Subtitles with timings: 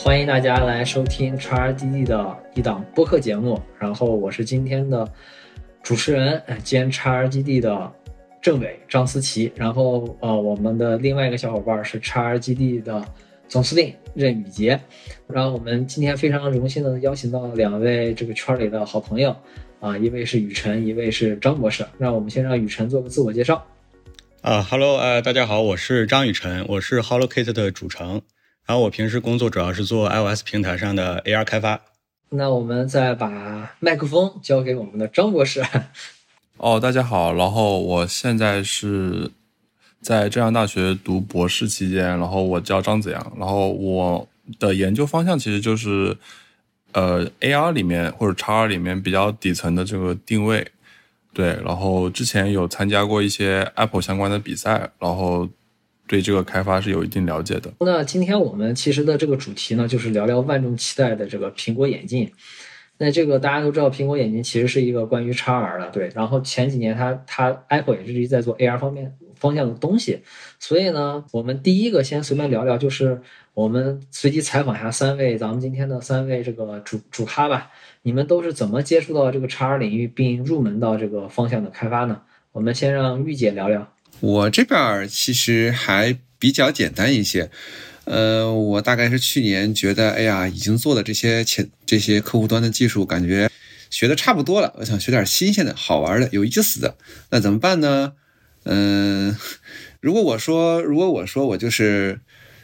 [0.00, 3.60] 欢迎大家来收听 XRDD 的一档播客节目。
[3.80, 5.06] 然后我是今天的
[5.82, 7.92] 主持人兼 XRDD 的
[8.40, 9.52] 政委张思琪。
[9.56, 13.04] 然后呃，我们的另外一个小伙伴是 XRDD 的
[13.48, 14.78] 总司令任宇杰。
[15.26, 19.34] 然后我们今天非常荣幸的邀请到两位这个圈里的好朋友
[19.80, 21.84] 啊，一位是雨辰，一位是张博士。
[21.98, 23.66] 让我们先让雨辰做个自我介绍。
[24.42, 28.22] 啊哈喽，呃，大家好，我是张雨晨，我是 Hello Kit 的主程，
[28.68, 31.80] 然后我平时工作主要是做 iOS 平台上的 AR 开发。
[32.28, 35.64] 那我们再把麦克风交给我们的张博士。
[36.58, 39.30] 哦，大家好，然后我现在是
[40.02, 46.14] 在浙江大学读博士期间，然后我叫张子阳，然后我的研究方向其实就是
[46.92, 50.70] 呃 AR 里面或者 XR 里面比较底层的这个定位。
[51.32, 55.48] 对，然后之前有参加过一些 Apple 相关的比赛，然后
[56.08, 57.72] 对这个开发是有一定了解的。
[57.80, 62.32] 那今天我们其实的这个主题呢，就是聊聊万众期待的这个苹果眼镜。
[63.00, 66.10] 那这个大家都知道，苹果眼镜其实是一个关于 XR 的，对。
[66.16, 70.20] 然后前几年它它 Apple 也是一直在做 AR 方面方向的东西，
[70.58, 73.20] 所以呢，我们第一个先随便聊聊，就是
[73.54, 77.70] 我们随机采访一下三位咱们今天的三位这个主主咖吧。
[78.02, 82.22] 你们都是怎么接触到这个 XR 领域并入门到这个方向的开发呢？
[82.50, 83.92] 我们先让玉姐聊聊。
[84.20, 87.50] 我这边其实还比较简单一些，
[88.04, 93.50] 呃，我大概是去年觉得，哎呀，已经做的这些前这些客户端的技术，感觉
[93.90, 96.96] 学的差不多了，我想学点新鲜的、好玩的、有意思的，
[97.30, 98.12] 那怎么办呢？
[98.64, 99.36] 嗯，
[100.00, 102.20] 如果我说，如果我说我就是。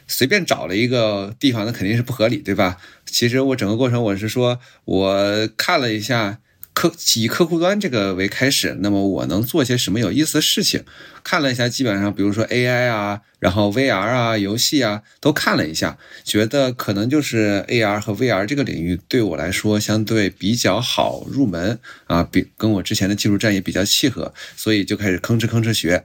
[0.07, 2.77] 随便找了一个地方，那肯定是不合理，对吧？
[3.07, 6.39] 其实我整个过程，我是说，我看了一下
[6.75, 10.83] 客以客户端这个为开始，那么我能做些什么有意思的事情？
[11.23, 26.03] 看了一下，基本上比如说 AI 啊，然后 VR 啊，游戏啊，都看了一下，觉得可能就是 AR 和 VR 这个领域对我来说相对比较好入门啊，比跟我之前的技术栈也比较契合，所以就开始吭哧吭哧学。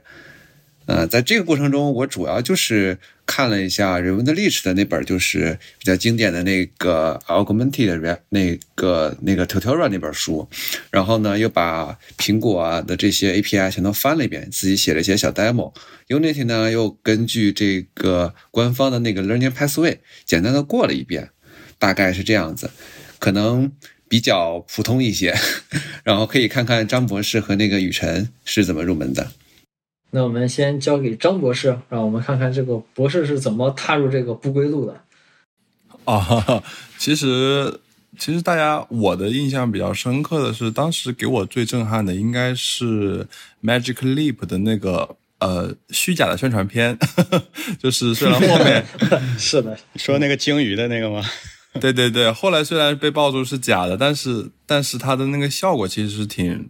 [0.87, 2.97] 呃，在这个过程中，我主要就是
[3.31, 10.49] 看了一下人文的历史的那本，就是比较经典的那个 Augmented 的那个那个 Tutorial 那本书，
[10.89, 15.73] 然后呢，又把苹果啊的这些 API 全都翻了一遍，自己写了一些小 demo。
[16.09, 21.29] Unity 呢，又根据这个官方的那个 Learning Pathway 简单的过了一遍，
[21.79, 22.69] 大概是这样子，
[23.17, 23.71] 可能
[24.09, 25.33] 比较普通一些。
[26.03, 29.31] 然后可以看看张博士和那个雨辰是怎么入门的。
[30.13, 35.01] 那我们先交给张博士，让我们看看这个博士是怎么踏入这个不归路的。
[36.03, 36.61] 啊，
[36.99, 37.79] 其实
[38.19, 43.25] 其实大家我的印象比较深刻的是，当时给我最震撼的应该是
[43.63, 46.97] Magic Leap 的那个呃虚假的宣传片，
[47.79, 48.85] 就是虽然后面
[49.39, 51.23] 是的，说那个鲸鱼的那个吗？
[51.79, 56.69] 对对对，后来虽然被爆出是假的，但是但是它的那个效果其实是挺。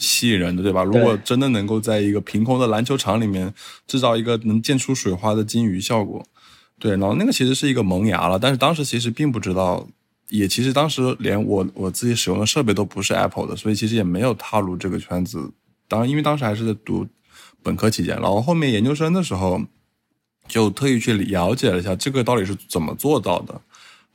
[0.00, 0.82] 吸引人的，对吧？
[0.82, 3.52] 如果真的能够在一个凭空的篮球场里面
[3.86, 6.24] 制造一个能溅出水花的金鱼效果，
[6.78, 8.38] 对，然后那个其实是一个萌芽了。
[8.38, 9.86] 但是当时其实并不知道，
[10.30, 15.52] 也其实当时连我我自己使用的设备都不是 Apple 的，所以其实也没有踏入这个圈子。
[15.86, 17.06] 当因为当时还是在读
[17.62, 19.60] 本科期间，然后后面研究生的时候
[20.48, 23.60] 就特意去了解了一下这个到底是怎么做到的，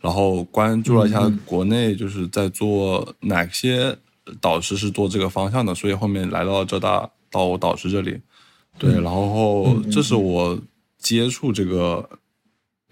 [0.02, 3.96] 然后关注了一下国内就是在做哪些。
[4.42, 8.20] 导师是做这个方向的，所以后面来到浙大到我导师这里，
[8.78, 10.60] 对，然后这是我
[10.98, 12.10] 接触这个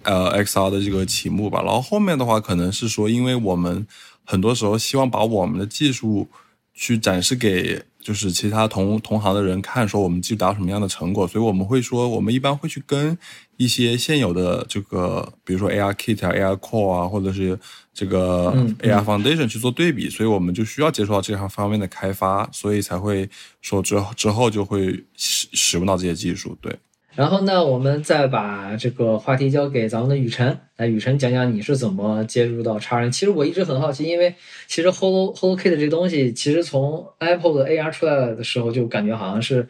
[0.03, 1.61] 呃 XR 的这个题目吧。
[1.63, 3.85] 然后后面的话，可能是说，因为我们
[4.23, 6.27] 很多时候希望把我们的技术
[6.73, 7.83] 去展示给。
[8.03, 13.17] 就是其他同同行的人看说我们技术达到什么样的成果，所以我们会说我们一般会去跟
[13.55, 17.57] 一些现有的这个，比如说 AR Kit 啊、AR Core 啊，或者是
[17.93, 23.29] 这个 AI Foundation 去做对比，所以我们就需要接触到这项方面的开发，所以才会
[23.61, 26.75] 说之后之后就会使使用到这些技术，对。
[27.15, 33.11] 然后呢，我们再把这个话题交给咱们的雨辰，来，雨辰讲讲你是怎么接触到叉人。
[33.11, 34.33] 其实我一直很好奇，因为
[34.65, 39.67] 其实 Holo HoloKit 这个东西，其实从 Apple 的 AR 出来的时候，就感觉好像是，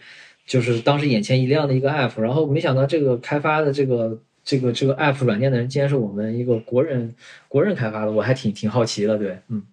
[0.48, 2.22] 就是当时眼前一亮的一个 App。
[2.22, 7.16] 然后没想到这个开发的这个这个这个 App 软件的人，竟然是我们一个国人
[7.48, 9.18] 国人开发的，我还挺挺好奇的。
[9.18, 9.64] 对，嗯，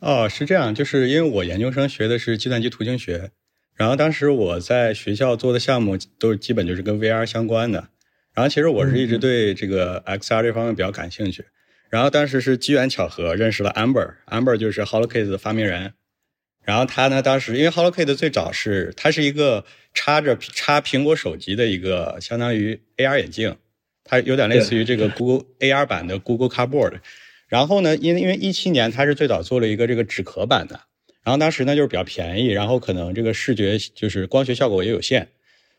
[0.00, 3.30] 哦，是这样，就是因为我研究生学的是计算机图形学。
[3.74, 7.88] 然后当时我在学校做的项目都基本就是跟 VR 相关的。
[8.32, 11.44] 然后其实我是一直对这个 XR 这方面比较感兴趣。
[11.90, 15.94] 然后当时是机缘巧合认识了 Amber，Amber 就是 HoloKit 的发明人。
[16.62, 23.56] 然后他呢，当时因为 HoloKit 最早是它是一个插着插苹果手机的一个相当于 AR 眼镜。
[24.04, 27.00] 它有点类似于这个 Google AR 版的 Google Cardboard。
[27.46, 30.80] 然后呢，因为因为一七年它是最早做了一个这个纸壳版的，
[31.22, 35.28] 然后当时呢就是比较便宜，然后可能这个视觉就是光学效果也有限，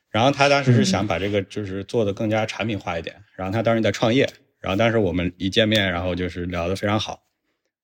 [0.09, 4.29] 然后他当时是想把这个就是做的更加产品化一点，然后他当时在创业，
[4.59, 7.23] 然后当时我们一见面，然后就是聊得非常好，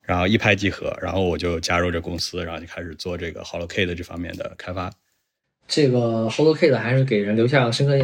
[0.02, 4.94] 然后一拍即合，然后我就加入这公司，然后就开始做这个 HoloK 的这方面的开发。
[5.68, 7.98] 这个 HoloK 还是给人留下了深刻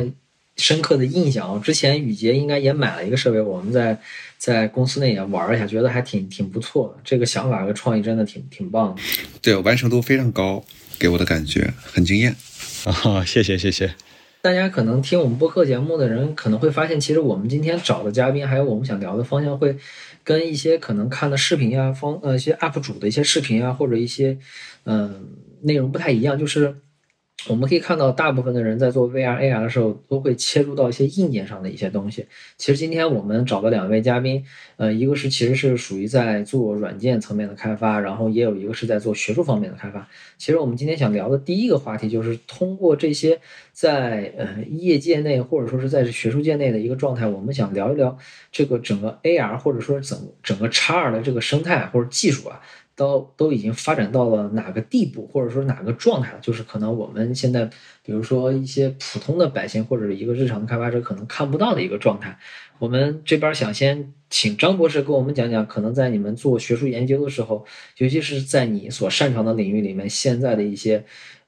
[0.58, 1.62] 深刻的印象。
[1.62, 4.00] 之前宇杰应该也买了一个设备，我们在
[4.38, 7.02] 在公司内也玩了一下，觉得还挺挺不错的。
[7.04, 9.02] 这个想法和创意真的挺挺棒的。
[9.42, 10.64] 对，完成度非常高，
[11.00, 12.36] 给我的感觉很惊艳。
[12.86, 13.94] 啊，谢谢谢谢。
[14.42, 19.76] 大家可能听我们播客节目的人可能会发现，其实我们今天找的嘉宾，还有我们想聊的方向，会
[20.24, 24.38] 跟一些可能看的视频呀、方呃一些 UP 主的一些视频啊，或者一些
[24.86, 25.28] 嗯
[25.62, 26.78] 内容不太一样，就是。
[27.50, 32.26] 我们可以看到，大部分的人在做 VR、AR 的时候，都会切入到一些硬件上的一些东西。
[32.58, 34.44] 其实今天我们找的两位嘉宾，
[34.76, 40.10] 呃，一个是其实是属于在做软件层面的开发，然后也有一个是在做学术方面的开发。
[40.38, 43.40] 其实我们今天想聊的第一个话题，就是通过这些
[43.72, 48.18] 在呃业界内或者说是在学术界内的一个状态，我们想聊一聊
[48.52, 52.60] 这个整个 AR 或者说整整个 XR 的这个生态或者技术啊。
[52.98, 56.40] 都都已经发展到了哪个地步，或者说哪个状态了？
[56.42, 57.64] 就是可能我们现在，
[58.04, 62.38] 比如说一些普通的百姓或者一个日常的开发者可能看不到的一个状态。
[62.80, 67.64] 我们这边想先请张博士跟我们讲讲，可能在你们做学术研究的时候，
[67.98, 71.06] 尤其是在你所擅长的领域里面，现在的一些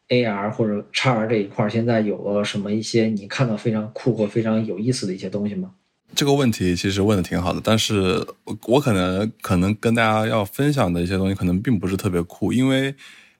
[0.09, 5.71] AR 或者 XR 这一块，现在有了什么一些你看到非常酷或非常有意思的一些东西吗？
[6.15, 8.25] 这个问题其实问的挺好的，但是
[8.65, 12.93] 我可能可能跟大家要分享的一些东西可能并不是特别酷，因为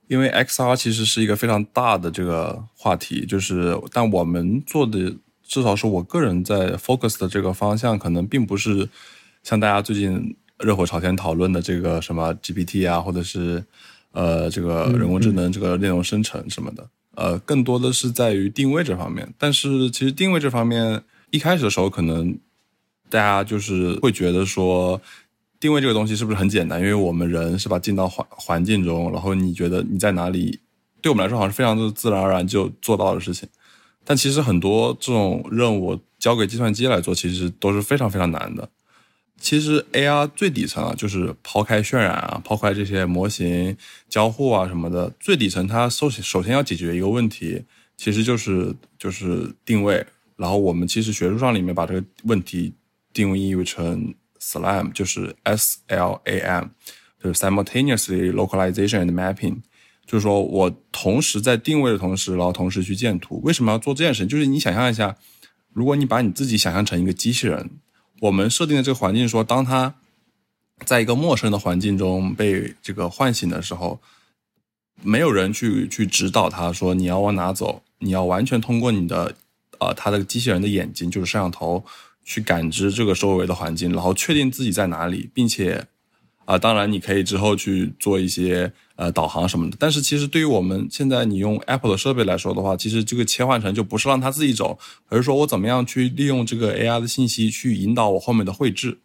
[0.08, 5.14] 因为 XR 其实是一个非常大的这个话题，就是但我们做的
[5.44, 8.88] 至少是我个人在 focus 的这个方向，可能并不是
[9.44, 13.64] 像大家最近热火朝天讨论的这个什么 GPT 啊，或者是
[14.14, 19.34] 呃这个人工智能这个内容生成什么的，呃，更多的是在于定位这方面。
[19.38, 22.38] 但是其实定位这方面一开始的时候可能。
[23.10, 25.02] 大家就是会觉得说，
[25.60, 26.80] 定位这个东西是不是很简单？
[26.80, 30.60] 因为我们人是吧，进到环环境中，然后你觉得你在哪里，
[31.02, 33.50] 对我们来说好像是非常的自然而然就做到的事情。
[34.06, 38.70] 但其实很多这种任务交给计算机来做，其实都是非常非常难的。
[39.40, 43.76] 其实 AR 最底层啊，就是抛开渲染啊，抛开这些模型
[44.08, 47.64] 交互啊什么的，最底层它首首先要解决一个问题，
[47.98, 50.06] 其实就是就是定位。
[50.36, 52.74] 然后我们其实学术上里面把这个问题。
[53.20, 56.68] 定义为成 SLAM，就是 S L A M，
[57.22, 59.58] 就是 simultaneously localization and mapping，
[60.06, 63.42] 就是说我同时在定位的同时，然后同时去建图。
[63.44, 64.30] 为什么要做这件事情？
[64.30, 65.18] 就是你想象一下，
[65.74, 67.72] 如果你把你自己想象成一个机器人，
[68.22, 69.96] 我们设定的这个环境说，当他
[70.86, 74.00] 在一个陌生的环境中被这个唤醒的时候，
[75.04, 79.36] 没有人去去指导他说你要往哪走，你要完全通过你的
[79.80, 81.84] 呃他的机器人的眼睛，就是摄像头。
[82.24, 85.88] 去感知这个周围的环境，然后确定自己在哪里，并且，
[86.46, 89.78] 啊，当然你可以之后去做一些呃导航什么的。
[89.80, 99.00] 但是其实对于我们现在你用 Apple 的设备来说的话，其实这个切换成就不是让它自己走，而是说我怎么样去利用这个 AI 的信息去引导我后面的绘制，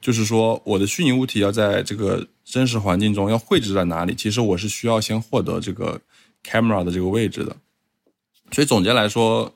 [0.00, 6.00] 就是说我的虚拟物体要在这个真实环境中要绘制在哪里，其实我是需要先获得这个
[6.42, 7.56] camera 的这个位置的。
[8.50, 9.54] 所以总结来说，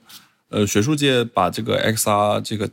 [0.48, 2.70] 呃，学术界把这个 XR 这个。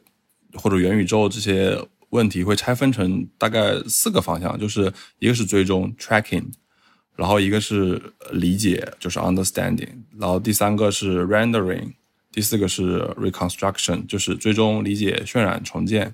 [0.56, 1.78] 或者元宇宙这些
[2.10, 6.46] 问题会拆分成大概四个方向，就是一个是追踪 （tracking），
[7.16, 8.00] 然后一个是
[8.32, 11.94] 理解，就是 understanding，然后第三个是 rendering，
[12.32, 16.14] 第四个是 reconstruction，就是追踪、理解、渲染、重建。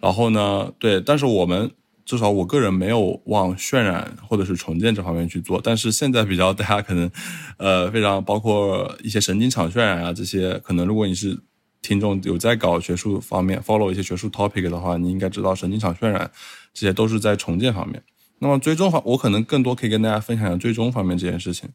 [0.00, 1.70] 然后呢，对，但是我们
[2.04, 7.10] 至少我个人没有往渲染或者是重建这方面去做，但是现在比较大家可能
[7.56, 11.36] 呃非常包括一些神经场渲染啊这些，可能如果你是。
[11.82, 16.30] 听众有在搞学术方面，follow 一些学术 topic 的话，你应该知道神经场渲染
[16.72, 18.00] 这些都是在重建方面。
[18.38, 21.68] 那么追踪方，我可能更多可以跟大家分享一下追踪方面这件事情。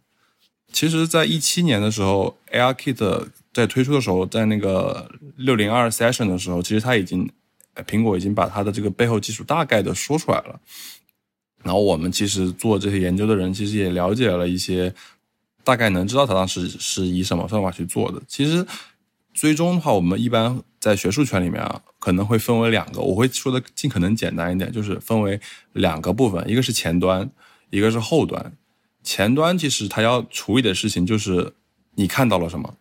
[0.71, 7.29] 其实，在一七年的时候，ARKit 在推出的时候，在那个六零二 session 的时候，其实它已经
[7.85, 10.59] 苹果已经把它的这个背后技术大概的说出来了。
[11.63, 14.93] 然后我们其实做这些研究的人，其实也了解了一些，
[15.63, 18.21] 大概能知道它当时是以什么方法去做的。
[18.25, 18.65] 其实。
[19.37, 22.99] 追踪的话，我们一般在学术圈里面啊，可能会分为两个。
[23.01, 25.39] 我会说的尽可能简单一点，就是分为
[25.73, 27.29] 两个部分，一个是前端，
[27.69, 28.51] 一个是后端。
[29.03, 31.53] 前端其实它要处理的事情就是
[31.93, 32.77] 你看到了什么，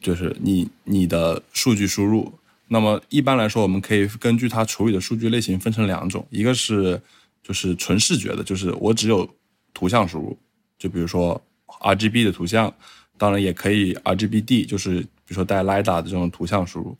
[0.00, 7.02] 就是你你的数据输入，那么一般来说，我们可以根据它处理的数据类型分成两种，一个是
[7.42, 9.28] 就是纯视觉的，就是我只有
[9.74, 10.38] 图像输入，
[10.78, 11.42] 就比如说
[11.80, 12.72] RGB 的图像，
[13.18, 16.98] 当然也可以 RGBD，就是比如说带 LiDAR 的这种图像输入。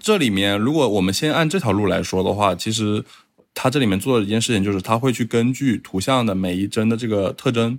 [0.00, 3.04] 这里面如果我们先按这条路来说的话，其实
[3.54, 7.78] 它这里面做的一件事情就是，它会去根据图像的每一帧的这个特征。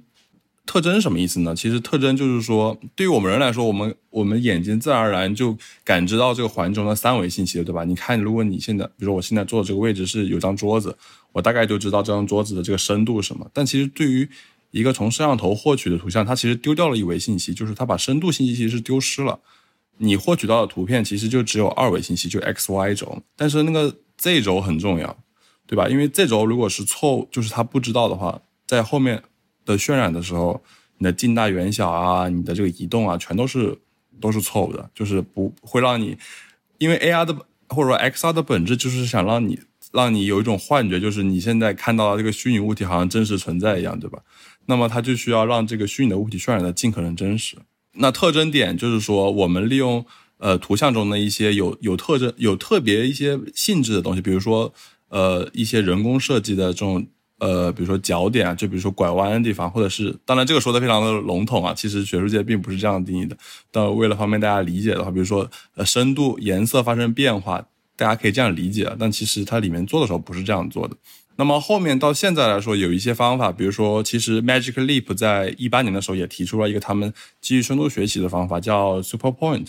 [0.66, 1.54] 特征什么意思呢？
[1.54, 7.84] 其实特征就是说，对于我们人来说，我们我们眼睛自然而然就感知到这个环境中的三维信息了，对吧？
[7.84, 10.98] 你看，如果你现在，比如说我现在坐的这个位置是有张桌子，
[11.34, 13.46] 我大概就知道这张桌子的这个深度是什么。
[13.52, 14.30] 但其实对于
[14.72, 19.38] 一个从摄像头获取的图像，它其实丢掉了一维信息，就是它把深度信息其实是丢失了。
[19.98, 25.18] 你获取到的图片其实就只有二维信息，就 x y 轴，但是那个 z 轴很重要，
[25.66, 25.88] 对吧？
[25.88, 29.24] 因为 z 轴如果是错误，就是它不知道的话，在后面。
[29.66, 30.62] 的渲染的时候，
[30.98, 33.80] 你的近大远小啊，你的这个移动啊，全都是
[34.20, 36.18] 都是错误的，就是不会让你，
[36.80, 37.34] 因为 AR 的
[37.70, 39.58] 或者说 XR 的本质就是想让你
[39.94, 44.20] 让你有一种幻觉，就是你现在看到的这个虚拟物体好像真实存在一样，对吧？
[44.66, 47.56] 那么它就需要让这个虚拟的物体渲染的尽可能真实。
[47.94, 50.06] 那特征点就是说，我们利用
[50.38, 54.74] 呃图像中的一些有有特征、有特别一些性质的东西，比如说
[55.10, 57.06] 呃一些人工设计的这种。
[57.40, 63.36] 呃，比如说角点啊，就比如说拐弯的地方，或者是，当然这个说的非常的笼统啊，其实学术界并不是这样定义的。
[63.70, 67.62] 但为了方便大家理解的话，比如说呃深度、颜色发生变化，
[67.98, 68.90] 大家可以这样理解。
[68.98, 70.96] 但其实它里面做的时候不是这样做的。
[71.36, 79.68] 那么后面到现在来说，有一些方法，比如说其实 Magic Leap 在一八年的时候也提出了一个他们基于深度学习的方法，叫 Super Point，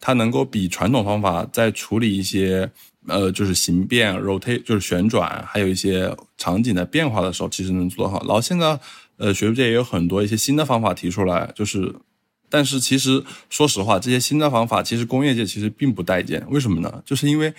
[0.00, 2.70] 它能够比传统方法在处理一些。
[3.08, 8.20] 呃，就是形变、rotate，就是旋转，还有一些场景的变化的时候，其实能做得好。
[8.20, 8.78] 然后现在，
[9.16, 11.92] 呃，学术界也有很多一些新的方法提出来，就是，
[12.48, 16.46] 但是其实说实话，这些新的方法其实工业界其实并不待见。
[16.48, 17.02] 为什么呢？
[17.04, 17.52] 就是因为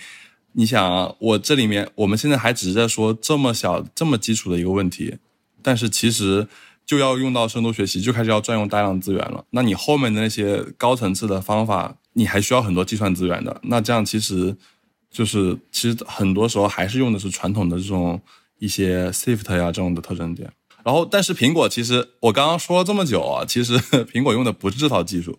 [0.54, 5.16] 你想啊，我这里面我们现在还只是在说这么小、这么基础的一个问题，
[5.62, 6.48] 但是其实
[6.86, 9.44] 就要用到深度学习，就开始要占用大量资源了。
[9.50, 13.60] 那你后面的那些高层次的方法，你还需要很多计算资源的。
[13.64, 14.56] 那这样其实。
[15.14, 18.20] 就是其实很多时候还是用的是传统的这种
[18.58, 20.50] 一些 Swift 呀这种的特征点，
[20.82, 23.78] 然后但是苹果其实我刚刚说了这么久啊，其实
[24.12, 25.38] 苹果用的不是这套技术，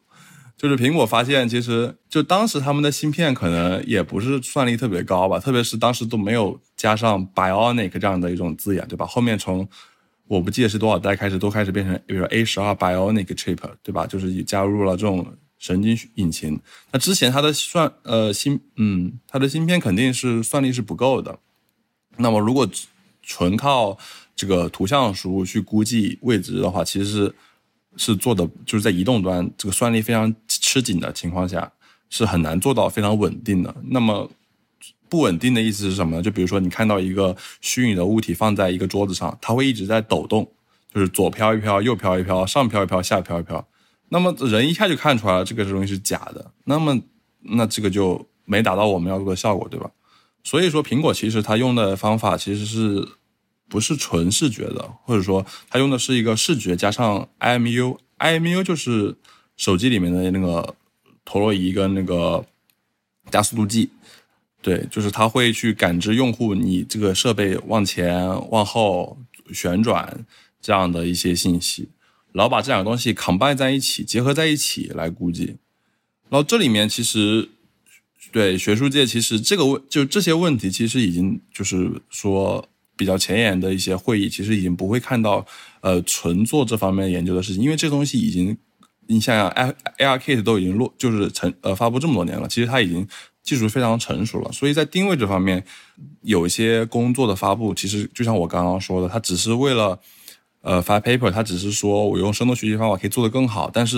[0.57, 9.05] 就是苹果发现其实就当时他们的芯片可能也不是算力特别高吧，特别是当时都没有加上 Bionic 这样的一种字眼，对吧？
[9.05, 9.67] 后面从
[10.27, 14.05] 我不记得是多少代开始都开始变成比如说 A 十二 Bionic Chip，对吧？
[14.05, 15.25] 就是加入了这种。
[15.57, 16.59] 神经引擎，
[16.91, 21.39] 那之前它的算呃芯嗯，它的芯片肯定是算力是不够的。
[22.17, 22.69] 那么如果
[23.23, 23.97] 纯靠
[24.35, 27.35] 这个图像输入去估计位置的话，其实是
[27.95, 30.31] 是做的就是在移动端这个算力非常
[30.75, 31.71] 吃紧的情况下，
[32.09, 33.73] 是很难做到非常稳定的。
[33.85, 34.29] 那么
[35.07, 36.21] 不稳定的意思是什么呢？
[36.21, 40.51] 就比如说你看到一个虚拟的物体放在一个桌子上，它会一直在抖动，
[40.93, 43.65] 就是左飘一飘，右飘一飘，上飘一飘，下飘一飘。
[44.09, 46.51] 那么人一下就看出来了，这个东西是假的。
[46.65, 47.01] 那么，
[47.39, 49.89] 那这个就没达到我们要做的效果，对吧？
[50.43, 53.07] 所以说，苹果其实它用的方法其实是
[53.69, 59.15] 不是纯视觉的，或者说它用的是一个视觉加上 IMU，IMU 就是
[59.57, 60.75] 手机里面的那个
[61.23, 62.45] 陀螺仪跟那个
[63.31, 63.89] 加速度计，
[64.61, 69.17] 对，就是它会去感知用户你这个设备往前、往后
[69.53, 70.25] 旋转
[70.61, 71.89] 这样的一些信息。
[72.31, 75.55] 然后把这两个东西 combine 在一起，结合在一起来估计。
[76.27, 77.47] 然后这里面其实
[78.29, 85.45] 对学术界，其实这个问就这些问题，其实已经就是说比较前沿的一些会议，其实已经不会看到
[85.79, 88.57] 呃纯做这方面研究的事情，因为这东西已经
[89.07, 93.07] 你想想，A A R Kit 都已经落就是成呃发布这么多年了，其实它已经
[93.43, 95.63] 技术非常成熟了，所以在定位这方面
[96.21, 99.99] 有一些工作的发布，其实就像我刚刚说的，它只是为了。
[100.67, 103.97] 呃，发 paper，它只是说我用深度学习方法可以做得更好，但是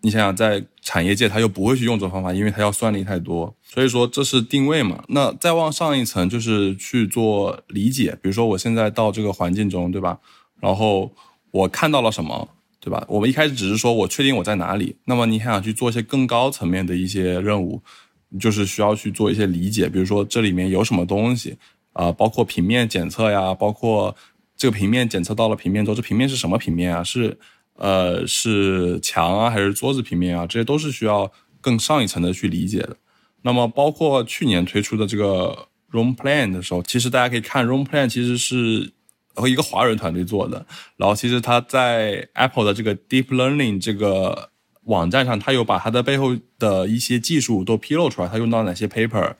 [0.00, 3.54] 你想想，在产业界，它又不会去用这方法，因为它要算力太多。
[3.62, 5.04] 所以说这是定位嘛。
[5.10, 8.18] 那再往上一层，就是去做理解。
[8.20, 10.18] 比如说我现在到这个环境中，对吧？
[10.58, 11.12] 然后
[11.52, 12.48] 我看到了什么，
[12.80, 13.04] 对吧？
[13.08, 14.96] 我们一开始只是说我确定我在哪里。
[15.04, 17.82] 那么你还想去做一些更高层面的一些任务，
[18.38, 19.88] 就是需要去做一些理解。
[19.88, 21.56] 比如说这里面有什么东西
[21.92, 22.10] 啊？
[22.12, 24.16] 包括平面检测呀，包括。
[24.60, 27.04] 这个平面检测到了平面之后，这平面是什么平面啊？
[27.04, 27.38] 是，
[27.74, 30.44] 呃，是墙啊，还是桌子平面啊？
[30.48, 31.30] 这些都是需要
[31.60, 32.96] 更上一层的去理解的。
[33.42, 38.90] 那么，包括去年推出的这个 Room Plan 的时候，其实大家可以看 Room Plan 其实是
[39.40, 40.66] 和一个华人团队做的。
[40.96, 44.50] 然后，其实他在 Apple 的这个 Deep Learning 这个
[44.84, 49.34] 网站上，他有把它的背后的一些技术都披露出来，它用到哪些 paper，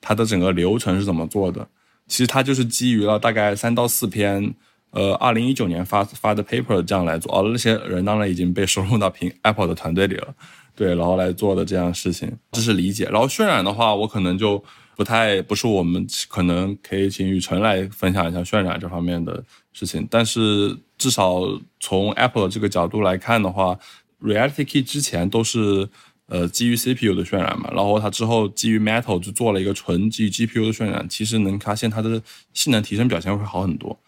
[0.00, 1.66] 它的整个流程是怎么做的。
[2.06, 4.54] 其实它就是基于了大概三到四篇，
[4.90, 7.30] 呃，二零一九年发发的 paper 这样来做。
[7.32, 10.34] 哦，那些人当然已经被收入到苹 Apple 的团队里了，
[10.74, 13.04] 对，然后来做的这样事情，这是理解。
[13.04, 14.64] 然后渲染的话，我可能就
[14.98, 20.04] 不太不是我们可能可以请雨辰来分享一下渲染这方面的事情。
[20.10, 21.42] 但是至少
[21.78, 23.78] 从 Apple 这个角度来看的话
[24.20, 25.88] ，Reality Key 之前都是。
[26.30, 33.98] 呃，基于 CPU 的渲染嘛，然后它之后基于 Metal 就做了一个纯基于 GPU 的渲染，其实能发现它的性能提升表现会好很多。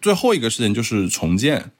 [0.00, 1.72] 最后一个事情就是重建，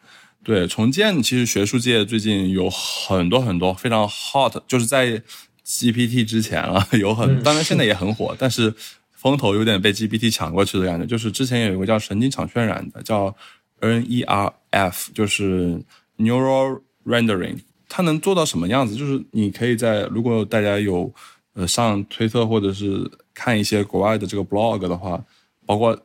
[0.43, 5.23] 对重建，其实学术界最近有很多很多非常 hot，就是在
[5.69, 8.75] GPT 之前了， 有很当然现在也很火，但是
[9.13, 11.05] 风头有点被 GPT 抢过去的感觉。
[11.05, 13.35] 就是之前有一个叫神经场渲染的，叫
[13.81, 15.79] NERF，就是
[16.17, 17.59] Neural Rendering。
[17.91, 18.95] 它能做到什么样子？
[18.97, 21.13] 就是你可以在如果大家有
[21.53, 25.23] 呃上推特或者是看一些国外的这个 blog 的话，
[25.67, 25.99] 包括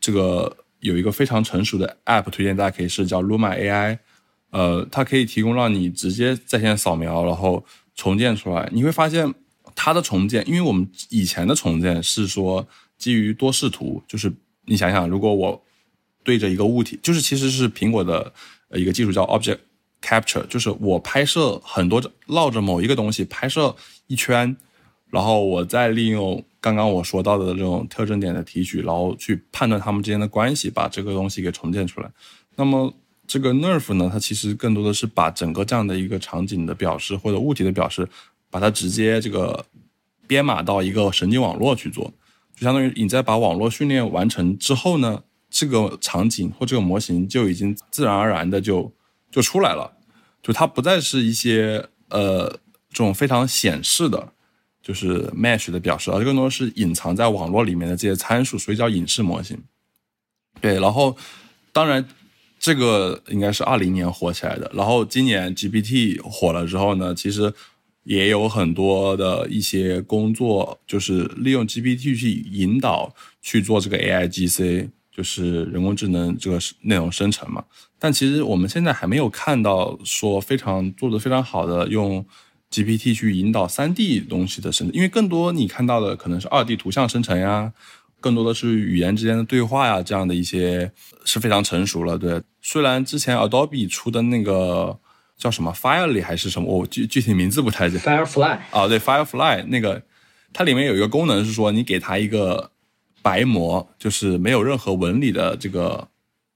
[0.00, 3.98] 这个有一个非常成熟的 app 推荐大家可以试，叫 Luma AI，
[4.50, 7.64] 呃，它可以提供让你直接在线扫描，然后
[7.98, 8.66] 重建出来。
[8.72, 9.34] 你会发现
[9.74, 14.32] 它的重建，因为我们以前的重建是说基于多视图，就是
[14.64, 15.62] 你想想，如果我
[16.22, 18.32] 对着一个物体，就是其实是苹果的
[18.70, 19.58] 一个技术叫 Object。
[20.00, 23.74] Capture 就是我拍摄很多绕着某一个东西拍摄
[24.06, 24.56] 一圈，
[25.10, 32.08] 然后我再利用刚刚我说到的这种特征点的提取，然后去判断它们之间的关系，把这个东西给重建出来。
[32.54, 32.94] 那么
[33.28, 38.08] 这个 Nerve 呢，它其实更多的是把整个这样的一个场景的表示或者物体的表示，
[38.50, 39.64] 把它直接这个
[40.26, 42.12] 编码到一个神经网络去做，
[42.56, 48.92] 就相当于你在把网络训练完成之后呢，这个场景或这个模型就已经自然而然的就。
[49.30, 49.92] 就出来了，
[50.42, 52.48] 就它不再是一些呃
[52.88, 54.32] 这种非常显示的，
[54.82, 59.62] 就是 mesh 的表示，而更多是隐藏在网络里面的这些参数，所以叫隐式模型。
[60.62, 61.14] 对，然后
[61.74, 62.02] 当然
[62.68, 67.50] 这个应该是二零年火起来的，然后今年 GPT 火了之后呢，其实
[68.04, 74.90] 也有很多的一些工作，就是利用 GPT 去引导去做这个 AIGC。
[75.10, 77.64] 就是人工智能这个内容生成嘛，
[77.98, 82.24] 但其实我们现在还没有看到说非常做的非常好的用
[82.70, 87.72] GPT 去引导三 D 东西的生成，因为更多你看到的可能是二 D 图像生成呀，
[88.20, 90.90] 更多的是语言之间的对话呀，这样的一些
[91.24, 92.16] 是非常成熟了。
[92.18, 94.98] 对，虽然之前 Adobe 出的那个
[95.36, 98.00] 叫什么 Firely 还是什么，我具具体名字不太记得。
[98.02, 100.02] Firefly 啊，对，Firefly 那个
[100.52, 102.70] 它里面有一个功能是说你给它一个。
[103.20, 106.06] 白模就是没有任何纹理的这个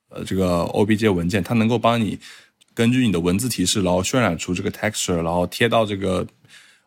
[0.09, 2.16] 呃这个 OBJ 文件，它能够帮你
[2.72, 6.25] 根据你的文字提示，然后渲染出这个 texture，然后贴到这个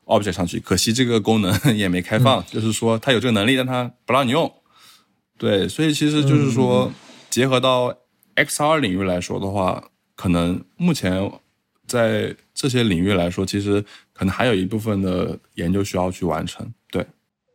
[0.05, 0.61] object 上去。
[0.61, 4.51] 可惜这个功能 也没开放，就是说它有这个能力，但它不让你用。
[5.37, 6.91] 对，所以其实就是说，
[7.29, 7.95] 结合到
[8.35, 11.31] XR 领域来说的话，可能目前
[11.85, 16.73] 在这些领域来说，其实可能还有一部分的研究需要去完成。
[16.89, 17.05] 对。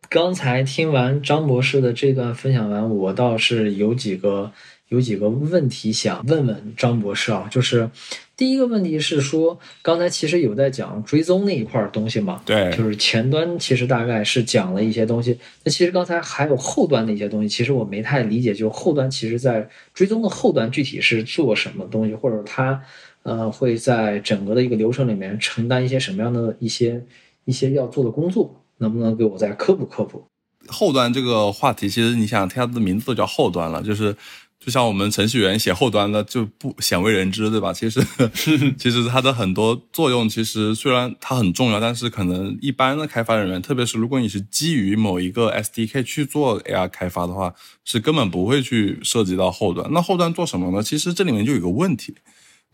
[0.09, 4.53] 刚才听完张博士的这段分享完，我倒是有几个
[4.91, 7.89] 有几个问题想问问张博士啊，就是
[8.37, 12.43] 第一个问题是说，刚才其实有在讲追踪那一块东西嘛？
[12.45, 22.83] 对，就是前端其实大概是讲了一些东西，那其实刚才还有后端的一些东西，其实我没太理解，就后端其实在追踪的后端具体是做什么东西，或者它
[23.23, 27.01] 呃会在整个的一个流程里面承担一些什么样的一些
[27.45, 28.61] 一些要做的工作？
[28.79, 30.25] 能不能给我再科普科普？
[30.67, 34.17] 后端这个话题，其实你想，它的名字都叫后端了，就是
[34.63, 37.73] 就像我们程序员写后端的就不鲜为人知，对吧？
[37.73, 38.01] 其实
[38.79, 49.91] 其实它的很多作用，其实虽然它很重要，但是可能一般的开发人员，特别是如果你是基于某一个 SDK 去做 AR 开发的话，是根本不会去涉及到后端。
[49.93, 50.83] 那后端做什么呢？
[50.83, 52.15] 其实这里面就有个问题，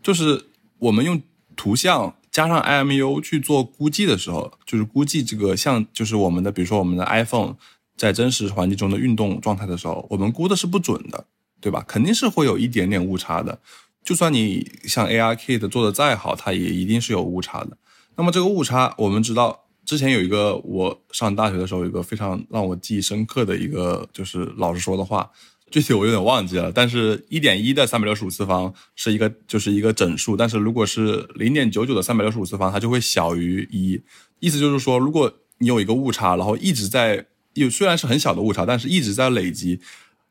[0.03, 0.45] 就是
[0.79, 1.21] 我们用
[1.55, 2.13] 图像。
[2.29, 7.55] 加上 IMU 去做估计的时候，就是估计这个像就是我们的，比如说我们的 iPhone
[7.95, 11.25] 在真实环境中的运动状态的时候，我们估的是不准的，
[11.59, 11.83] 对吧？
[11.87, 13.59] 肯定是会有一点点误差的。
[14.03, 17.77] 就算你像 ARKit 做的再好，它也一定是有误差的。
[18.15, 25.29] 那么这个误差，我们知道之前有一个我上大学的时候有一个非常让我记忆深刻的一个就是老师说的话。
[25.69, 34.01] 具体我有点忘记了，但是一点一的三百六十五次方是一个就是一个整数，但是如果是零点九九的三百六十五次方，它就会小于一。
[34.39, 39.81] 意思就是说，如果你有一个误差，然后一直在有虽然是很小的误差，但是一直在累积，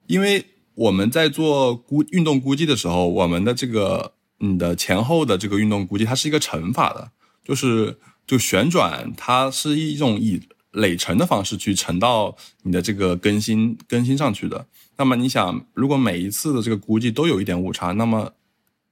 [0.06, 0.42] 因为
[0.76, 7.10] 我们在做估运动估计的时候，我们的这个你的前后的这个运动估计，它是一个乘法的，
[7.42, 10.40] 就是就旋转，它是一种以
[10.72, 14.66] 累乘的方式去乘到你的这个更新更新上去的。
[14.98, 18.32] 那么你想，如果每一次的这个估计都有一点误差，那么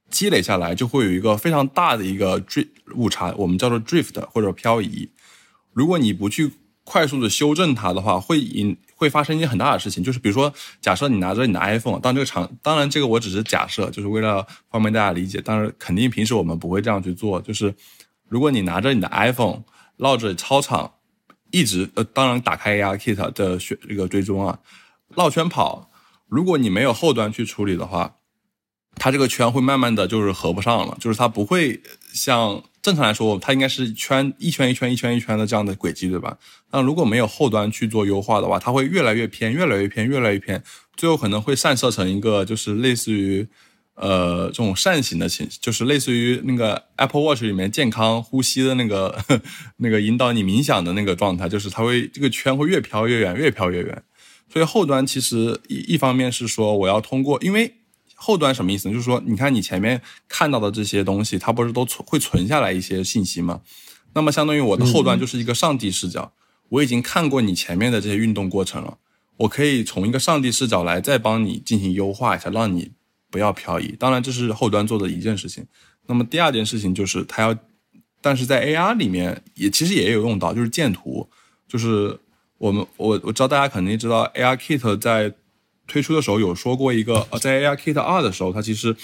[0.09, 5.09] 积累下来就会有一个非常大的一个 drift 误差，我们叫做 drift 或者漂移。
[5.73, 6.51] 如果你不去
[6.83, 15.41] 快速的修正它的话，会引会发生一件很大的事情，就是比如说，假设你拿着你的 iPhone，当这个场，当然这个我只是假设，就是为了方便大家理解。
[15.43, 17.41] 但是，肯定平时我们不会这样去做。
[17.41, 17.75] 就是
[18.29, 19.63] 如果你拿着你的 iPhone，
[19.97, 20.93] 绕着操场
[21.51, 24.57] 一直呃，当然打开 ARKit 的选这个追踪啊，
[25.15, 25.91] 绕圈跑，
[26.27, 28.15] 如果你没有后端去处理的话，
[28.95, 31.81] 它这个圈会慢慢的就是合不上了，就是它不会
[32.13, 32.63] 像。
[32.85, 36.37] 正常来说，它应该是圈一圈一圈一圈一圈的这样的轨迹，对吧？
[36.71, 40.61] 那如果没有后端去做优化的话，它会越来越偏，越来越偏，越来越偏，
[40.95, 43.47] 最后可能会散射成一个就是类似于
[43.95, 49.19] 呃这种扇形的形，就是类似于那个 Apple Watch 里面健康呼吸的那个
[49.81, 54.03] 那个引导你冥想的那个状态，就是它会这个圈会越飘越远，越飘越远。
[54.53, 57.73] 所以后端其实一一方面是说我要通过，因为。
[58.25, 58.93] 后端什么意思呢？
[58.95, 63.61] 就是说，你看你前面看到的这些东西，它不是都存会存下来一些信息吗？
[64.13, 66.33] 那么相当于我的后端就是一个上帝视角，
[66.69, 68.97] 我已经看过你前面的这些运动过程了，
[69.37, 72.91] 我可以从一个上帝视角来再帮你进行优化一下，让你
[73.29, 73.95] 不要漂移。
[73.99, 75.63] 当然，这是后端做的一件事情。
[76.07, 77.55] 那么第二件事情就是它要，
[78.21, 81.29] 但是在 AR 里面也其实也有用到，就是建图，
[81.67, 82.19] 就是
[82.57, 85.31] 我们我我知道大家肯定知道 ARKit 在。
[85.87, 88.95] 推出的时候有说过一个，呃，在 ARKit 二的时候，它其实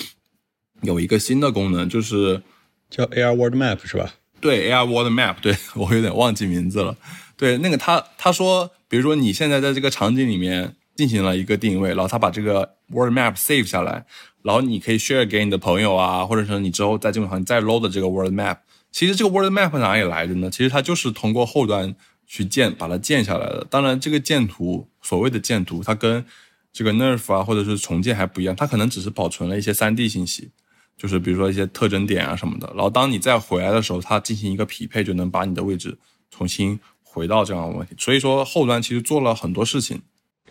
[0.82, 2.42] 有一个新的功能，就是
[2.90, 4.14] 叫 AR World Map 是吧？
[4.40, 6.98] 对，AR World Map，对 我有点忘记名字了。
[7.38, 14.06] 对，那个他他说，比如说你现在在这个场景里面进行了一个定位，然后他把这个 World Map save 下来，
[14.44, 18.58] 然后你可以 share 给你的朋友啊，或者说你之后在这个场景再 load 这个 World Map。
[18.92, 20.50] 其实这个 World Map 哪里来的呢？
[20.52, 21.96] 其实它就是通过后端
[22.28, 23.66] 去建把它建下来的。
[23.70, 26.26] 当然，这个建图所谓的建图，它跟
[26.74, 30.50] 这个 nerf 啊，或者是重建还不一样，它可能只是保存了一些 3D 信息，
[30.98, 32.72] 就是比如说一些特征点啊什么的。
[32.74, 35.98] 然后当你再回来的时候，它进行一个匹配，就能把你的位置
[36.30, 37.94] 重新回到这样的问题。
[37.98, 40.02] 所以说后端其实做了很多事情。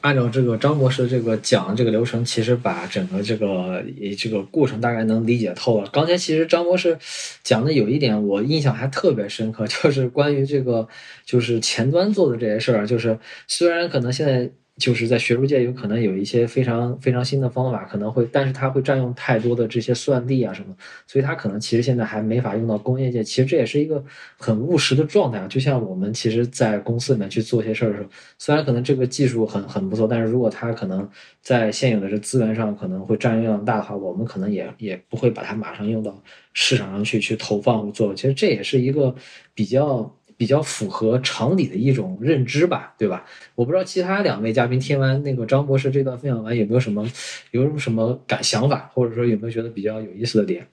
[0.03, 3.83] 按照这个张博士这个讲这个流程，其实把整个这个
[4.19, 5.89] 这个过程大概能理解透了。
[5.91, 6.99] 刚才其实张博士
[7.43, 10.87] 讲的有一点我印象还特别深刻， 就是关于这个
[11.25, 14.51] 就是前端做的这些事儿，就是虽然可能现在。
[14.81, 20.75] 就是在学术界有可能有一些非常非常新的方法，可能会，但是它会占用太多的这些算力啊什么，
[21.07, 23.23] 所以它可能其实现在还没法用到工业界。
[23.23, 24.03] 其实这也是一个
[24.39, 25.47] 很务实的状态啊。
[25.47, 31.09] 就像我们其实，在公司里面去做些事儿的时候，虽然可能这个技术很很不错，但是如果它可能
[31.43, 36.21] 在现有的这资源上可能会占用量大的话，我们可能也也不会把它马上用到
[36.55, 38.15] 市场上去去投放做。
[38.15, 39.15] 其实这也是一个
[39.55, 40.17] 比较。
[40.41, 43.27] 比较符合常理的一种认知吧，对吧？
[43.55, 47.07] 我不知道其他两位嘉宾听完那个张博士这段分享完有没有什么
[47.51, 50.67] 有什么什么感想法，或者说有没有觉得比较有意思的点？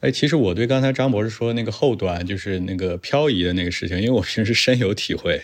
[0.00, 5.40] 哎，其实我对刚才张博士说那个后端就是那个漂移的那个事情，因为我平时深有体会，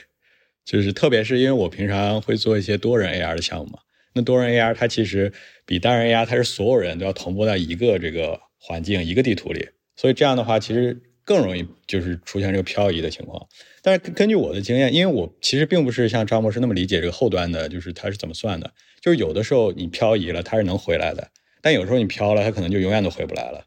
[0.65, 3.79] 就是特别是因为我平常会做一些多人 AR 的项目嘛，
[4.15, 5.33] 那多人 AR 它其实
[5.65, 11.01] 比单人 AR 它是所有人都要同步在一个这个环境一个地图里，所以这样的话其实。
[11.25, 13.47] 更容易就是出现这个漂移的情况，
[13.83, 18.73] 但是根据我的经验，因为我其实并不是像张博士那么理解这个后端的，就是它是怎么算的。
[19.01, 21.23] 就是有的时候你漂移了，它是能回来的；
[21.61, 23.65] 但有时候你漂了，它可能就永远都回不来了。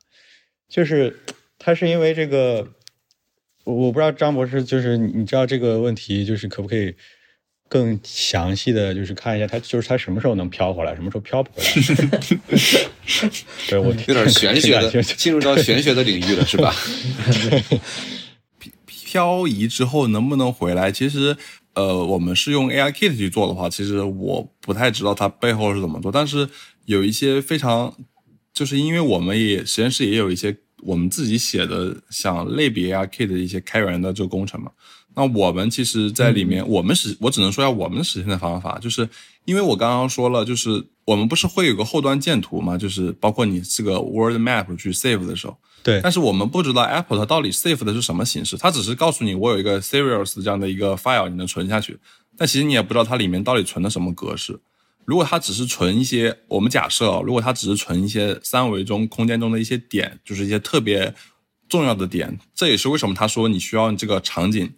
[0.68, 1.20] 就是
[1.60, 2.68] 它是因为这个，
[3.64, 6.96] 我不知道张博士就是你知道这个问题，就是可不可以？
[7.68, 11.72] 更详细的就是看一下它，就是它什么时候能飘回来，什么时候飘不回来。
[13.68, 16.74] 对我有点玄学的， 进入到玄学的领域了，是吧？
[18.86, 20.92] 漂移之后能不能回来？
[20.92, 21.38] 其实，
[21.74, 26.12] 呃，我们是用 ARKit 去做的话，其实我不太知道它背后是怎么做。
[26.12, 26.50] 但是
[26.86, 27.96] 有一些非常，
[28.54, 34.72] 就是因为我们也实验室也有一些我们自己写的像类比 ARKit 的一些开源的这个工程嘛。
[35.16, 39.08] 那我们其实，在里面，我们实我只能说一下我们实现的方法，就是
[39.46, 46.02] 因为我刚刚说了，就是我们不是会有个后端建图嘛，就是包括你这个 Word Map 去 save 的时候，对。
[46.02, 51.98] 但是我们不知道 Apple 它到底 save 的是什么形式，它只是告诉你我有一个 Serials 这样的一个 file 你能存下去，
[52.38, 54.60] 但其实你也不知道它里面到底存的什么格式。
[55.06, 61.14] 如果它只是存一些，我们假设，如果它只是存一些三维中空间中的一些点，就是一些特别
[61.70, 64.70] 重要的点，这也是为什么他说你需要这个场景。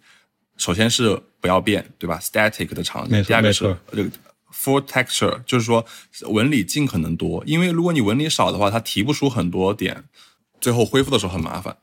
[0.58, 3.24] 首先是不要变，对吧？static 的场景。
[3.24, 4.10] 第二个是这个
[4.52, 5.86] full texture，就是说
[6.28, 7.42] 纹理尽可能多。
[7.46, 10.04] 因为如果你纹理少的话，它提不出很多点，
[10.60, 11.76] 最后恢复的时候很麻烦。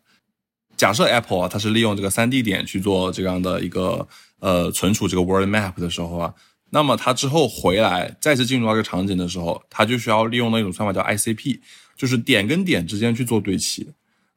[0.78, 4.06] 假设 Apple 啊，它是利用这个三 D 点去做这样的一个
[4.40, 6.34] 呃存储这个 World Map 的时候啊，
[6.72, 11.60] 那么它之后回来再次进入到这个场景的时候，它就需要利用那种算法叫 ICP，
[11.96, 13.88] 就是点跟点之间去做对齐。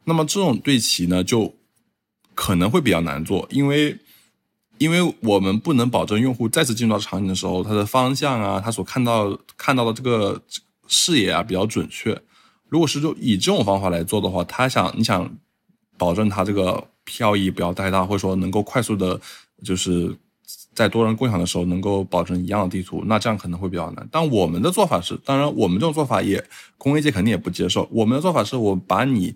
[0.05, 1.57] 那么这种对齐呢，就
[2.37, 3.99] 可能会比较难做，因为
[4.79, 10.41] 因为我们不能保证用户再次进入到场景的时候，它的方向啊，他所看到看到的这个
[10.87, 12.21] 视野啊比较准确。
[12.69, 15.31] 如果是就以这种方法来做的话，他想你想。
[16.01, 19.21] 保证它这个漂移不要太大，或者说能够快速的，
[19.65, 20.17] 就是
[20.73, 24.09] 在多人共享的时候能够保证一样的地图，那这样可能会比较难。
[24.09, 26.45] 但我们的做法是，当然我们这种做法也
[26.77, 27.89] 工业界肯定也不接受。
[27.91, 29.35] 我们的做法是我把你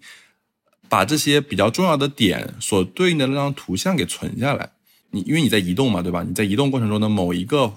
[0.89, 4.71] 把这些比较重要的点所对应的那张图像给存下来，
[5.13, 6.25] 你因为你在移动嘛，对吧？
[6.25, 7.73] 你在移动过程中的某一个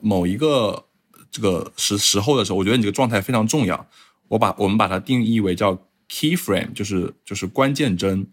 [0.00, 0.86] 某一个
[1.30, 3.86] 这个时时候的时候，我觉得你这个状态非常重要。
[4.28, 5.78] 我把我们把它定义为叫。
[6.10, 8.28] Key frame 就是就是关键帧，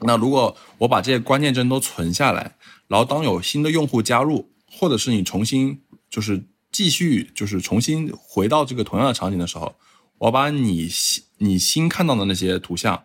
[0.00, 2.56] 那如果我把这些关键帧都存下来，
[2.88, 5.80] 然后当有新的用户加入，或者是你重新
[6.10, 9.74] 就是继续就是重新回到这个同样的场景的时候，
[10.18, 13.02] 我把你新你新看到的那些图像，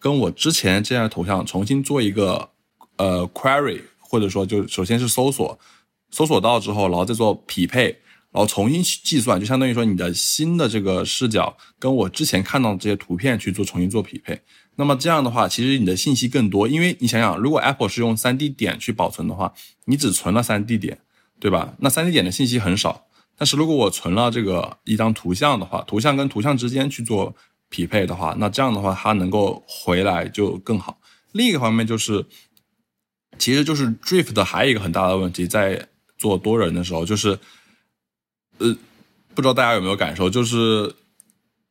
[0.00, 2.50] 跟我之前这样的图像重新做一个
[2.96, 3.82] 呃 query，
[4.16, 5.58] 或者说就首先是搜索，
[6.10, 7.98] 搜索到之后，然后再做匹配。
[8.32, 14.38] 然后重新计算，就相当于说你的新的这个视角跟我之前看到的这些图片去做重新做匹配。
[14.76, 19.52] 那么这样的话，其实你的信息更多，因为你想想，如果 Apple 是用 3D 点去保存的话，
[19.84, 20.98] 你只存了 3D 点，
[21.38, 21.74] 对吧？
[21.78, 23.06] 那 3D 点的信息很少。
[23.38, 27.34] 但是如果我存了这个一张图像的话，图像跟图像之间去做
[27.68, 30.98] 匹配的话，那这样的话它能够回来就更好。
[31.32, 32.24] 另一个方面就是，
[33.38, 37.38] 其实就是 Drift 还有一个很大的问题，在做多人的时候就是。
[38.58, 38.74] 呃，
[39.34, 40.94] 不知道大家有没有感受，就是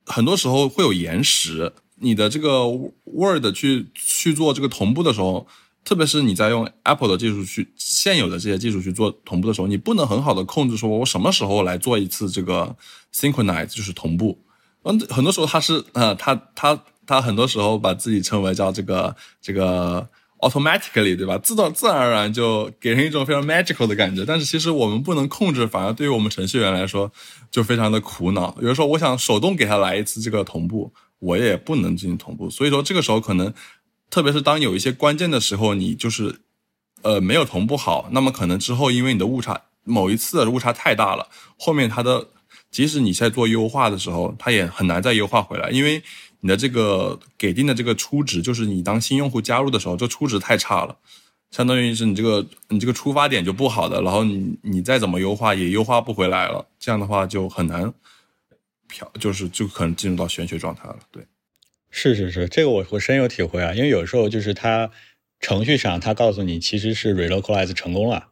[0.05, 1.73] 很多时候会有延时。
[1.95, 2.67] 你的这个
[3.05, 5.47] Word 去去做这个同步的时候，
[5.83, 12.75] 特别是你在用 Apple 的技术去现有的这些技术去做同步的时候，你不能很好的控制说我什么时候来做一次这个
[13.11, 14.37] Synchronize，就是同步。
[14.83, 20.07] 嗯，很多时候它是呃，它它它很多时候把自己称为叫这个这个。
[20.47, 21.37] Automatically 对吧？
[21.39, 27.11] 自动自然而然就给人一种非常 magical 的感觉，但是其实我们不能控制，反而对于我们程序员来说
[27.49, 28.55] 就非常的苦恼。
[28.61, 32.49] 有的时候我想手动给他来一次这个同步，我也不能进行同步。
[32.49, 33.53] 所以说这个时候可能，
[34.09, 36.41] 特别是当有一些关键的时候，你就是
[37.01, 41.27] 呃没有同步好，那么可能之后因为你的误差某一次误差太大了，
[41.57, 42.27] 后面它的
[42.69, 46.03] 即使你在做优化的时候，它也很难再优化回来，因为。
[46.45, 50.95] 你的这个给定的这个初值，就是你当新用户加入的时候，这初值太差了，
[51.49, 57.91] 相当于是你这个你这个出发点就不好的，然后你你再怎么优化也优化不回来了，这样的话就很难
[58.87, 60.99] 漂，就是就可能进入到玄学状态了。
[61.09, 61.25] 对，
[61.89, 64.91] 是是是，这个我我深有体会啊，因为有时候就是它
[65.39, 68.27] 程序上它告诉你其实是 relocalize 成功了，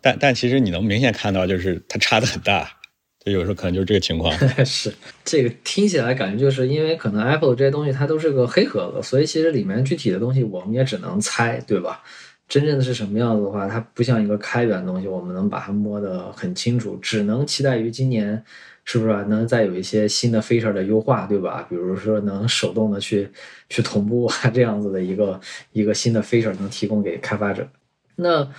[0.00, 2.78] 但但其实你能明显看到就是它差的很大。
[3.24, 4.32] 就有时候可能就是这个情况，
[4.66, 4.92] 是
[5.24, 12.02] 这个听起来感觉就是因为可能 Apple 这些东西它都是个黑盒子，所以其实里面具体的东西我们也只能猜，对吧？
[12.48, 16.98] 真正的是什么样子的话，它不像一个开源的东西，我们能把它摸得很清楚。
[17.00, 18.42] 只能期待于今年
[18.84, 21.64] 是不是能再有一些新的 feature 的优化，对吧？
[21.70, 23.30] 比如说能手动的去
[23.68, 27.68] 去同步啊，这样子的一个一个新的 feature 能提供给开发者。
[28.16, 28.50] 那。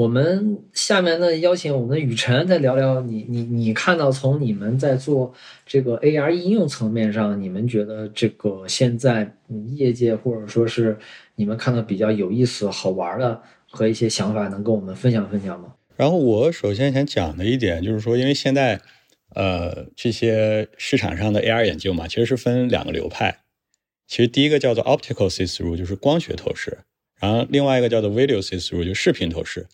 [0.00, 5.34] 我们下面呢，邀请我们的雨辰再聊聊你你你看到从你们在做
[5.66, 9.36] 这个 AR 应用层面上，你们觉得这个现在
[9.76, 10.98] 业界或者说是
[11.34, 15.74] 你们看到比较有意思、好玩的和一些想法，能跟我们分享分享吗？
[15.98, 18.80] 然后我首先想讲的一点就是说，因为现在
[19.34, 23.40] 呃这些市场上的 AR 研究嘛，其实是分两个流派。
[24.06, 26.78] 其实第一个叫做 Optical See-through，就是光学透视。
[27.20, 29.66] 然后另外一个叫做 video see-through，就视频透视，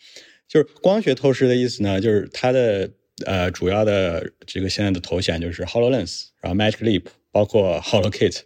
[0.49, 2.91] 就是光学透视的意思呢，就是它的
[3.25, 8.41] 呃主要的这个现在的头衔就是 Hololens，然后 Magic Leap，包括 HoloKit，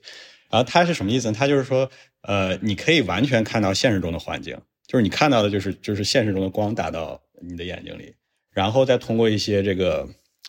[0.51, 1.35] 然后它是什么意思呢？
[1.37, 1.91] 它就是说，
[2.23, 8.15] 呃，你可以完全看到现实中的环境，就是你看到的就是就是现实中的光打到你的眼睛里，
[8.53, 10.07] 然后再通过一些这个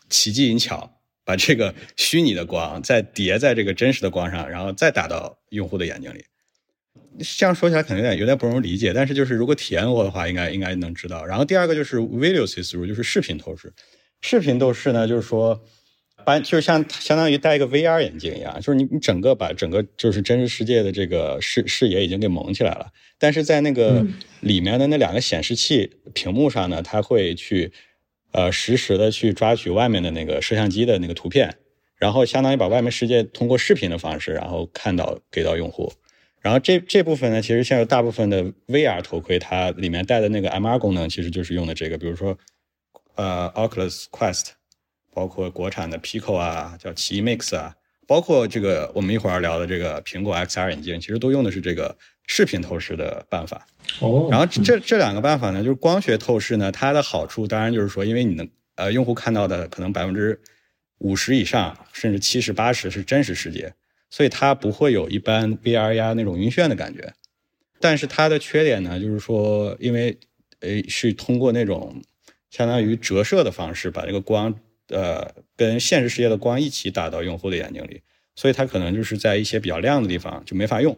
[0.09, 6.25] 奇技淫巧，把这个虚拟的光再叠在这个真实的光上，然后再打到用户的眼睛里。
[7.19, 11.25] 这样说起来可能有点有点不容易理解，但是就是如果体验过的话，应该应该能知道。
[11.25, 13.73] 然后第二个就是 video see-through，就是视频透视。
[14.21, 15.61] 视频透视呢，就是说，
[16.23, 22.87] 把就是像相当于戴一个 VR 眼镜一样，就是你你整个把整个就是真实世界的这个视视野已经给蒙起来了。
[23.19, 24.05] 但是在那个
[24.39, 27.71] 里面的那两个显示器屏幕上呢，它会去
[28.31, 31.57] 呃实时的去抓取外面的那个摄像机的那个图片，
[31.97, 35.91] 然后相当于把外面世界通过视频的方式，然后看到给到用户。
[36.41, 42.35] 然后这这部分呢，其实现在大部分的 VR 头盔，它里面带的那个 MR 功能，其实就是用的这个，比如说
[43.15, 44.47] 呃 Oculus Quest，
[45.13, 47.75] 包括国产的 Pico 啊，叫奇异 Mix 啊，
[48.07, 53.67] 包括这个我们一会儿聊的这个苹果 XR 眼镜，其实都用的是这个视频透视的办法。
[53.99, 60.41] 哦，然后这这两个办法呢，就是光学透视呢，它的好处当然就是说，因为你能呃用户看到的可能百分之
[60.97, 63.71] 五十以上，甚至七十八十是真实世界。
[64.11, 67.13] 所以它不会有一般 VR 呀那种晕眩的感觉，
[67.79, 70.15] 但是它的缺点呢，就是说，因为
[70.59, 72.03] 呃是通过那种
[72.51, 74.53] 相当于折射的方式，把这个光
[74.89, 78.01] 呃跟现实世界的光一起打到用户的眼睛里，
[78.35, 80.95] 所以它可能就是在一些比较亮的地方就没法用。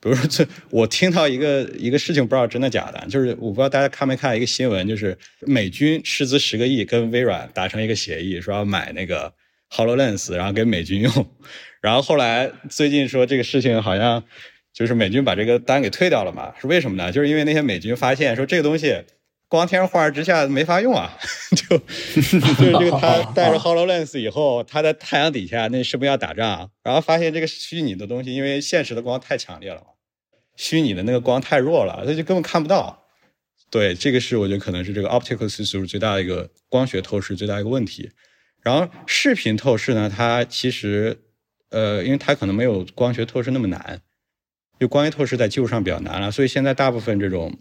[0.00, 9.34] 比如说，这我听到一个一个事情，不知道真的假的，就是我不知道大家看没看一个新闻，就是美军斥资十个亿跟微软达成一个协议，说要买那个
[9.70, 11.12] Hololens，然后给美军用。
[11.80, 14.22] 然后后来最近说这个事情好像
[14.72, 16.52] 就是美军把这个单给退掉了嘛？
[16.60, 17.12] 是为什么呢？
[17.12, 19.04] 就是因为那些美军发现说这个东西
[19.48, 21.16] 光天化日之下没法用啊，
[21.56, 26.70] 就就是这个他带着 Hololens 以后，他在太阳底下那是不是要打仗？
[26.82, 29.86] 然后发现这个虚拟的东西，因为现实的光太强烈了嘛，
[30.56, 33.04] 虚拟的那个光太弱了，他就根本看不到。
[33.70, 38.10] 对，这个是我觉得可能是这个 optical 透视最大的一个光学透视最大一个问题。
[38.62, 41.24] 然后视频透视呢，它其实。
[41.70, 44.00] 呃，因为它可能没有光学透视那么难，
[44.78, 47.58] 就光学透视在技术上比较难了，所以现在大部分这种，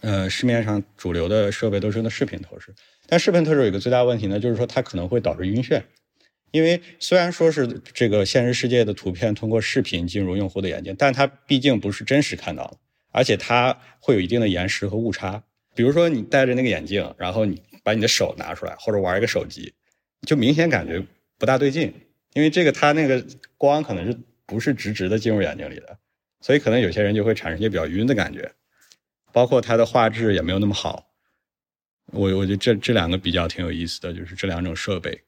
[0.00, 2.74] 呃，市面上主流的设备都是用的视频透视。
[3.06, 5.82] 但视频透视有一个最大问题呢，就是说它可能会导致晕眩，
[6.50, 12.78] 因为虽然说是这个现实世界的图片通过视频进入用户的眼睛，但它毕竟不是真实看到的，
[13.10, 15.42] 而且它会有一定的延时和误差。
[15.74, 19.72] 比如说你戴着那个眼镜，然后你把你的手拿出来或者玩一个手机，
[20.26, 21.04] 就明显感觉
[21.38, 21.92] 不大对劲。
[22.34, 23.24] 因为这个，它那个
[23.56, 25.98] 光可能是不是直直的进入眼睛里的，
[26.40, 28.52] 所以可能有些人就会产生一些比较晕的感觉，
[29.32, 31.08] 包括它的画质也没有那么好。
[32.06, 35.22] 我我觉得这这两个比较挺有意思的，就是这两种设备。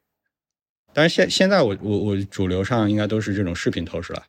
[0.92, 4.26] 但是现现在我我我主流上应该都是这种视频透视了，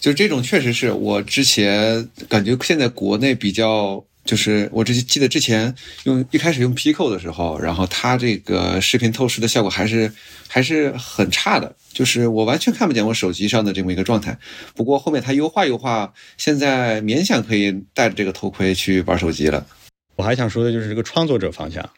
[0.00, 4.04] 就这种确实是我之前感觉现在国内比较。
[4.24, 10.10] 就是我之记得之前用一开始用 Pico 的时候，然后它这个视频透视的效果还是
[10.48, 14.38] 还是很差的，就是我完全看不见我手机上的这么一个状态。
[14.74, 19.66] 不过后面它优化优化，现在勉强可以戴着这个头盔去玩手机了。
[20.16, 21.90] 我还想说的就是这个创作者方向，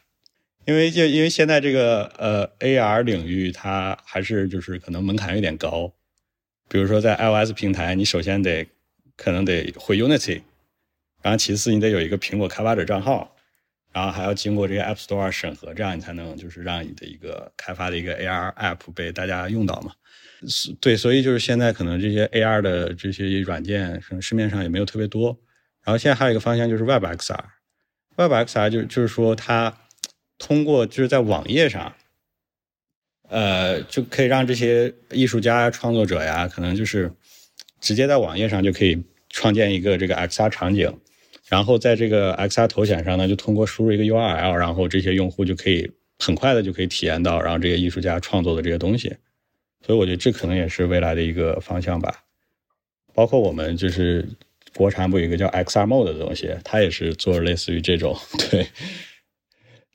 [0.65, 5.93] 因为就因为现在这个呃 AR 领域它还是就是可能门槛有点高，
[6.67, 8.67] 比如说在 iOS 平台，你首先得
[9.15, 10.41] 可能得会 Unity。
[11.27, 13.35] 然后其次，你得有一个苹果开发者账号，
[13.91, 19.91] 然后还要经过这个 App Store 审核，这样你才能就是让你的一个开发的一个 AR App 被大家用到嘛。
[20.79, 25.37] 对，所以就是现在可能这些 AR 的这些软件，可能市面上也没有特别多。
[25.83, 29.77] 然后现在还有一个方向就是 Web XR，Web XR 就就是说它
[30.37, 31.93] 通过就是在网页上，
[33.27, 37.11] 呃，就可以让这些艺术家、创作者呀，可能就是
[37.81, 40.97] 直接在网页上就可以创建一个这个 XR 场景。
[41.49, 49.15] 然后在这个 XR 头显上呢，就通过输入一个 URL，然后这些用户就可以很快的就可以体验到，然后这些艺术家创作的这些东西。
[49.85, 52.23] 所以我觉得这可能也是未来的一个方向吧。
[53.13, 54.27] 包括我们就是
[54.75, 58.13] 国产部有一个叫 XR Mode 的东西，它也是做类似于这种，
[58.51, 58.67] 对，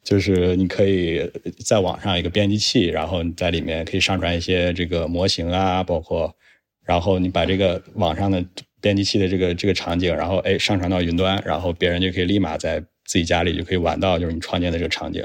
[0.03, 1.31] 就是你可以
[1.65, 6.35] 在网上一个编辑器，然后你在里面可以上传一些这个模型啊，包括，
[6.83, 8.43] 然后你把这个网上的。
[8.83, 15.25] 编辑器的这个这个场景，然后哎上传到云端，然后别人就可以立马在自己家里就可以玩到，就是你创建的这个场景。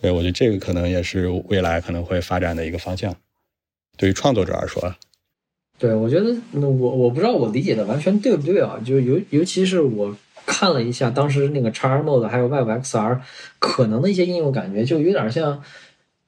[0.00, 3.14] 对，我觉得这个可能也是未来可能会发展的一个方向，
[3.98, 4.94] 对于创作者来说。
[5.78, 8.80] 对，我觉得我我不知道我理解的完全对不对啊？
[8.86, 13.20] 就尤尤其是我看了一下当时那个 XR Mode 还有 Web XR
[13.58, 15.62] 可能的一些应用，感觉就有点像。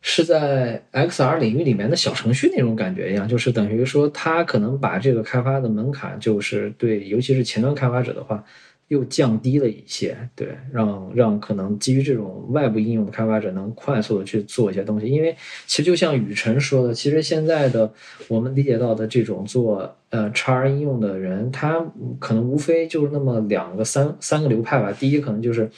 [0.07, 8.45] 是在 XR 领域里面的小程序那种感觉一样，就是等于说，它可能把这个开发的门槛，就是对，尤其是前端开发者的话，
[8.89, 15.07] 又降低了一些，对，让让可能基于这种外部应用的开发者能快速的去做一些东西。
[15.07, 15.35] 因为
[15.67, 17.91] 其实就像雨辰说的，其实现在的
[18.29, 21.83] 我们理解到的这种做呃 XR 应用的人，他
[22.19, 24.93] 可能无非就是那么两个三三个流派吧。
[24.93, 25.71] 第一可能就是。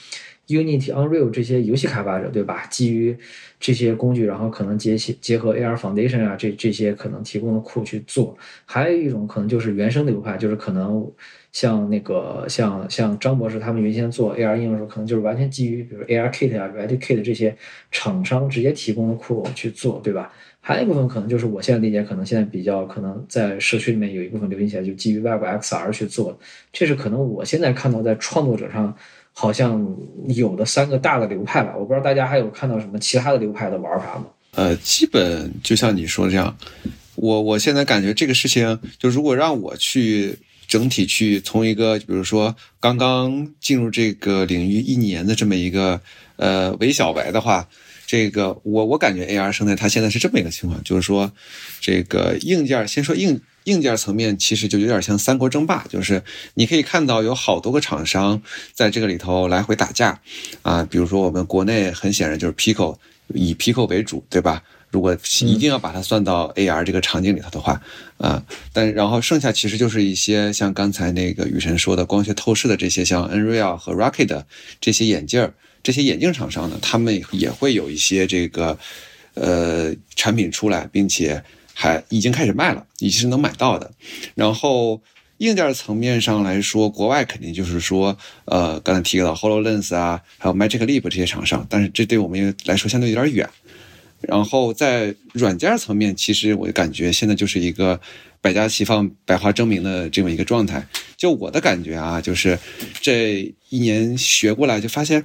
[0.48, 2.66] Unity、Unreal 这些游戏开发者，对吧？
[2.66, 3.18] 基于
[3.59, 8.36] 这些工具，然后可能结结合 AR Foundation 啊，这这些可能提供的库去做。
[8.64, 11.11] 还有一种可能就是原生流派，就是可能
[11.52, 17.57] 像那个像像张博士他们原先做 AR 应用的时候，可能就是完全基于比如 AR Kit 啊、Ready Kit 这些
[17.90, 20.30] 厂商直接提供的库去做，对吧？
[20.61, 26.36] 还有一部分可能就是我现在理解，可能现在比较可能在社区里面有一部分流行起来，就基于 Web XR 去做，
[26.72, 28.92] 这是可能我现在看到在创作者上
[29.39, 29.87] 好像
[30.28, 31.74] 有的三个大的流派吧。
[31.76, 34.24] 我不知道大家还有看到什么其他的流派的玩法吗？
[34.53, 36.57] 呃，基本就像你说这样，
[37.16, 46.01] 我我现在感觉这个事情，就如果让我去整体去从一个，比如说刚刚进入这个领域一年的这么一个
[46.37, 47.68] 呃韦小白的话。
[48.09, 51.28] 这个我我感觉 AR 生态它现在是这么一个情况，就是说，
[51.80, 56.22] 这个硬件先说硬硬件层面，其实就有点像三国争霸，就是
[56.54, 58.42] 你可以看到有好多个厂商
[58.72, 60.20] 在这个里头来回打架，
[60.62, 62.96] 啊，比如说我们国内很显然就是 Pico
[63.28, 64.62] 以 Pico 为主，对吧？
[64.90, 67.80] 如果一定要把它算到 AR 这个场景里头的话，
[68.18, 68.42] 啊，
[68.72, 74.44] 但然后剩下其实就是一些像刚才那个雨辰说的光学透视的这些，像 Nreal 和 Rocket
[74.80, 75.52] 这些眼镜儿。
[75.82, 78.76] 这些眼镜厂商呢，他们也会有一些这个，
[79.34, 81.40] 呃，产品出来，并且
[81.78, 83.92] 还已经开始卖了，已经是能买到的。
[84.34, 85.02] 然后
[85.38, 88.16] 硬件层面上来说，国外肯定就是说，
[88.46, 93.46] 呃，刚才提到 Hololens 啊，还有 Magic Leap 这些厂商，但是这对我们来说相对有点远。
[94.22, 98.00] 然后在软件层面，其实我感觉现在就是一个
[98.40, 100.84] 百家齐放、百花争鸣的这么一个状态。
[101.16, 102.58] 就我的感觉啊，就是
[103.00, 105.24] 这一年学过来，就发现。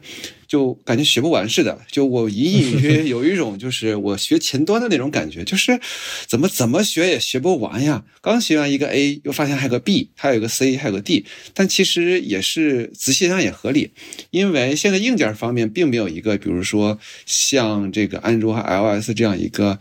[0.51, 5.79] 就感觉学不完似的，就我隐隐约约 有一种就是我学前端的那种感觉，就是
[6.27, 8.03] 怎么怎么学也学不完呀。
[8.19, 11.25] 刚学完一个 A，又发现还有个 B，还有一个 C，还有个 D。
[11.53, 13.91] 但其实也是仔细想也合理，
[14.31, 19.79] 因为现在硬件方面并没有一个，比如说像这个安卓和 iOS 这样一个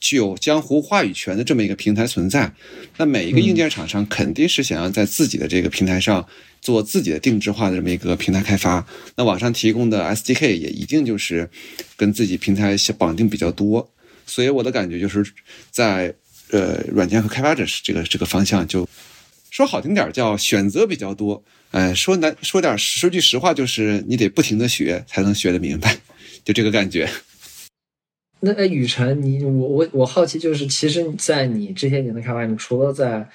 [0.00, 2.50] 具有江湖话语权的这么一个平台存在。
[2.96, 6.26] 那每一个硬件厂商肯定是想要在自己的这个平台上。
[6.62, 8.84] 做自己的定制化的这么一个平台开发，
[9.14, 11.48] 那网上提供的 SDK 也一定就是
[11.96, 13.88] 跟自己平台绑定比较多，
[14.26, 15.24] 所以我的感觉就是
[15.70, 16.12] 在
[16.50, 18.88] 呃软件和开发者这个这个方向，就
[19.48, 25.96] 说好听点叫选择比较多，哎说难说点说句实话就是你得不停的学才能学得明白，
[26.44, 27.08] 就这个感觉。
[28.40, 33.28] 那雨辰，你我我我好奇就是，其实，在你这些年的开发，你除了在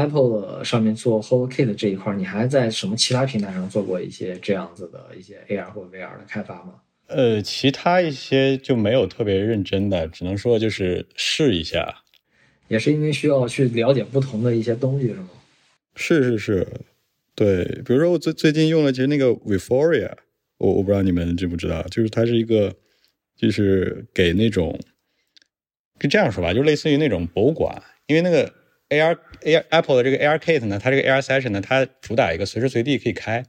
[0.00, 6.74] Apple 上面做 HoloKit 这一块，你还在什么其他平台上做过一些这样子的一些 AR 或 VR 的开发吗？
[7.06, 12.02] 呃，其他一些就没有特别认真的，只能说就是试一下。
[12.68, 15.28] 也是因为需要去了解不同的一些东西，是吗？
[15.96, 16.66] 是是是，
[17.34, 17.64] 对。
[17.84, 20.12] 比如说我最最近用了，其实那个 Viforia，
[20.58, 22.74] 我我不知道你们知不知道，就是它是一个，
[23.36, 24.78] 就是给那种，
[25.98, 28.52] 就这样说吧，就类似于那种博物馆，因为那个。
[28.90, 33.44] A R A R Apple 的这个 A R Kit 呢，它这个 A R Session 呢，它主打一个随时随地可以开，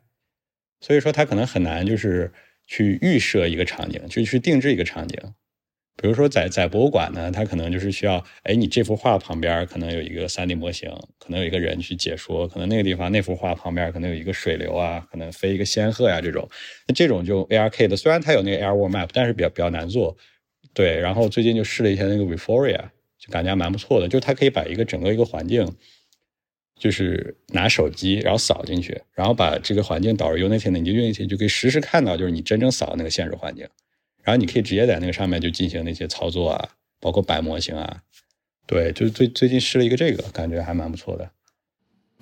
[0.82, 2.32] 所以说它可能很难就是
[2.68, 5.18] 去预设一个场景，就去定制一个场景。
[6.02, 16.50] 比如说在在博物馆呢，它可能就是需要，哎，你这幅画旁边可能有一个 3D 模型，可能有一个人去解说，可能那个地方那幅画旁边可能有一个水流啊，可能飞一个仙鹤呀这种。
[16.88, 20.16] 那这种就 A R Kit，虽然它有那个 Air World Map，但是比较比较难做。
[20.74, 22.90] 对，然后最近就试了一下那个 Viforia。
[23.20, 25.76] 就感觉还蛮不错的，就是它可以把一个整个一个环境，
[26.80, 33.68] 就是拿手机然后扫进去，然后把这个环境导入 Unity 呢，你就 Unity 就可以实时看到，就是你真正扫的那个现实环境，
[34.24, 36.70] 然后你可以直接在那个上面就进行那些操作啊，
[37.02, 38.02] 包括摆模型啊，
[38.66, 41.30] 对，就最最近试了一个这个，感觉还蛮不错的。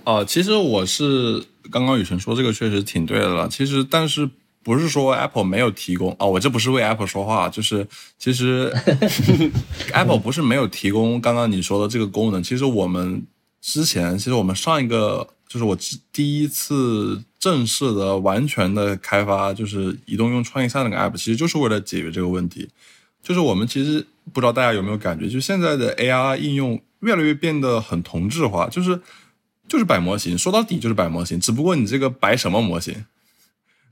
[0.03, 4.29] 哦，其实我是刚刚雨辰说这个确实挺对的了，其实但是。
[4.67, 7.87] 不是说 Apple 没有提供哦，我这不是为 Apple 说话，就是
[8.19, 8.69] 其实
[9.95, 12.43] Apple 不是没有提供刚刚你说的这个功能。
[12.43, 13.25] 其实我们
[13.61, 15.73] 之前，其实我们上一个就是我
[16.11, 22.67] 第一次正式的完全的开发，就是移动用创业三那个 App，其实就是为了解决这个问题。
[23.23, 28.99] 就是我们其实不知道大家有没有感觉，就现在的 AR 应用越来越变得很同质化，就是
[29.69, 33.05] 就是摆模型，说到底就是摆模型，只不过你这个摆什么模型。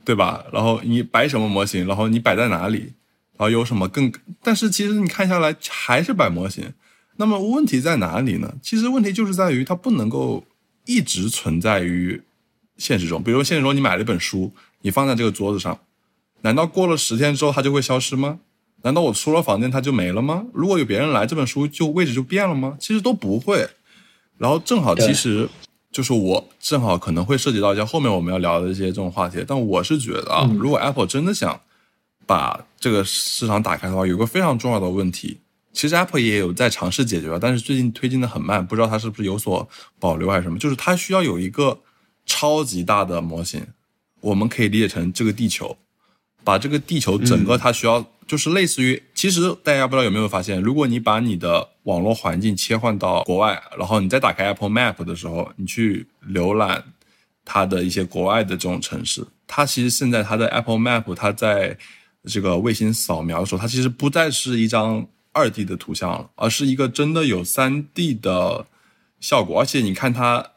[0.06, 0.46] 对吧？
[0.54, 1.88] 然后你摆什么模型？
[1.88, 2.94] 然后你摆在哪里？
[3.38, 4.10] 然后有什么更？
[4.42, 6.72] 但是其实你看下来还是摆模型。
[7.18, 8.54] 那么问题在哪里呢？
[8.62, 10.46] 其实问题就是在于它不能够
[10.86, 12.22] 一直存在于
[12.78, 13.24] 现实中。
[13.24, 15.80] 比如现实中你买了一本书，你放在这个桌子上，
[16.42, 18.40] 难道过了十天之后它就会消失吗？
[18.84, 20.46] 难道我出了房间它就没了吗？
[20.54, 22.78] 如果有别人来，这本书就位置就变了吗？
[22.80, 23.68] 其实都不会。
[24.38, 25.50] 然后正好其实。
[25.96, 31.58] 就是我正好可能会涉及到一些后面我们要聊的一些这种话题，但我是觉得啊，如果 Apple 真的想
[32.26, 35.40] 把这个市场打开的话，有个非常重要的问题，
[35.72, 39.66] 其实 Apple 也有在尝试解决，但是最近推进的很慢，不知道它是不是有所
[39.98, 40.60] 保留还是什么。
[40.60, 41.80] 就是它需要有一个
[42.26, 43.66] 超级大的模型，
[44.20, 45.78] 我们可以理解成这个地球，
[46.46, 56.84] 把这个地球整个它需要，就是类似于，其实大家不知道有没有发现，如果你把你的网络环境切换到国外，然后你再打开 Apple Map 的时候，你去浏览
[57.44, 61.78] 它的一些国外的这种城市，它其实现在它的 Apple Map 它在
[62.26, 68.66] 这个卫星扫描的时候，它其实不再是一张二 D 的图像了，而是一个真的有三 D 的
[69.20, 70.52] 效果，而且你看它，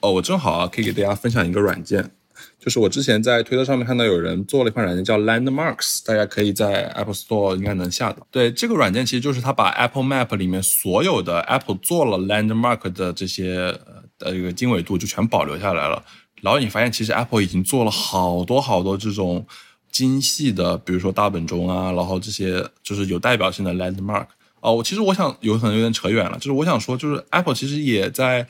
[0.00, 2.10] 哦，我正好啊，可以给大家分享一个软件。
[2.58, 8.26] 就是我之前在推特上面看到有人做了一款软件叫 Landmarks，大家可以在 Apple Store 应该能下到。
[8.30, 13.78] 对，这个软件其实就是它把 Apple Map 里面所有的 Apple 做了 Landmark 的这些
[14.18, 16.04] 呃一个经纬度就全保留下来了。
[16.42, 19.46] 然后你发现其实 Apple 已经做了好多好多这种
[19.90, 24.26] 精细的，比如说大本钟啊，然后这些就是有代表性的 Landmark。
[24.60, 28.46] 哦，我其实我想有可能有点扯远了，就是我想说，就是 Apple 其实也在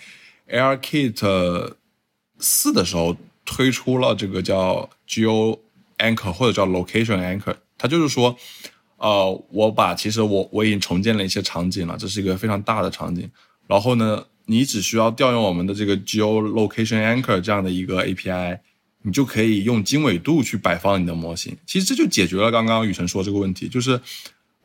[0.49, 1.75] AirKit
[2.39, 3.17] 四的时候。
[3.51, 5.59] 推出了这个叫 Geo
[5.97, 8.37] Anchor 或者叫 Location Anchor，它就是说，
[8.99, 13.31] 呃，我把其实我我已经重建了一些场景了，这是一个非常大的场景。
[13.67, 18.59] 然后呢，你只需要调用我们的这个 Geo Location Anchor 这样的一个 API，
[19.01, 21.57] 你就可以用经纬度去摆放你的模型。
[21.65, 23.99] 其实这就解决了刚刚雨辰说这个问题，就是，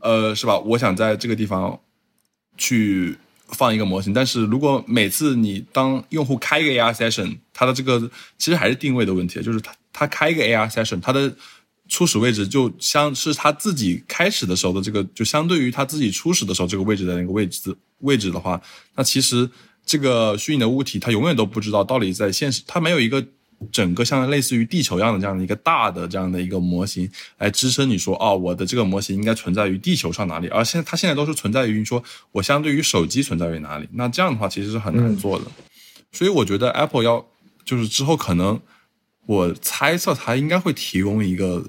[0.01, 0.59] 呃，是吧？
[0.59, 1.79] 我想在这个地方
[2.57, 3.17] 去。
[3.53, 11.33] 放一个模型，但是如果每次你当用户开一个 AR session，它的这个其实还是定位的问题，就是它它开一个 AR session，它的
[11.87, 18.61] 初始位置就相是它自己开始的时候的这个，就相对于它自己初始的时候这个位置的那个位置位置的话，
[18.95, 19.49] 那其实
[19.85, 23.25] 这个虚拟的物体它永远都不知道到底在现实，它没有一个。
[23.71, 30.47] 整个像类似于地球一样的这样的一个大的这样的一个模型来支撑你说哦，我的这个模型应该存在于地球上哪里？
[30.47, 33.87] 而现在它现在都是存在于你说我相对于手机存在于哪里？
[33.93, 35.45] 那这样的话其实是很难做的。
[36.11, 37.25] 所以我觉得 Apple 要
[37.63, 38.59] 就是之后可能
[39.25, 41.65] 我猜测它应该会提供一个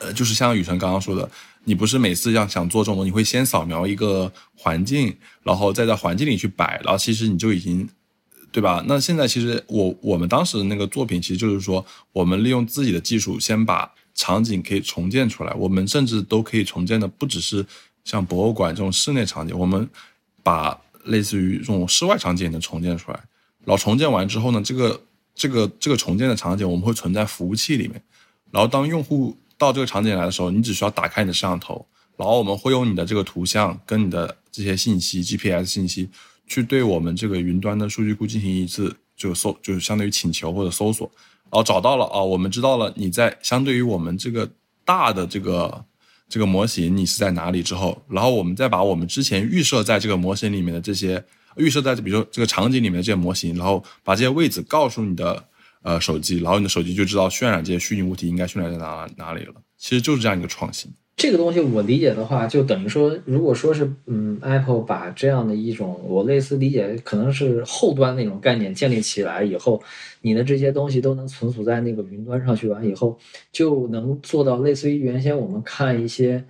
[0.00, 1.30] 呃，就是像雨辰刚刚说的，
[1.64, 7.88] 你不是每次要想做这种东西，你会先扫描一个环境，然后再在环境里去摆，然后其实你就已经。
[8.54, 8.84] 对吧？
[8.86, 15.52] 那现在其实我我们当时的那个作品，其实就是说，我们利用自己的技术，先把场景可以重建出来。
[15.54, 17.66] 我们甚至都可以重建的不只是
[18.04, 19.90] 像博物馆这种室内场景，我们
[20.44, 23.18] 把类似于这种室外场景也能重建出来。
[23.64, 25.02] 然后重建完之后呢，这个
[25.34, 28.00] 这个这个重建的场景，我们会存在服务器里面。
[28.52, 31.84] 然后当用户到这个场景来的时候，你只需要打开你的摄像头，
[32.16, 36.08] 然后我们会用你的这个图像跟你的这些信息 GPS 信息。
[36.46, 41.10] 去对我们这个云端的数据库进行一次就搜，就是相当于请求或者搜索，
[41.44, 44.50] 然后找到了啊，我们知道了你在相对于我们这个
[44.84, 45.84] 大的这个
[46.28, 51.24] 这个模型你是在哪里之后，然后我们再把我们之前预设在这个模型里面的这些
[51.56, 55.44] 预设在比如说这个场景里面的这些模型，然后把这些位置告诉你的
[55.82, 59.54] 呃手机，然后你的手机就知道渲染这些虚拟物体应该渲染在哪哪里了。
[59.78, 60.90] 其实就是这样一个创新。
[61.16, 69.82] 这个东西我理解的话，就等于说，如果说是嗯，Apple 把这样的一种我类似理解，可能是后端那种概念建立起来以后，
[70.22, 73.16] 你的这些东西都能存储在那个云端上去，完以后
[73.52, 76.44] 就能做到类似于原先我们看一些。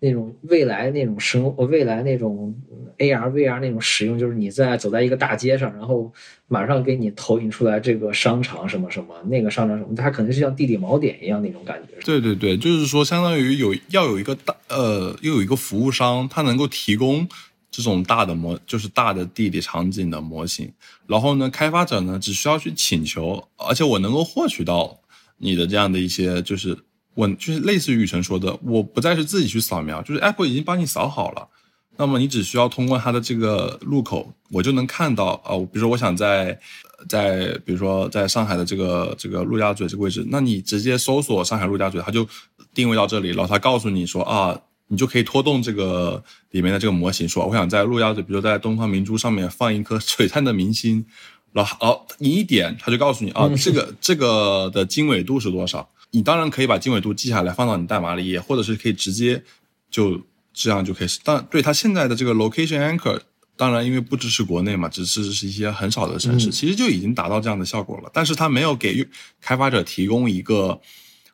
[0.00, 2.54] 那种未来那种生，未来那种
[2.98, 6.12] AR、VR 那种使用，就是你在走在一个大街上，然后
[6.46, 11.94] 马上给你投影出来这个商场什么什么，那个商场什么，它可能是像地理锚点一样那种感觉。
[12.04, 17.26] 对对对，就是说，相当于有要有一个大呃，又有一个服务商，他能够提供
[17.70, 20.72] 这种大的模，就是大的地理场景的模型。
[21.08, 25.00] 然后呢，开发者呢只需要去请求，而且我能够获取到
[25.38, 26.78] 你的这样的一些就是。
[27.18, 31.48] 我就是类似于雨辰说的，我不再是自己去扫描，就是 Apple 已经帮你扫好了，
[31.96, 36.56] 那么你只需要通过它的这个入口，我就能看到啊，比如说我想在
[37.08, 42.24] 在比如说在上海的这个这个陆家嘴这个位置，那你直接搜索上海陆家嘴，它就
[42.72, 44.56] 定位到这里，然后它告诉你说啊，
[44.86, 51.04] 你就可以拖动这个里面的这个模型，说我想在陆家嘴，比如在东方明珠上面放一颗 璀璨的明星，
[51.52, 55.88] 然后哦你一点，它就告诉你啊，这个这个的经纬度是多少。
[56.10, 59.42] 你当然可以把经纬度记下来，放到你代码里，也或者是可以直接
[59.90, 60.20] 就
[60.52, 61.08] 这样就可以。
[61.22, 63.20] 但对它现在的这个 location anchor，
[63.56, 68.10] 当然因为不支持国内嘛，只支持一些很少的城市，其实就已经达到这样的效果了。
[68.14, 69.06] 但是它没有给
[69.40, 70.80] 开发者提供一个，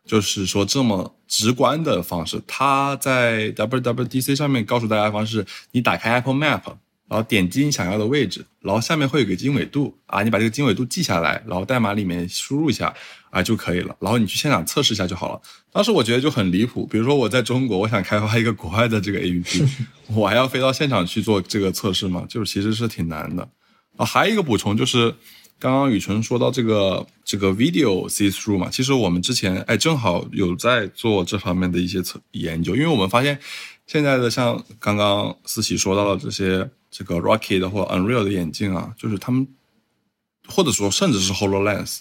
[0.05, 2.43] 就是说这么直观的方式。
[2.47, 6.63] 它在 WWDC 上面告诉大家方式：你打开 Apple Map，
[7.15, 12.93] 然后点击你想要的位置，然后下面会有个经纬度啊，你把这个经纬度记下来，然后代码里面输入一下。
[13.31, 15.43] 啊就可以了，然后你去现场测试一下就好了。
[15.73, 19.69] 当时我觉得就很离谱，比如说我在中国，我想开发一个国外的这个 APP，
[20.15, 22.25] 我还要飞到现场去做这个测试吗？
[22.29, 23.49] 就是其实是挺难的。
[23.97, 25.13] 啊，还有一个补充就是，
[25.59, 33.37] 刚刚雨辰说到这个这个 video see through 嘛，其实我们之前哎正好有在做这方面的一些测研究，因为我们发现
[33.89, 39.49] 现在的像刚刚思琪说到的这些这个 Rocket 或 Unreal 的眼镜啊，就是他们
[40.47, 41.99] 或者说甚至是 Hololens，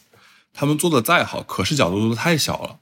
[0.54, 2.78] 他们做的再好，可视角度都太小了，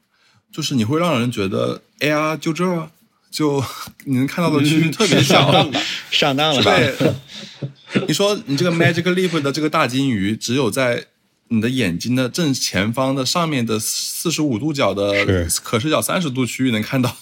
[0.51, 2.89] 就是你会让人觉得 AR 就这儿
[3.29, 3.63] 就
[4.03, 5.71] 你能看到的区域特别小，
[6.11, 6.61] 上当了。
[6.67, 6.75] 吧？
[6.75, 11.05] 对， 你说你这个 Magic Leap 的这个大金鱼，只有在
[11.47, 15.61] 你的眼睛的正前方的上面的四十五度角的是。
[15.63, 17.15] 可视角三十度区域能看到，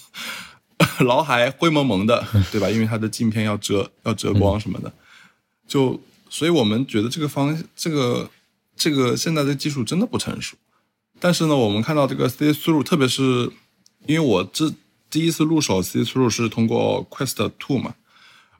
[1.06, 2.70] 脑海灰蒙蒙的，对吧？
[2.70, 4.92] 因为它的镜片要遮 要遮光什么的，
[5.68, 8.30] 就所以我们觉得这个方这个
[8.76, 10.56] 这个现在的技术真的不成熟。
[11.20, 13.52] 但是呢，我们看到这个 See Through，特别是
[14.06, 14.72] 因为我这
[15.10, 17.96] 第一次入手 See Through 是通过 Quest Two 嘛，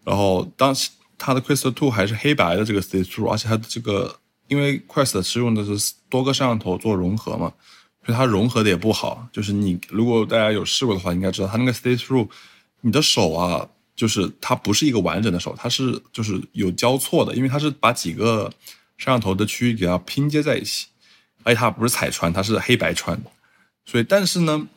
[0.04, 7.54] 然后当时它的 Quest Two 还是黑白的这个 See Through，而且它的这个因为 Quest 是用的是多个摄像头做融合嘛，
[8.14, 9.28] 它融合的也不好。
[9.32, 12.28] 就是你如果大家有试过的话，应该知道它那个 See Through，
[12.82, 18.52] 你的手啊，就是它不是一个完整的手，它是就是有交错的，因为它是把几个
[18.98, 20.88] 摄像头的区域给它拼接在一起，
[21.44, 23.22] 而且它不是彩穿，它是黑白穿。
[23.86, 24.68] 所以，但是呢，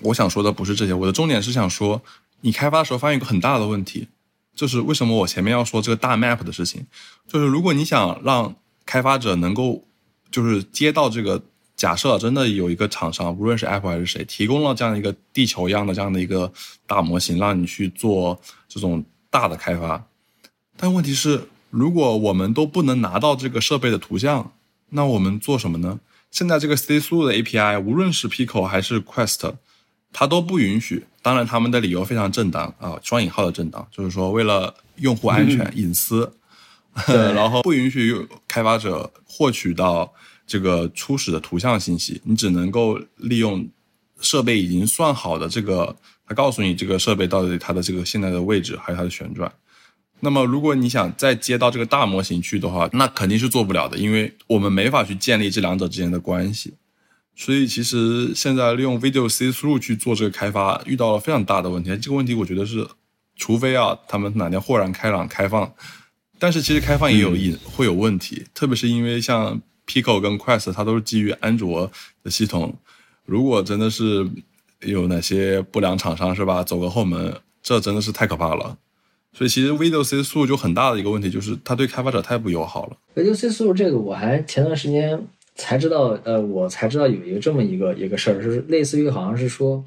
[0.00, 2.02] 我想说的不是这些，我的重点是想说，
[2.40, 4.08] 你开发的时候发现一个很大的问题，
[4.54, 6.86] 就是为什么我前面要说这个大 map 的事情，
[7.28, 8.54] 就是如果你想让
[8.84, 9.84] 开发者能够
[10.30, 11.42] 就是接到这个，
[11.76, 16.52] 假设真的有一个厂商，无论是 Apple 还是谁，提供了这样一个地球一样的这样的一个
[16.86, 20.04] 大模型，让你去做这种大的开发，
[20.76, 24.52] 但问题是，如果我们都不能拿到这个设备的图像，
[24.90, 25.98] 那我们做什么呢？
[26.30, 29.54] 现在这个 See Through 的 API，无论是 Pico 还是 Quest，
[30.12, 31.06] 它都不允许。
[31.20, 36.32] 当然，他们的理由非常正当啊，双引号的正当，就是说为了用户安全、隐私，
[37.06, 40.12] 然后不允许开发者获取到
[40.46, 43.68] 这个初始的图像信息，你只能够利用
[44.20, 49.52] 设备已经算好的这个，它告诉你这个设备到底它的这个现在的位置，还有它的旋转。
[50.20, 56.74] 那么，如果你想再接到这个大模型去的话，那肯定是做不了的，因为我们没法去建立这两者之间的关系。
[57.34, 61.90] 所以，其实现在利用 Video See Through 去做这个开发，遇到了非常大的问题。
[61.96, 62.86] 这个问题，我觉得是，
[63.36, 65.72] 除非啊，他们哪天豁然开朗开放，
[66.38, 69.60] 但是其实开放也有隐、会有问题，特别是因为像
[69.92, 71.90] Pico 跟 Quest，它都是基于安卓
[72.24, 72.74] 的系统，
[73.26, 74.26] 如果真的是
[74.80, 78.78] 有哪些不良厂商是吧，走个后门，这真的是太可怕了。
[79.34, 82.96] 所以其实 Video C 速就很大的一个问题，就是它对开发者太不友好了。
[83.14, 89.84] Video C 速这个我还前段时间才知道，呃，我才知道有一个这么一个一个事儿，就是类似于好像是说，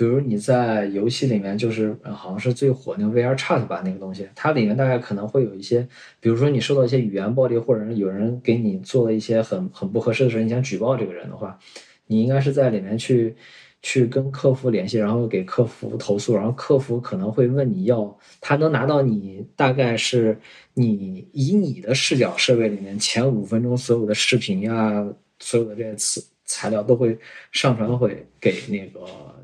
[0.00, 5.86] 比如你在游戏里面，就是、好像是最火那个 VR Chat 吧，那个东西，它里面大概可能会有一些，
[6.20, 11.58] 比如说你受到一些语言暴力，或者有人给你做了一些很很不合适的事，你想举报这个人的话，
[12.06, 13.36] 你应该是在里面去。
[13.82, 20.38] 去跟客服联系，然后给客服投诉，然后客服可能会问你要，他能拿到你大概是
[20.74, 25.02] 你以你的视角设备里面前五分钟所有的视频呀，
[25.38, 27.18] 所有的这些词材料都会
[27.52, 29.00] 上传会给那个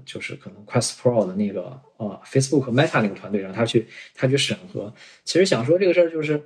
[0.07, 4.95] 就是可能 Quest Pro 的那个呃 Facebook Meta 那个团队，让他去他去审核。
[5.25, 6.41] 其实想说这个事儿就是。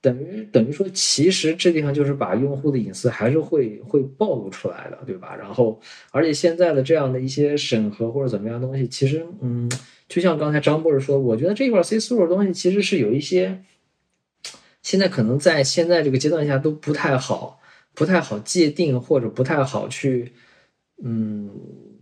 [0.00, 5.34] 等于等于说，其实这地方就是把用户的隐私还是会会暴露出来的，对吧？
[5.34, 5.80] 然后，
[6.12, 9.68] 而且现在的这样的一些审核或者怎么样的东西，其实，嗯，
[10.08, 13.64] 就像刚才张博士说，我觉得这块 C 速的东西其实是有一些，
[14.82, 17.60] 现在可能在现在这个阶段下都不太好，
[17.92, 20.32] 不太好界定或者不太好去，
[21.02, 21.50] 嗯。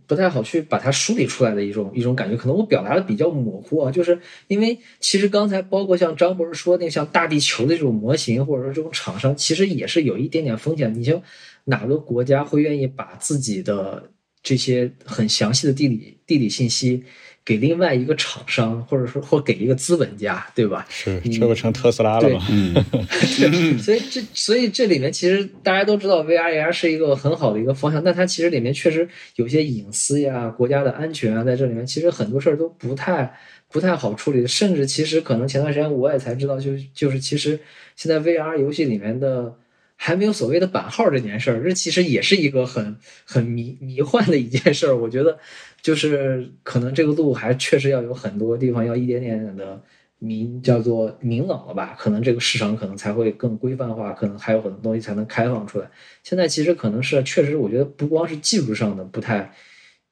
[0.07, 10.93] 不太好去把它梳理出来的一种一种感觉，可能我表达的比较模糊啊，就是因为其实刚才包括像张博士说那像大地球的这种模型，或者说这种厂商，其实也是有一点点风险。
[10.95, 11.21] 你像
[11.65, 14.09] 哪个国家会愿意把自己的
[14.41, 17.03] 这些很详细的地理地理信息
[17.47, 20.85] 给另外一个厂商，或者说或给一个资本家，对吧？
[20.89, 22.45] 是，这不成特斯拉了吗？
[22.49, 22.75] 嗯，
[23.79, 33.33] 所以这所以这里面其实大家都知道 VR AR 是一个很好的一个方向，但它其实里面确实有些隐私呀、国家的安全啊，在这里面其实很多事儿都不太
[33.71, 37.57] 不太好处理，甚至其实可能前段时间我也才知道，就就是其实
[37.95, 39.55] 现在 VR 游戏里面的
[39.95, 44.95] 还没有所谓的版号这件事儿，这其实也是一个很很迷迷幻的一件事儿。
[44.95, 45.39] 我觉得
[45.81, 49.81] 就是可能这个路还确实要有很多地方要一点点的。
[50.19, 51.95] 明叫做明朗了吧？
[51.95, 55.87] 可能这个市场可能才会更规范化，可能还有很多东西才能开放出来。
[56.23, 59.53] 现在其实可能是确实，我觉得不光是技术上的不太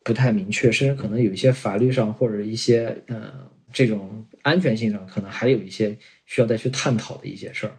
[0.03, 5.97] 不太明确，甚至可能有一些法律上或者一些呃这种安全性上，可能还有一些
[6.27, 7.75] 需要再去探讨的一些事儿。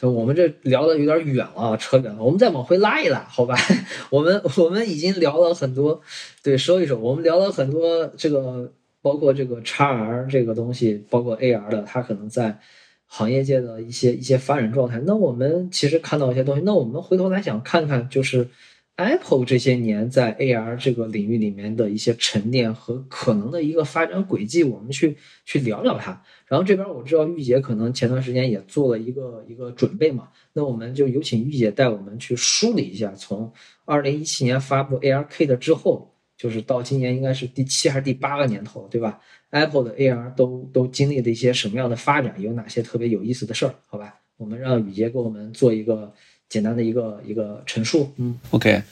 [0.00, 3.54] 就我们这聊的有点远了，扯远了，我们再往回拉一拉，好吧？
[4.08, 6.00] 我们我们已经聊了很多，
[6.42, 8.72] 对，说一说，我们聊了很多这个，
[9.02, 12.58] 包括这个 XR 这个东西，包括 AR 的，它可能在
[13.04, 15.02] 行业界的一些一些发展状态。
[15.04, 18.48] 那我们其实看到一些东西，那我们回头来想看看，就是
[18.96, 26.22] Apple 这些年在 AR 这个领域里面的一些沉淀和可能的一个发展轨迹，我们去去聊聊它。
[26.50, 33.52] 然后这边我知道玉姐可能前段时间也做了一个一个准备嘛，那我们就有请玉姐带我们去梳理一下，从
[33.84, 39.20] 二零一七年发布 ARKit 之后，就是到今年应该是第七还是第八个年头，对吧
[39.50, 43.72] ？Apple 的 AR 都都经历了一些什么样的发展，有哪些特别有意思的事儿？
[43.86, 46.12] 好吧，我们让雨杰给我们做一个
[46.48, 48.10] 简单的一个一个陈述。
[48.16, 48.82] 嗯，OK。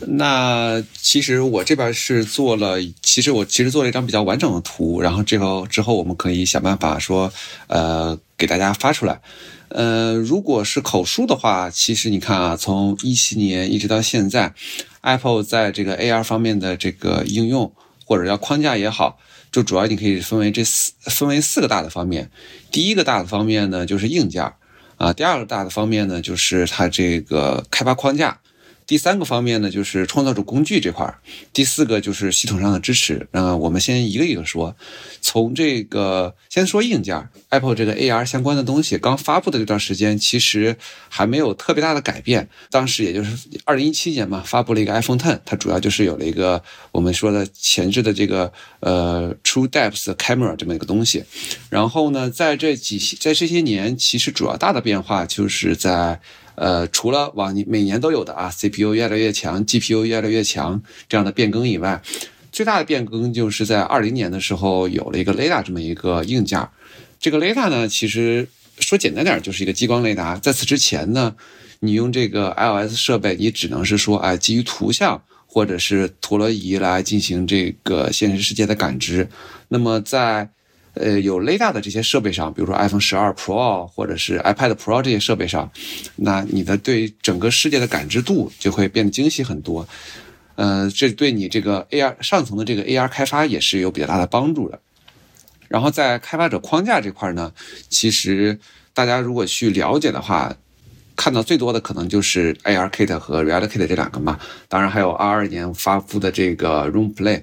[0.00, 7.32] 那其实我这边是做了，其实我其实做了一张比较完整的图，然后之后之后我们可以想办法说，
[7.68, 9.20] 呃，给大家发出来。
[9.68, 14.52] 呃，如果是口述的话，其实你看啊，从一七年一直到现在
[15.00, 17.72] ，Apple 在这个 AR 方面的这个应用
[18.04, 19.18] 或者叫框架也好，
[19.50, 22.30] 就主要你可以分为这四分为四个大的方面。
[22.70, 24.42] 第一个大的方面呢，就是硬件
[24.96, 28.40] 啊；第二个大的方面呢，就是它这个开发框架。
[28.86, 31.14] 第三个方面呢，就是创造主工具这块儿；
[31.52, 33.26] 第四个就是系统上的支持。
[33.32, 34.76] 嗯，我们先一个一个说。
[35.20, 40.76] 从这个先说硬件，Apple 这个 AR 相关的东西刚发布的这段时间，其实
[41.08, 42.46] 还没有特别大的改变。
[42.70, 46.62] 当时也就是二零一七年嘛，发布了一个 iPhone Ten，它主要就是有了一个
[46.92, 51.24] 我们说的前置的这个呃 True Depth Camera 这么一个东西。
[51.70, 56.20] 然后呢，在这几在这些年，其实主要大的变化就是在。
[56.56, 62.00] 呃，除了往每年都有的啊，CPU 越来越强，GPU 越来越强这样的变更以外，
[62.52, 66.68] 最大的变更就是在二零年的时候有了一个雷达这么一个硬件。
[67.18, 68.48] 这个雷达呢，其实
[68.78, 70.36] 说简单点就是一个激光雷达。
[70.36, 71.34] 在此之前呢，
[71.80, 79.28] 你用这个 iOS 设备，你只能是说，哎，基于图像或者是陀螺仪来进行这个现实世界的感知。
[79.68, 80.48] 那么在
[80.94, 85.68] 呃，有雷达的这些设备上，比如说 iPhone 十二 Pro 或者是 iPad Pro 这些设备上，
[86.14, 89.88] 那你的对整个世界的感知度就会变得精细很多。
[90.54, 94.78] 呃，这对你这个 AR 上层的这个 AR 开发也是有比较大的帮助的。
[95.66, 97.52] 然后在开发者框架这块呢，
[97.88, 98.56] 其实
[98.92, 100.54] 大家如果去了解的话，
[101.16, 104.38] 看到最多的可能就是 ARKit 和 RealKit 这两个嘛。
[104.68, 107.42] 当然还有二二年发布的这个 Room Play。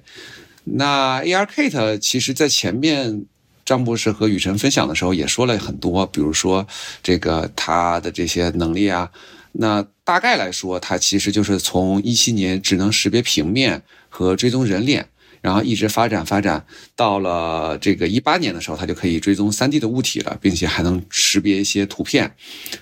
[0.64, 3.26] 那 ARKit 其实在前面。
[3.72, 6.67] 张博士和雨辰分享的时候也说了很多，比如说
[7.01, 9.09] 这个他的这些能力啊。
[9.53, 15.07] 那大概来说，它其实就是从一七年只能识别平面和追踪人脸，
[15.41, 16.65] 然后一直发展发展
[16.95, 22.30] 到了这个一八年的时候，它就可以追踪三 D 的物体了，并且还能识别一些图片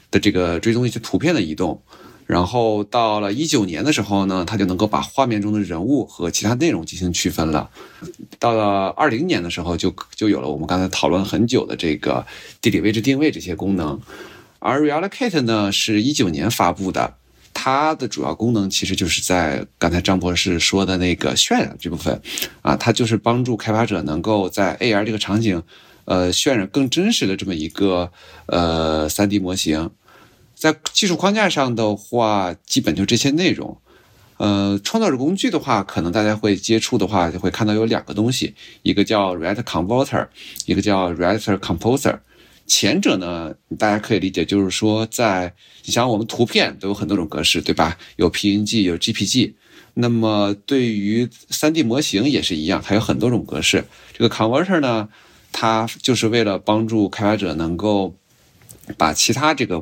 [0.09, 1.79] 的这个追踪一些图片的移动。
[2.29, 7.67] 然后到了一九年的时候呢，它就能够把画面中的人物和其他内容进行区分了。
[8.37, 12.23] 到了二零年的时候，就就有了我们刚才讨论很久的这个
[12.61, 13.99] 地理位置定位这些功能。
[14.59, 17.15] 而 RealKit 呢，是一九年发布的，
[17.51, 22.21] 它的主要功能其实就是在刚才张博士说的那个渲染这部分
[22.61, 25.63] 啊，它就是帮助开发者能够在 AR 这个场景，
[26.05, 28.11] 呃，渲染更真实的这么一个
[28.45, 29.89] 呃 3D 模型。
[30.59, 33.77] 在技术框架上的话，基本就这些内容。
[34.35, 38.53] 呃，创造者工具的话，可能大家会接触的话，就会看到有两个东西，
[38.83, 40.27] 一个叫 React Converter，
[40.65, 42.19] 一个叫 React Composer。
[42.67, 45.53] 前者呢，大家可以理解就是说，在
[45.85, 47.97] 你像我们图片都有很多种格式，对吧？
[48.17, 49.53] 有 PNG，有 GPG。
[49.93, 53.85] 那么对于 3D 模型也是一样，它有很多种格式。
[54.13, 55.07] 这个 Converter 呢，
[55.53, 58.13] 它就是为了帮助开发者能够
[58.97, 59.81] 把其他这个。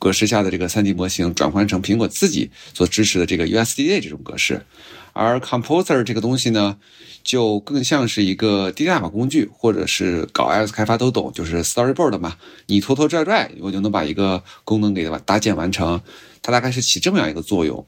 [0.00, 4.64] 格式下的这个 3D 模型转换成苹果自己所支持的这个 USDA 这种格式，
[5.12, 6.78] 而 Composer 这个东西呢，
[7.22, 16.00] 就更像是一个低代码工具，或者是搞 iOS 开发都懂，就是 Storyboard 嘛，你拖拖拽拽，我就能把一个功能给它搭建完成，
[16.40, 17.86] 它大概是起这么样一个作用。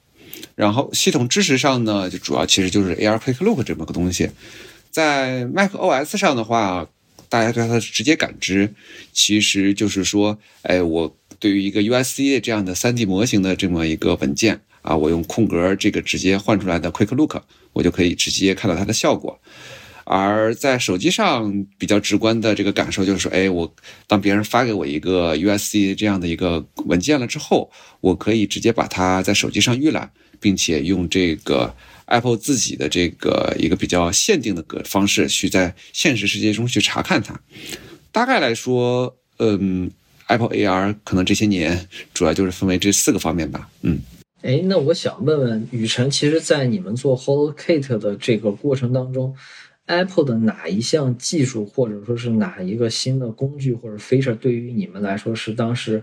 [0.54, 4.28] 然后系统支持上呢，就主要其实就是 AR Quick Look 这么个东西，
[4.90, 6.86] 在 macOS 上的话，
[7.30, 8.74] 大家对它的直接感知，
[9.14, 11.16] 其实就是说，哎我。
[11.43, 19.40] 对于一个 USDA 这样的 3D 模型的这么一个文件啊，我用空格这个直接换出来的 Quick Look，我就可以直接看到它的效果。
[20.05, 23.74] 而在手机上比较直观的这个感受就是说，哎，我
[24.07, 27.68] 当别人发给我一个 USDA 这样的一个文件了之后，
[28.01, 31.74] 我可以直接把它在手机上预览，并且用这个
[32.07, 37.40] Apple 自己的这个一个比较限定的个方式去在现实世界中去查看它。
[38.12, 39.90] 大概来说，嗯。
[40.33, 43.68] Apple AR 可能这些年主要就是分为这四个方面吧。
[43.83, 43.99] 嗯，
[44.43, 49.35] 哎，那我想问问雨辰，其实，在你们做 HoloKit 的这个过程当中
[49.87, 56.03] ，Apple 的哪一项技术，或者说是哪一个新的工具或者 feature，对于你们来说是当时，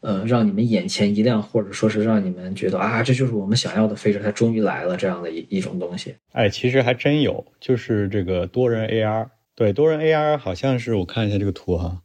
[0.00, 6.14] 呃，让你们眼前一亮，或者说是让你们觉得啊，这就是我们想要的 feature，它终于来了这样的一一种东西？
[6.32, 9.28] 哎，其实还真有，就是这个多人 AR。
[9.54, 12.02] 对，多人 AR 好像是我看一下这个图哈，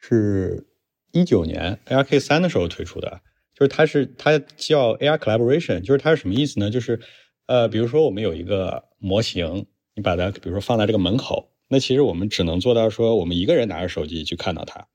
[0.00, 0.66] 是
[1.12, 3.20] 一九年 ARK 三的时候推出的，
[3.54, 6.70] 就是它是它叫 AR Collaboration，就是它是什么意思呢？
[6.70, 7.00] 就是
[7.46, 14.86] 呃，比如说我们有一个模型，你把它比如说放在这个门口，那其实我们只能做到说我们一个人拿着手机去看到它，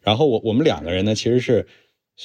[0.00, 1.66] 然后我我们两个人呢其实是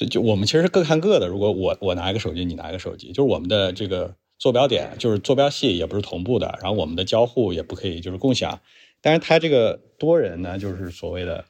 [0.08, 1.26] 就我们其实是各看各的。
[1.26, 8.60] 如果我我拿一个手机，你拿一个手机，就是我们的这个坐标点就是坐标系也不是同步的，然后我们的交互也不可以就是共享。
[9.00, 11.44] 但是它这个多人呢，就是所谓的，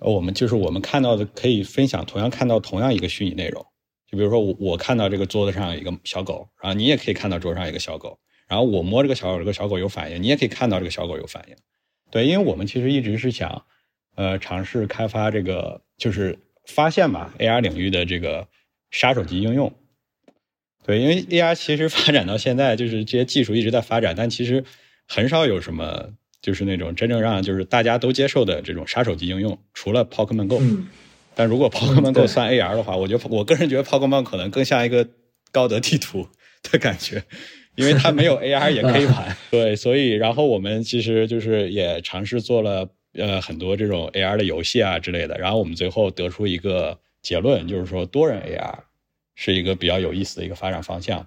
[0.00, 3.64] 我们就是我们看到的可以分享，同样看到同样一个虚拟内容。
[4.06, 11.56] 就比如说我我看到这个桌子上有一个小狗，然后你也可以看到桌上有一个小狗，然后我摸这个小狗，这个小狗有反应，你也可以看到这个小狗有反应。
[12.10, 13.66] 对，因为我们其实一直是想，
[14.14, 18.46] 呃，尝试开发这个，就是发现吧 AR 领域的这个
[18.90, 19.72] 杀手级应用。
[20.84, 24.64] 对，因为 AR 其实发展到现在，就是这些技术一直在发展，但其实
[25.06, 26.14] 很少有什么。
[26.40, 30.60] 就是那种真正让就是大家都接受的这种杀手级应用，除了 Pokemon Go，
[31.34, 35.06] 但如果 Pokemon Go 算 AR 的话，我觉得我个人觉得 Pokemon 可能更像一个
[35.50, 36.28] 高德地图
[36.70, 37.22] 的感觉，
[37.74, 39.36] 因为它没有 AR 也可以玩。
[39.50, 48.74] 对，所以然后我们其实就是也尝试做了呃很多这种 AR 的游戏啊之类的，然后我们最后得出一个结论，就是说多人 AR
[49.34, 51.26] 是一个比较有意思的一个发展方向，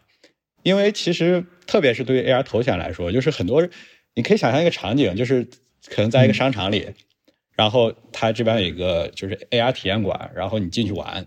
[0.64, 3.68] 因为其实特别是对于 AR 头显来说，就是很多。
[4.16, 5.48] 你可以想象一个场景，就是
[5.88, 6.88] 可能在一个商场里，
[7.56, 11.26] 然后它这边有一个就是 AR 体验馆，然后你进去玩，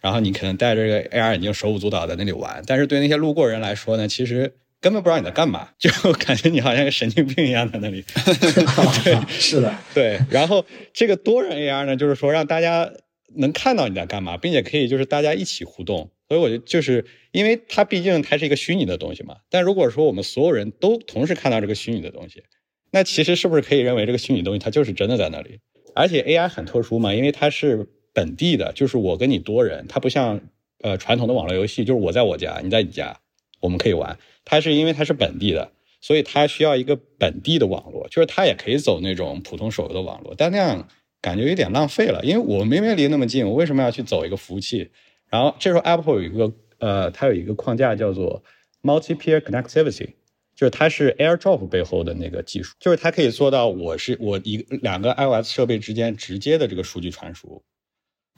[0.00, 8.04] 然后你可能戴着这个 AR 眼镜手舞足蹈在那里玩，但是对那些路过人来说呢，其实根本不知道你在干嘛，就 感觉你好像个神经病一样在那里。
[9.04, 10.18] 对， 是的，对。
[10.30, 12.90] 然后这个多人 AR 呢，就是说让大家
[13.36, 16.10] 能看到你在干嘛，并且可以就是大家一起互动。
[16.28, 19.36] 所以我觉得，就是因为它毕竟它是一个虚拟的东西嘛。
[19.48, 22.42] 但如果说我们所有人都同时看到这个虚拟的东西，
[22.90, 25.60] 那其实是不是可以认为这个虚拟东西它就是真的在那里？
[25.94, 30.40] 而且 AI 很特殊嘛，因为它是本地的，就是我跟你多人，它不像
[30.82, 33.18] 呃传统的网络游戏，就是我在我家，你在你家，
[33.60, 34.18] 我们可以玩。
[34.44, 40.88] 它是因为它是本地的，所以它需要一个本地的网络，就是它也可以走那种普通手游的网络，但那样
[41.20, 44.90] 感觉有点浪费了，因为我明明离那么近，我为什么要去走一个服务器？
[45.36, 48.42] 然后这时候，Apple 有一个呃，它有一个框架叫做
[48.82, 50.14] Multi-Peer Connectivity，
[50.54, 57.62] 就是它是 AirDrop 背后的那个技术，就是它可以做到我是我一两个 iOS 设备之间直接的这个数据传输。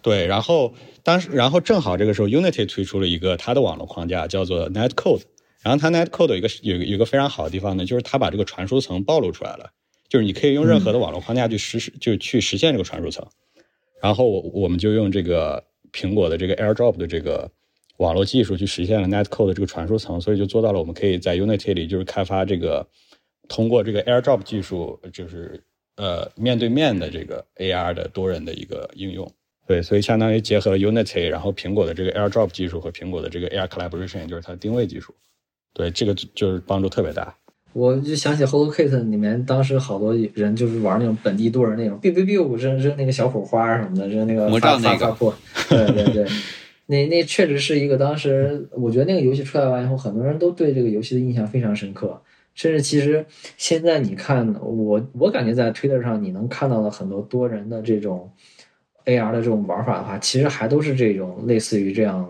[0.02, 0.74] 对，然后
[1.04, 5.22] 当时，然后正好这个时候，Unity 推出了一个它的网络框架叫做 Netcode，
[5.62, 9.70] 然后它 Netcode 有一个有有一个非常好的地方呢，就是它把这个传输层暴露出来了，
[10.08, 13.24] 就是你可以用任何的网络框架去实施，就去实现这个传输层。
[14.02, 15.67] 然后我我们就用这个。
[15.92, 17.50] 苹果的这个 AirDrop 的这个
[17.98, 22.86] 网络技术去实现了 Netcode 的这个传输层，所以就做到了我们可以在 Unity 里就是开发这个
[23.48, 25.62] 通过这个 AirDrop 技术，就是
[25.96, 29.30] 呃面对面的这个 AR 的多人的一个应用。
[29.66, 35.14] 对，所以相当于结合了 Unity，然后苹果的这个 AirDrop 技术和苹果的这个 Air Collaboration，就是它的定位技术。
[35.74, 37.36] 对，这个就是帮助特别大。
[37.74, 45.32] 我就想起 HoloKit 里面当时好多人就是玩那种本地多人那种，biu biu biu 扔扔那个小火花什么的，扔那个发发发破。
[45.68, 46.26] 对对对，
[46.86, 52.20] 那那确实是一个当时我觉得那个游戏出来完以后，很多人都对这个游戏的印象非常深刻。
[52.54, 53.24] 甚至其实
[53.56, 58.28] 现在你看，我我感觉在 Twitter 上你能看到的很多多人的这种
[59.04, 62.28] AR 的这种玩法的话，其实还都是这种类似于这样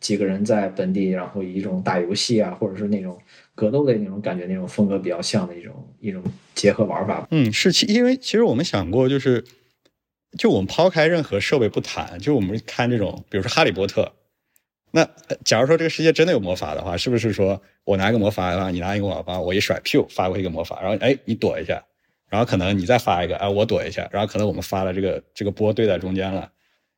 [0.00, 3.16] 几个人在本地，然后以一种打游戏啊，或者是那种。
[3.58, 6.22] 格斗的那种感觉，那种风格比较像的一种一种
[6.54, 7.26] 结合玩法。
[7.32, 9.44] 嗯，是其因为其实我们想过，就是
[10.38, 14.02] 就我们抛开任何设备不谈，就我们看这种，比如说《哈利波特》，
[14.92, 15.08] 那
[15.44, 21.82] 假如说这个世界真的有魔法的话，是不是说我拿一个魔法，你拿一个魔法，我一甩，噗，发过一个魔法，然后哎，你躲一下，
[22.28, 26.48] 然后可能你再发一个，哎，我躲一下，然后可能我们发了这个这个波对在中间了。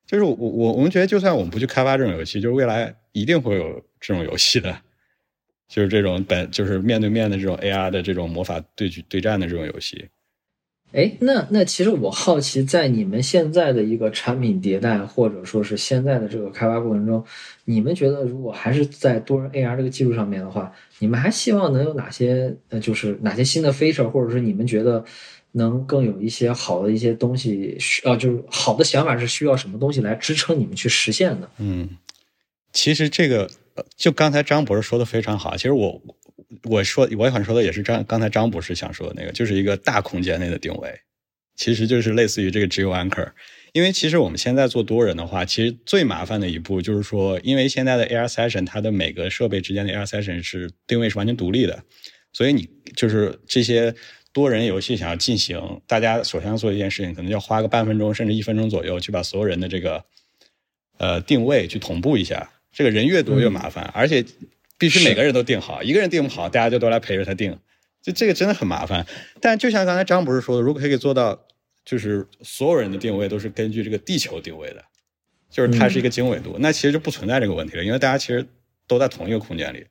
[0.06, 4.76] 就是我我我们觉得，就算我们不去开发这种游戏，就是未来一定会有这种游戏的。
[5.70, 10.08] 就是这种本就是面对面的这种 AR 的这种魔法对局对战的这种游戏，
[10.92, 17.24] 哎，那那其实我好奇，在你们现在的一个产品迭代，或者说是现在的这个开发过程中，
[17.66, 25.04] 你们觉得如果还是在多人 AR 这个技术上面的话，你们还希望能有哪些呃，就是哪些新的 feature，或者是你们觉得
[25.52, 31.48] 能更有一些好的一些东西需啊，就是好的想法是需要什么东西来支撑你们去实现的？
[31.58, 31.90] 嗯，
[32.72, 33.48] 其实这个
[33.96, 35.56] 就刚才张博士说的非常好。
[35.56, 36.02] 其实我
[36.64, 41.00] 我说我想说的也是张刚才张博士想说的那个，就是一个大空间内的定位，
[41.56, 43.32] 其实就是类似于这个 Geo Anchor。
[43.72, 51.80] 因为其实我们现在做多人的话，其实最麻烦的一步就是说，因为现在的 AR Session 它的每个设备之间的 AR Session 是定位是完全独立的，
[52.32, 53.94] 所以你就是这些
[54.32, 60.04] 多人游戏想要进行，大家首先要做一件事情，可能要花个半分钟甚至一分钟左右，去把所有人的这个
[60.98, 62.50] 呃定位去同步一下。
[62.72, 64.24] 这个人越多越麻烦，而且
[64.78, 67.58] 必须每个人都定好，一个人定不好，大家就都来陪着他定，
[68.02, 69.06] 就这个真的很麻烦。
[69.40, 71.46] 但就像刚才张博士说的，如果可以做到。
[71.82, 74.84] 就是所有人的定位都是根据这个地球定位的，
[75.50, 78.46] 就是它是一个经纬度，那其实就不存在这个问题了，因为大家其实
[78.86, 79.86] 都在同一个空间里，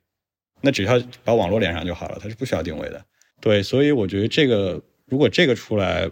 [0.60, 3.04] 那只要把网络连上就好了，它是不需要定位的。
[3.40, 6.08] 对，所以我觉得这个如果这个出来，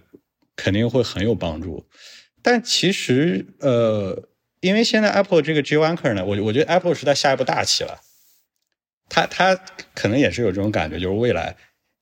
[0.56, 1.86] 肯定会很有帮助。
[2.42, 4.28] 但其实呃，
[4.60, 8.00] 因为现在 Apple 这个 Geo Anchor 呢，我我觉得 Apple 是在下一步大棋了，
[9.08, 9.54] 它它
[9.94, 11.56] 可能也是有这种感觉，就是未来。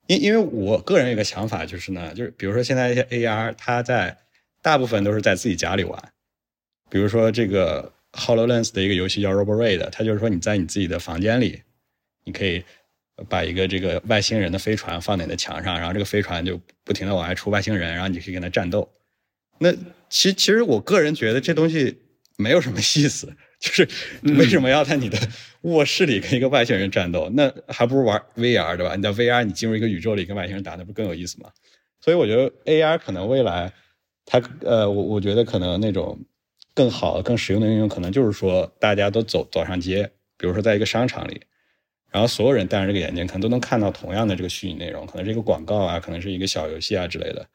[0.07, 4.17] 因因为我个人有个想法，就是呢，就是比如说现在一些 AR，它在
[4.63, 6.13] 大部分都是在自己家里玩。
[6.89, 11.63] 比如说这个 Hololens 的一个游戏叫 Roboraid，它就是说你在你自己的房间里，
[12.25, 12.65] 你可以
[13.29, 18.89] 把一个这个外星人的飞船放在你的墙上，然后这个飞船就不停的往外出外星人，然后你可以跟他战斗。
[19.59, 19.73] 那
[20.09, 21.99] 其其实我个人觉得这东西
[22.37, 23.33] 没有什么意思。
[23.59, 23.89] 就是
[24.37, 25.19] 为什么要在你的
[25.63, 27.31] 卧室里跟一个外星人战斗？
[27.33, 28.95] 那还不如玩 VR 对吧？
[28.95, 31.51] 你在 VR 你进入一个宇宙里跟外星人打，那不更有意思吗？
[32.03, 33.73] 所以我觉得 AR 可能未来
[34.27, 36.21] 它呃，我我觉得可能那种
[36.75, 41.41] 更好、更实用的应用，可能就是说大家都走走上街，比如说在一个商场里，
[42.11, 47.47] 然后所有人戴上这个眼镜，可能都能看到同样的这个虚拟内容，可能是一个广告啊，可能是一个小游戏啊之类的。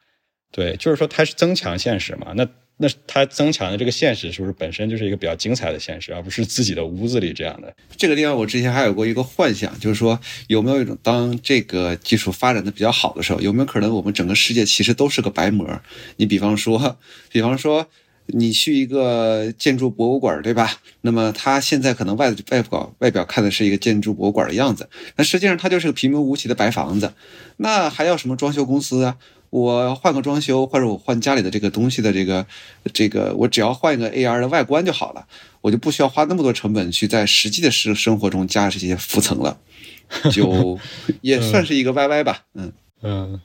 [0.50, 2.32] 对，就是说它是增强现实嘛？
[2.34, 2.44] 那。
[2.82, 7.72] 那它增强的这个现实是不是本身就是一个比较精彩的现实，而不是自己的屋子里这样的？
[7.96, 10.18] 这个地方我之前还有过一个幻想，就是说
[10.48, 15.80] 有没有一种当这个技术发展的比较好的时候，有没有可能我们整个世界其实都是个白膜？
[16.16, 16.98] 你比方说，
[17.30, 17.86] 比方说
[18.26, 20.80] 你去一个建筑博物馆，对吧？
[21.02, 27.12] 那么它现在可能外外表外表看的是一个建筑博物馆的样子，那实际上它就是个平平无奇的白房子，
[27.58, 29.16] 那还要什么装修公司啊？
[29.52, 32.46] 我换个装修，或者我换家里的这个东西的这个，
[32.94, 35.26] 这个我只要换一个 AR 的外观就好了，
[35.60, 39.58] 我就不需要花那么多成本去在实际的生生活中加这些浮层了，
[40.32, 40.78] 就
[41.20, 42.46] 也算是一个 YY 吧。
[42.54, 42.72] 嗯
[43.02, 43.40] 嗯，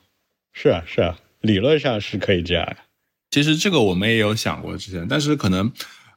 [0.54, 2.78] 是啊是啊，理论上是可以这样。
[3.30, 5.70] 其实这个我们也有想过之前，但是可能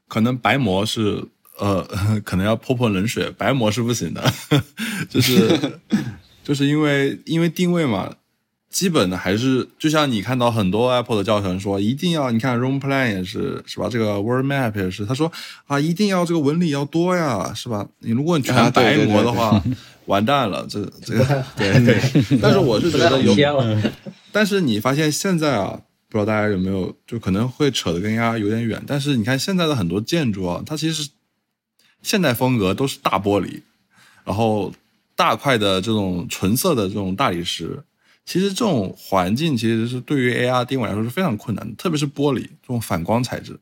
[0.06, 1.24] 可能白膜是
[1.58, 1.82] 呃，
[2.24, 4.32] 可能要泼泼冷水，白膜是不行的，
[5.10, 5.58] 就是
[6.44, 8.14] 就是因为因为定位嘛。
[8.70, 13.88] 基本的还是就像你看到很多 Apple 的教程说，一定要你看 Room Plan 也是是吧？
[13.90, 15.30] 这个 Word Map 也是，他说
[15.66, 17.88] 啊，一定要这个纹理要多呀，是吧？
[17.98, 19.60] 你如果你全白膜的话，
[20.06, 22.38] 完蛋了，这这个 对对。
[22.40, 23.34] 但是我是觉得有，
[24.30, 28.80] 但是你发现现在啊，不知道大家有没有，就可能会扯得跟 AR 有点远。
[28.86, 31.10] 但是你看现在的很多建筑啊，它其实
[32.02, 33.62] 现代风格都是大玻璃，
[34.24, 34.72] 然后
[35.16, 37.82] 大块的这种纯色的这种大理石。
[38.26, 43.58] 其实这种环境其实是对于 AR 定位来说是非常困难的，特别是玻璃这种反光材质，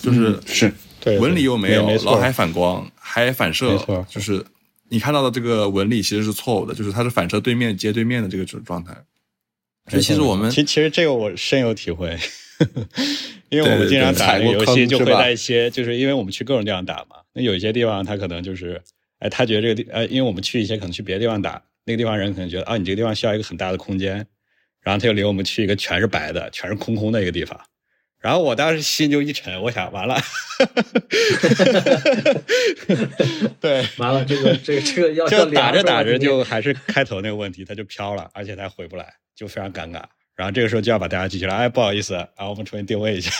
[0.00, 0.72] 就是是
[1.18, 3.76] 纹理又没有，然后还反光还反射，
[4.08, 4.44] 就是
[4.90, 8.94] 你看到的这个纹理其实是错误的，就是它是反射对面接对面的这个状态。
[9.90, 12.16] 所以其实我们其其实这个我深有体会，
[13.50, 18.80] 因为我们经常打这个游戏就会在一些，就是因为我们去各种地方打嘛，那有一些地方他可能就是，
[19.18, 21.60] 哎，他觉得这个地，呃，因为我们去一些可能去别的地方打。
[21.84, 24.16] 那个地方人可能觉得啊，你这个地方需要一个很大的空间，
[24.80, 27.58] 然后他就领我们去一个全是白的、全是空空的一个地方。
[28.20, 30.18] 然后我当时心就一沉，我想完了，
[33.60, 39.06] 对，完了，这个这个这个要就打着打着就还是开头那个问题，他就飘了，而且他回不来，
[39.36, 40.02] 就非常尴尬。
[40.34, 43.30] 然后这个时候就要把大家记起来，哎，不好意思，啊，我们重新定位一下。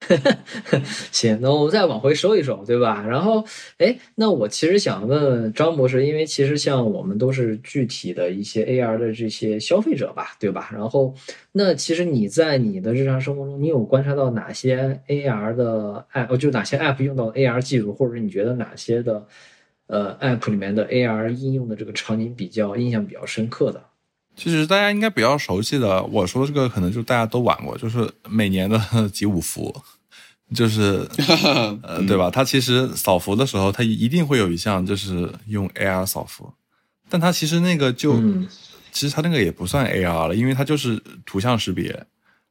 [1.12, 3.04] 行，那我们再往回收一收，对吧？
[3.06, 3.44] 然后，
[3.78, 10.70] 哎，那我其实想问问张博士，因为其实像我们都是具体的一些 AR 的这些消费者吧，对吧？
[10.72, 11.14] 然后，
[11.52, 19.26] 那其实你在你的日常生活中，你有观察到哪些 AR 的 App，就哪些 App 用到 AR 技术，或者你觉得哪些的
[19.86, 23.89] 呃 App 里面的 AR 应用的这个场景比较印象比较深刻的？
[24.36, 28.80] 其实大家应该比较熟悉的，我说的这个可能就大家都玩过，就是每年的
[29.12, 29.74] 集五福，
[30.54, 31.06] 就是
[31.82, 32.30] 呃，对吧？
[32.30, 36.50] 它其实扫福的时候，它一定会有一项就是用 AR 扫福，
[37.08, 38.18] 但它其实那个就
[38.92, 42.06] 其实它那个也不算 AR 了，因为它就是图像识别，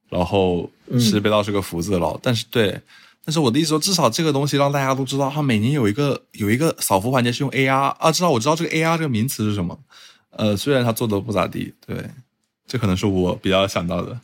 [0.10, 0.70] 然后
[1.00, 2.20] 识别到是个福字了。
[2.22, 2.80] 但是对，
[3.26, 9.78] 但是我的意思说，至少这个东西让大家都知道，它每年有一个有一个扫福环节是用 AR 啊，知道我知道这个 AR 这个名词是什么。
[10.32, 11.98] 呃，虽然他做的不咋地，对，
[12.68, 14.20] 这可能是我比较想到的。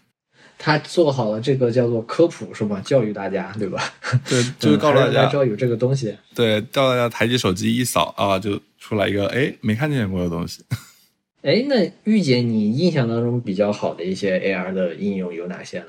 [0.58, 2.82] 他做好了这个叫做科普是吧？
[2.86, 3.84] 教育大家对吧？
[4.28, 6.16] 对， 就是告诉大家知道有这个东西。
[6.34, 10.64] 对，叫大家抬起手机一扫啊，就出来一个哎没看见过的东西。
[11.42, 15.88] 哎，那玉姐，你印象当中比较好的一些 AR 的应用有哪些呢？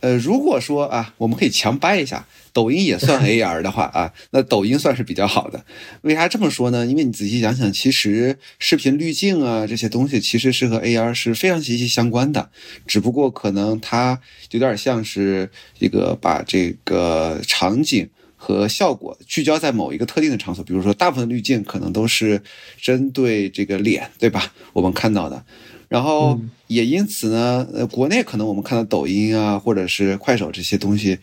[0.00, 5.64] 呃，如果说啊，我们可以强掰一下，抖音也算 AR 的话啊，那抖音算是比较好的。
[6.02, 6.86] 为啥这么说呢？
[6.86, 12.50] 因为你仔细想想，其实视频滤镜啊这些东西，其实是和 AR 是非常息息相关的，
[12.86, 14.20] 只不过可能它
[14.50, 22.42] 有点像是一个把这个场景和效果聚焦在某一个特定的场所，比如说大部分滤镜可能都是
[22.80, 24.52] 针对这个脸，对吧？
[24.72, 25.44] 我们看到的。
[25.90, 31.18] 然后也因此呢，呃，国内可能我们看到抖音啊，或者是快手这些东西，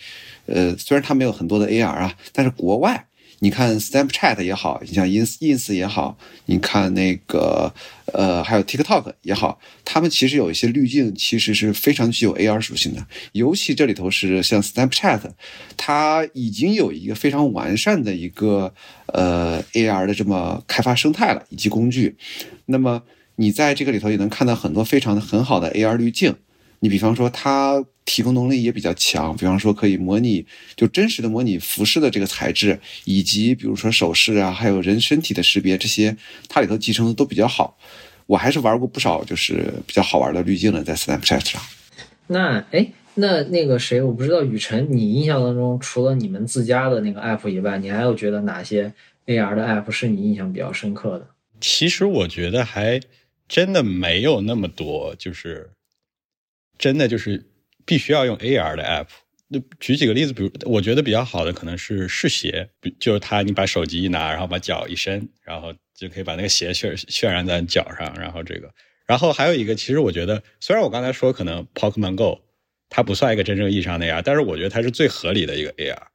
[0.46, 3.06] 呃，虽然它没有很多的 AR 啊，但是国外，
[3.40, 7.74] 你看 Snapchat 也好，你像 Ins Ins 也好，你看那个
[8.12, 13.08] 呃，还有 TikTok 也好，他们其实有一些滤镜，其实是非常具有 AR 属性的。
[13.32, 15.22] 尤其这里头是像 Snapchat，
[15.78, 18.74] 它已经有一个非常完善的一个
[19.14, 22.18] 呃 AR 的这么开发生态了，以及工具。
[22.66, 23.02] 那么
[23.40, 26.36] 你在这个里头也能看到很多非常的很好的 AR 滤镜，
[26.80, 30.44] 你比方说它提供能力也比较强，比方说可以模拟
[30.76, 36.18] 就真实的模拟服饰的这个材质，以及比如说首饰啊，还有人身体的识别这些，
[36.50, 37.78] 它里头集成的都比较好。
[38.26, 41.62] 我还是玩过不少就是比较好玩的滤镜的，在 Snapchat 上。
[42.26, 48.92] 那哎，那那个谁，我不知道雨辰，你印象当中除了你们自家的那个 app 以外，你还有觉得哪些
[49.28, 51.28] AR 的 app 是你印象比较深刻的？
[51.62, 53.00] 其实我觉得还。
[53.48, 55.70] 真的没有那么多，就是
[56.78, 57.44] 真的就是
[57.86, 59.08] 必须要用 AR 的 app。
[59.50, 62.70] 那举几个例子，比如我觉得比较好的可能是试鞋，
[63.00, 68.14] 就是它你把手机一拿，然后把脚一伸，然后就可以把那个鞋渲渲染在脚上。
[68.20, 68.70] 然后这个，
[69.06, 72.42] 然后还有一个，其实我觉得虽然我刚才说可能 Pokemon Go
[72.90, 76.08] 它不算一个真正意义上的 AR，但是我觉得它是最合理的一个 AR。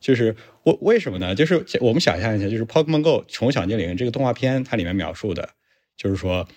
[0.00, 1.34] 就是为为什么呢？
[1.34, 5.48] 就是我们想象一下，就是 Pokemon Go 宠物小精灵这个动画片，它里面描述的。
[5.98, 6.48] 就是说，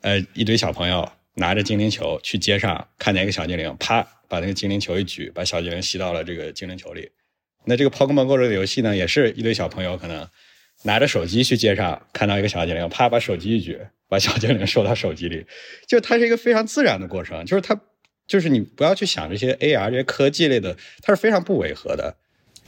[0.00, 7.10] 呃，一堆小朋友拿着精灵球去街上看见一个小精灵，啪，把那个精灵球一举，把小精灵吸到了这个精灵球里。
[7.66, 10.26] 那这个 Pokemon Go 这个游戏呢，也是一堆小朋友可能
[10.84, 13.78] 拿着手机去街上看到一个小精灵，啪，把手机一举，
[14.08, 15.44] 把小精灵收到手机里。
[15.86, 17.78] 就它是一个非常自然的过程，就是它，
[18.26, 22.16] 就是你不要去想这些 AR 这些科技类的，它是非常不违和的。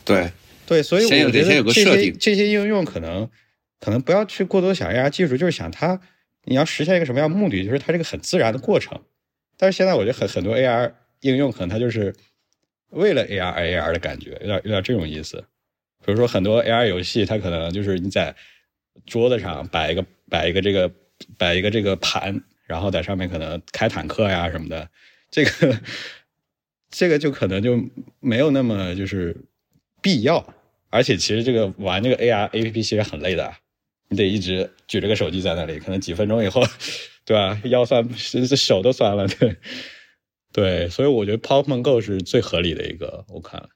[0.04, 0.30] 对
[0.66, 1.30] 对，所以我觉得
[1.72, 3.30] 这些这些应用可能。
[3.85, 6.01] 可能不要去过多想 AR 技术，就是想它
[6.45, 9.03] 你要实现一个什么样的目的，就是它这个很自然的过程。
[9.57, 12.14] 但是现在我觉得很很多 AR 应用可能它就是
[12.91, 15.45] 为了 AR AR 的感觉，有点有点这种意思。
[16.05, 18.33] 比如说很多 AR 游戏，它可能就是你在
[19.05, 20.89] 桌子上摆一个摆一个这个
[21.37, 24.89] 摆一个这个盘，然后在上面可能开坦克呀什么的，
[25.28, 25.80] 这个
[26.89, 27.76] 这个就可能就
[28.20, 29.37] 没有那么就是
[30.01, 30.55] 必要。
[30.91, 33.53] 而且其实这个玩这个 AR APP 其实很累的。
[34.12, 36.62] 你得一直举着个手机在那里，可能几分钟以后，
[37.24, 37.58] 对吧？
[37.64, 39.56] 腰酸，手都酸了，对，
[40.52, 40.88] 对。
[40.90, 43.70] 所以我觉得 Pokemon Go 是最合理的一个，我看。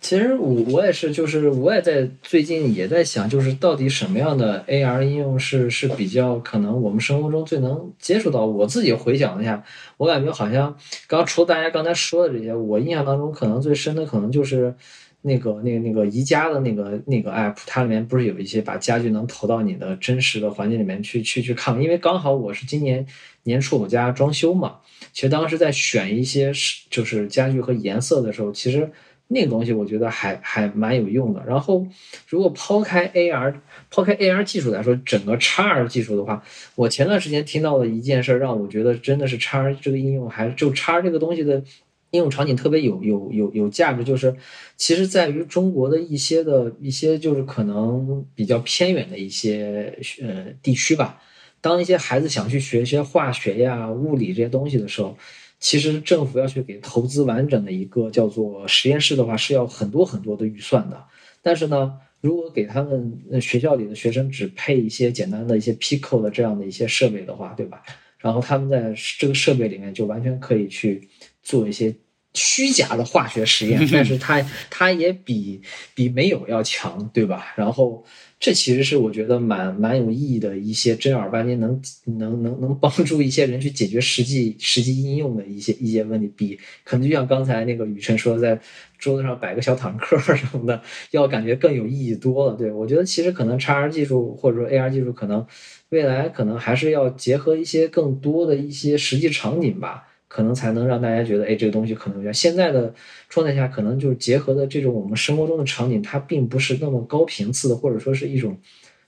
[0.00, 8.46] 其实我我也是，就是我也在最近也在想，就是到底什么样的 AR 应用是是比较可能我们生活中最能接触到。
[8.46, 9.62] 我自己回想了一下，
[9.98, 10.74] 我感觉好像
[11.06, 14.74] 刚除了大家刚才说的这些，我印象当中可能最深的可能就是。
[15.22, 21.80] 那个、那个、那个宜家的那个、那个 app，它里面不是有一些把家具能投到你的真实的环境里面去、去、去看？
[21.82, 23.06] 因为刚好我是今年
[23.42, 24.78] 年初我家装修嘛，
[25.12, 28.90] 其实当时在选一些是就是家具和颜色的时候，其实
[29.28, 31.44] 那个东西我觉得还还蛮有用的。
[31.46, 31.86] 然后
[32.26, 33.54] 如果抛开 AR、
[33.90, 36.42] 抛开 AR 技术来说，整个 XR 技术的话，
[36.74, 41.62] 我前段时间听到的一件事让我觉得真的是 XR 这个应用还就 XR 这个东西的。
[42.10, 44.34] 应用场景特别有有有有价值，就是
[44.76, 51.22] 其实在于中国的一些的一些就是可能比较偏远的一些呃地区吧。
[51.60, 55.16] 当一些孩子想去学一些化学呀、物理这些东西的时候，
[55.58, 61.04] 其实政府要去给投资完整的一个叫做实验室的话，是要很多很多的预算的。
[61.42, 61.92] 但是呢，
[62.22, 67.82] 如果给他们学校里的学生只配一些简单的一些 Pico 的这样的一些设备的话，对吧？
[68.18, 71.09] 然后他们在这个设备里面就完全可以去。
[71.42, 71.94] 做一些
[72.34, 74.40] 虚假的化学实验，但是它
[74.70, 75.60] 它也比
[75.94, 77.52] 比没有要强，对吧？
[77.56, 78.04] 然后
[78.38, 88.58] 这其实是我觉得蛮蛮有意义的一些正儿八经能能能能帮助一些人去解决实际实际应用的一些一些问题，比可能就像刚才那个雨辰说，在
[88.96, 90.80] 桌子上摆个小坦克什么的，
[91.10, 92.54] 要感觉更有意义多了。
[92.56, 95.44] 对我觉得其实可能 XR 技术或者说 AR 技术可能
[95.88, 100.06] 未来可能还是要结合一些更多的一些实际场景吧。
[100.32, 102.94] 可能才能让大家觉得，哎，这个东西可能有现在的
[103.28, 108.56] 状态下，可能就是结合的这种我们生活中的场景，它并不是那么高频次的，或者说是一种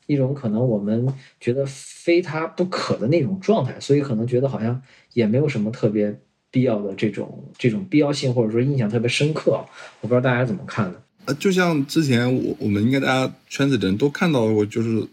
[0.09, 1.07] 一种可能我们
[1.39, 4.83] 觉得非它不可的那种状态，所以可能觉得好像
[5.13, 6.13] 也没有什么特别
[6.51, 9.65] 必要的这种这种必要性，或者说印象特别深刻。
[10.01, 11.01] 我不知道大家怎么看的。
[11.27, 15.07] 呃，就像之前我我们应该大家圈子的人都看到过，就是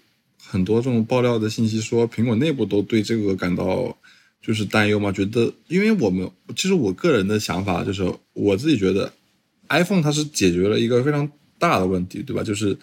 [0.43, 3.95] 很多这种爆料的信息，说苹果内部都对这个感到。
[4.41, 9.11] 就是担忧嘛，觉得因为我们其实我个人的想法就是，我自己觉得
[9.67, 12.41] ，iPhone 它是解决了一个非常大的问题，对吧？
[12.41, 12.75] 就是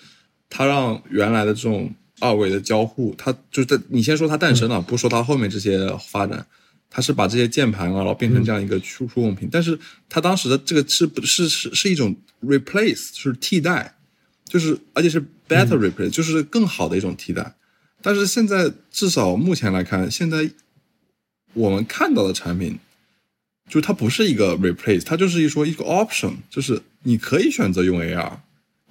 [0.51, 6.47] 它让原来的这种二维的交互，它就是在你先说它诞生了，不说它后面这些发展，
[6.91, 9.77] 它是把这些键盘啊，然后变成这样一个触触控屏，但是
[10.11, 12.15] 它当时的这个是不是是是一种
[12.45, 13.97] replace，是替代，
[14.45, 17.55] 就是而且是 better replace，就是更好的一种替代。
[18.03, 20.51] 但是现在至少目前来看，现在。
[21.57, 22.78] 我们看到的产品，
[23.66, 28.33] 就它不是一个 replace，它就是一说一个 option，就是你可以选择用 AR，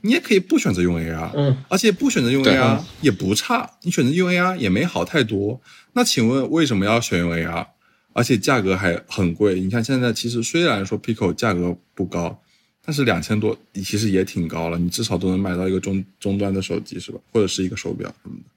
[0.02, 5.62] 你也可以不选择用 AR，嗯，而且不选择用 AR 也不差，你选择用 AR 也没好太多。
[5.94, 7.68] 那请问为什么要选用 AR？
[8.14, 9.60] 而且价格还很贵？
[9.60, 12.42] 你看现在其实虽然说 Pico 价格不高，
[12.84, 17.20] 但是两千多其实也挺高了，你至少都能买到一个中中端的手机是吧？
[17.32, 18.50] 或者是一个手表什么的。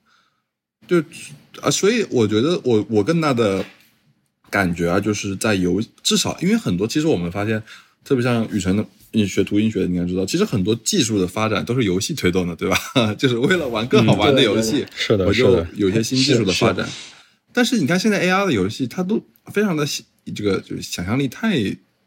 [0.86, 3.62] 就啊，所以我觉得我我更大的。
[4.50, 7.62] 感觉啊，就是在游，至少因为很多，其实我们发现，
[8.04, 12.76] 特别像雨辰的，你学图音学的，你应该知道，其实很多技术的发展都是游戏推动的，对吧？
[13.18, 16.88] 就是为了玩更好玩的游戏，是的，我就有些新技术的发展。
[17.52, 19.22] 但是你看现在 AR 的游戏，它都
[19.52, 19.86] 非常的
[20.34, 21.58] 这个就是想象力太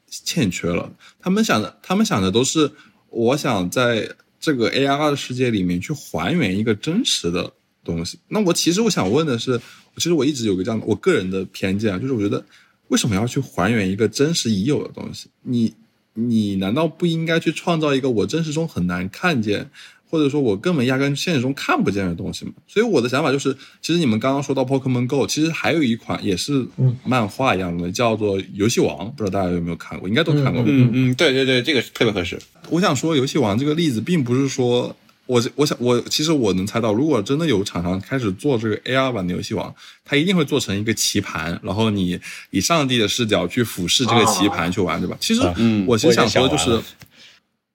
[0.07, 0.91] 欠缺了。
[1.19, 2.71] 他们想的，他们想的都是，
[3.09, 4.09] 我想在
[4.39, 7.51] 这个 AR 的世界里面去还原一个真实的
[7.83, 8.17] 东西。
[8.29, 9.61] 那我其实我想问的是。
[9.97, 12.43] 其实我一直有个这样的我个人的偏见啊，就是我觉得
[12.87, 15.27] 为什么要去还原一个真实已有的东西？
[15.43, 15.73] 你
[16.13, 19.69] 你难道不应该去创造一个我真实中很难看见，
[20.09, 22.51] 或者说我根本压根现实中看不见的东西吗？
[22.67, 26.67] 所以我的想法就是，其实你们刚刚说到 Pokemon Go，其实还有一款也是
[27.05, 30.09] 漫画一样的，叫做游戏王，不知道大家有没有看过？
[30.09, 30.63] 应该都看过。
[30.65, 32.37] 嗯嗯，对对对，这个特别合适。
[32.69, 34.95] 我想说，游戏王这个例子并不是说。
[35.27, 39.73] 我我想我其实我能猜到，如果真的有厂商开始做这个 AR 版的游戏王，
[40.03, 42.19] 它一定会做成一个棋盘，然后你
[42.49, 45.15] 以上帝的视角去俯视这个棋盘去玩，对吧？
[45.21, 45.41] 其实
[45.87, 46.81] 我其实想说的就是，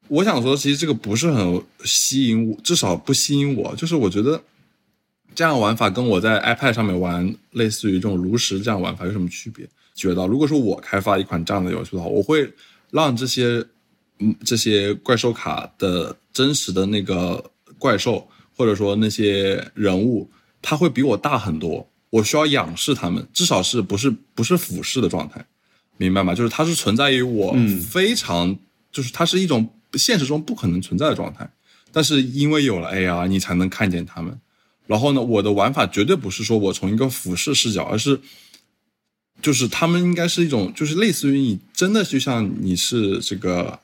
[0.09, 3.75] 我想说其实这个不是很吸引我，至少不吸引我。
[3.75, 4.43] 就是我觉得
[5.35, 9.67] 这样玩法跟我在 iPad 上面玩类似于这种炉石这样玩法有什么区别？
[9.95, 12.53] 觉得如果说我开发一款这样的游戏的话，我会
[12.91, 13.65] 让这些。
[14.19, 18.27] 嗯，这些怪兽卡的真实的那个怪兽，
[18.57, 20.31] 或者说那些人物，
[20.63, 21.87] 它会比我大很多。
[22.09, 25.45] 我需要仰视他们，至少是不是不是俯视的状态，
[25.99, 26.35] 明白吗？
[26.35, 27.55] 就是它是存在于我
[27.91, 28.57] 非常，
[28.91, 31.51] 就是它是一种现实中不可能存在的状态。
[31.93, 34.41] 但是因为有了 AR，你才能看见他们。
[34.87, 38.19] 然后呢，我的玩法绝对不是说我从一个俯视视角，而是
[39.43, 43.79] 就是他们应该是一种，就是类似于你真的就像你是这个。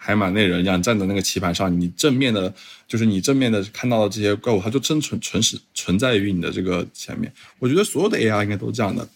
[0.00, 2.54] 海马那人一样站在那个棋盘上，你正面的，
[2.86, 7.30] 就是你正面的看到的这些怪物，它就真存存实存在于你的这个前面。
[7.58, 9.06] 我觉得所有的 AR 应该都是这样的。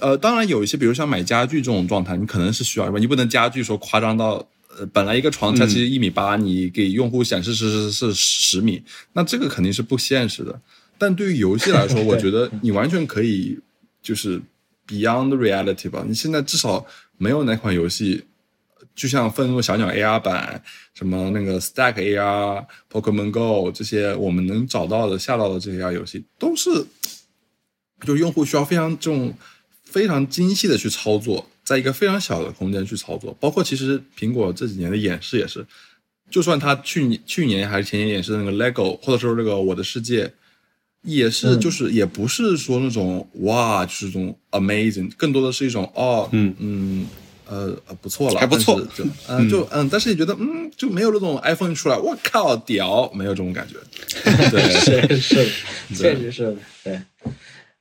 [0.00, 2.98] 呃，当然有一些，比如像买家具这种状态，你可能是需要什么？
[2.98, 4.44] 你不能家具说夸张到，
[4.76, 8.82] 呃，本来一个床它其实一米八，你给用户显示是是是十米，
[9.12, 10.60] 那这个肯定是不现实的。
[10.98, 13.56] 但对于游戏来说， 我觉得你完全可以
[14.02, 14.42] 就是
[14.88, 16.04] beyond reality 吧。
[16.06, 16.84] 你现在至少
[17.16, 18.24] 没有哪款游戏。
[18.94, 20.62] 就像愤怒小鸟 AR 版，
[20.94, 26.86] 什么那个 Stack AR、Pokemon Go 这些，我们能找到的、下到的这些 AR 游戏，都是，
[28.06, 29.34] 就用户需要非常这种
[29.82, 33.36] 非常精细的去操作，在一个非常小的空间去操作。
[33.40, 35.66] 包括其实苹果这几年的演示也是，
[36.30, 40.32] 就算它去年、去年还是前年演示的那个 LEGO，或者说那个我的世界，
[41.02, 47.06] 也是就是也不是说那种哇，就是这种 amazing，更多的是一种哦，嗯嗯。
[47.48, 53.76] 呃呃，不错了，还不错，就嗯就嗯，但是也觉得嗯就没有那种 iPhone 一出来，我靠屌，没有这种感觉，
[54.50, 54.62] 对，
[55.08, 55.46] 是是，
[55.94, 57.00] 确实是的，对。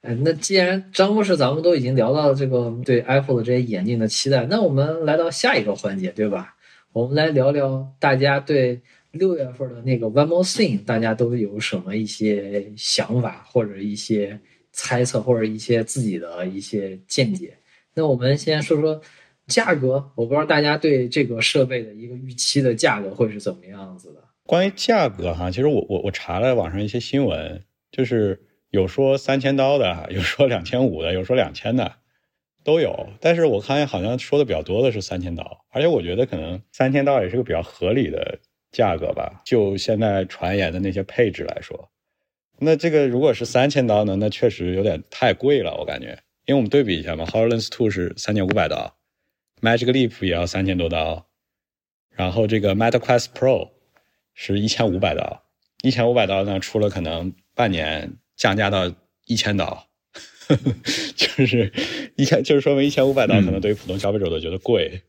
[0.02, 6.56] 哎，那既然张博士咱们都已经聊到了这个对 Apple 的这些眼镜的期待，那我们来到下一个环节，对吧？
[6.92, 8.82] 我们来聊聊大家对
[9.12, 14.38] 六月份的那个 One More Thing，大家都有什么一些想法或者一些
[14.74, 17.58] 猜测或者一些自己的一些见解。
[17.94, 19.02] 那我们先说说
[19.54, 24.22] 价格，我不知道大家对这个设备的一个预期的价格会是怎么样子的。
[24.46, 27.62] 关于价格哈，其实我我我查了网上一些新闻，
[27.92, 31.94] 就是有说三千刀的，有说两千五的，有说两千的，
[32.64, 33.08] 都有。
[33.22, 38.40] 但是我看好像说的比较多的是三千刀，而且我觉得可能三千刀也是个比较合理的
[38.72, 39.42] 价格吧。
[39.46, 41.90] 就现在传言的那些配置来说，
[42.60, 46.18] 那这个如果是三千刀呢，那确实有点太贵了，我感觉。
[46.46, 48.94] 因为我们对比一下嘛，Hololens Two 是三千五百刀
[49.64, 51.26] ，Magic Leap 也要三千多刀，
[52.12, 53.72] 然后这个 Meta Quest Pro。
[54.36, 55.44] 是一千五百刀，
[55.84, 58.92] 一千五百刀呢，出了可能半年降价到
[59.28, 59.88] 一千刀，
[61.16, 61.72] 就是
[62.16, 65.04] 一千，就是说明一千五百刀可能对于普通消费者都觉得贵。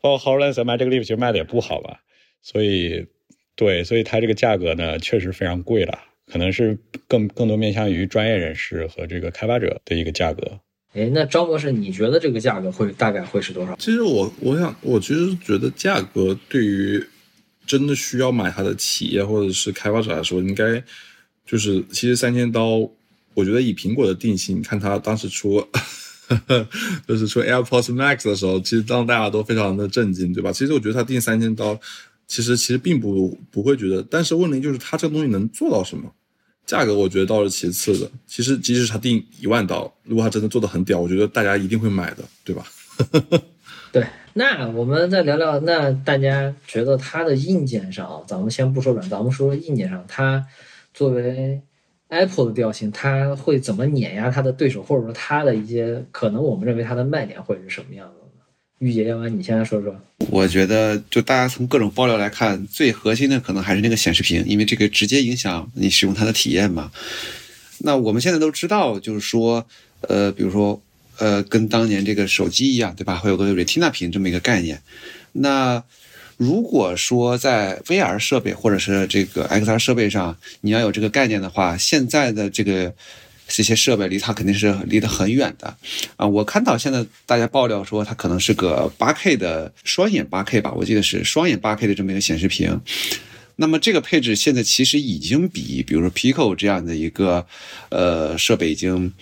[0.00, 2.00] 包括 Hololens 卖这个 Leap 其实卖的也不好吧，
[2.42, 3.06] 所以
[3.54, 6.76] 对，所以它这个价格呢确实非常贵了，可能是
[7.06, 10.58] 更更多面向于专业人士和这个开发者的一个价格。
[10.92, 13.74] 哎，那张博士，你觉得这个价格会大概会是多少？
[13.78, 17.04] 其实我我想，我其实觉得价格对于。
[17.64, 20.82] 真的需要买它的企业或者是开发者来说，应该
[21.46, 22.78] 就是其实三千刀，
[23.34, 25.64] 我觉得以苹果的定性，看它当时出
[27.06, 30.52] 就是出 AirPods Max 的时候，其实让大家都非常的震惊，对吧？
[30.52, 31.78] 其实我觉得它定三千刀，
[32.26, 36.12] 其实其实并不不会觉得，但是问题就是它这个东西能做到什么？
[36.66, 38.10] 价格我觉得倒是其次的。
[38.26, 42.64] 其实即使他定一万刀，如果他真的做的很屌，我觉得大家一定会买的，对吧？
[43.92, 44.06] 对。
[44.34, 50.46] 那我们再聊聊，那大家觉得它的硬件上啊，咱们先不说软，咱们说硬件上，它
[50.94, 51.60] 作为
[52.08, 58.21] Apple 的调性，它会怎么碾压它的对手，或者说它的一些可能我们认为它的卖点会是什么样的？
[58.82, 59.96] 玉姐，要不然你先来说说。
[60.28, 66.90] 我觉得，就大家从各种爆料来看，最核心的可能还是那个显示屏，因为这个直接影响你使用它的体验嘛。
[67.78, 69.66] 那我们现在都知道，就是说，
[70.02, 70.82] 呃，比如说。
[71.18, 73.16] 呃，跟当年这个手机一样，对吧？
[73.16, 74.80] 会有个 Retina 屏这么一个概念。
[75.32, 75.84] 那
[76.36, 82.92] 如果说在 VR 设备或者是这个 XR 设备上，你要有这个概念的话，现在的这个
[83.54, 85.76] 这些设备离它肯定是离得很远的
[86.16, 86.26] 啊。
[86.26, 92.80] 我看到现在大家爆料说，它可能是个 8K 的双眼 8K 吧，我记得是双眼 8K 的这么一个显示屏。
[93.56, 97.46] 那么这个配置现在其实已经比，比如说 Pico 这样的一个
[97.90, 99.12] 呃设备已经。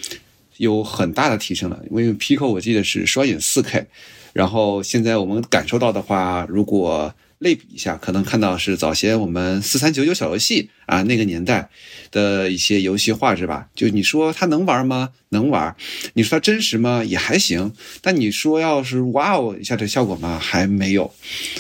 [0.61, 3.87] 有很大的提升了，因为 Pico 我记得是双眼 4K，
[4.35, 11.69] 然后现在我们感受到的话，如果类比一下，可能看到是早先我们四三九九小游戏啊那个年代
[12.11, 13.69] 的一些游戏画质吧。
[13.75, 15.11] 就你说它能玩吗？
[15.31, 15.75] 能玩。
[16.13, 17.03] 你说它真实吗？
[17.03, 17.73] 也还行。
[18.01, 20.39] 但你说要是哇哦一下这效果吗？
[20.39, 21.13] 还没有。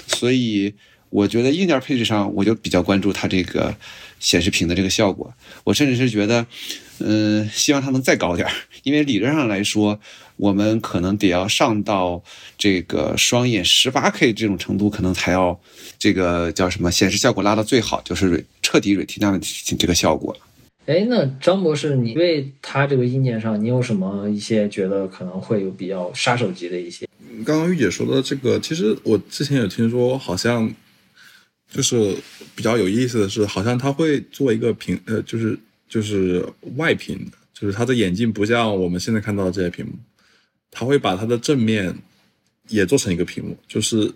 [0.06, 0.74] 所以
[1.08, 3.74] 我觉得硬件配置上，我就比较关注它这个
[4.18, 5.32] 显示屏的这个效果。
[5.64, 6.46] 我甚至是觉得。
[7.02, 8.52] 嗯，希望它能再高点儿，
[8.82, 9.98] 因为理论上来说，
[10.40, 12.22] 我们可能得要上到
[12.56, 15.60] 这个双眼十八 K 这种程度，可能才要
[15.98, 20.36] 这个叫什么显示效果拉到最好，就是彻底 Retina 的这个效果。
[20.86, 27.06] 哎，那张博士，你对它这个硬件上，你有什么一些觉得可能会有比较杀手级的一些？
[27.44, 30.72] 刚刚玉姐说的这个，其实我之前有听说，好像
[31.70, 32.16] 就是
[32.54, 35.58] 比较有意思的是，好像它会做一个屏，呃，就是。
[35.90, 36.46] 就是
[36.76, 39.92] 外屏的，就是它的眼镜不像我们现在看到的这些屏幕，
[40.70, 41.94] 它会把它的正面
[42.68, 44.12] 也做成一个屏幕，就是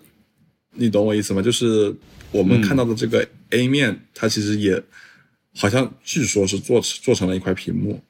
[0.71, 1.41] 你懂我意思吗？
[1.41, 1.93] 就是
[2.31, 4.81] 我们看到的这个 A 面，它其实也
[5.55, 8.01] 好像据说是做做成了一块屏幕，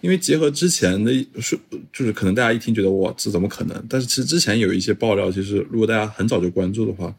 [0.00, 1.58] 因为结合之前的是，
[1.92, 3.86] 就是可能大家一听觉得哇，这怎么可能？
[3.88, 7.14] 但是其实之前有一些爆料，其实如果大家很早就关注的话，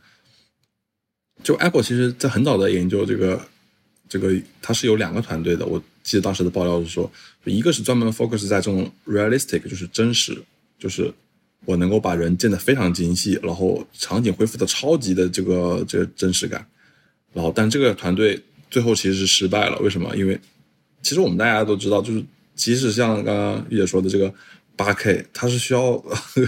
[1.44, 3.46] 就 Apple 其实在很早的研究这个。
[4.08, 4.32] 这个
[4.62, 7.12] 它是有两个团队的，我记得当时的爆料是说，
[7.44, 10.40] 一个是专门 focus 在这种 realistic，就是真实，
[10.78, 11.14] 就是
[11.66, 16.66] 我能够把人建得非常精细，然后场景恢复的超级的这个这个真实感，
[17.34, 20.16] 然后但这个团队最后其实是失败了，为什么？
[20.16, 20.40] 因为
[21.02, 22.24] 其实我们大家都知道，就是
[22.56, 24.34] 即使像刚刚玉姐说的这个。
[24.78, 26.04] 八 K，它是需要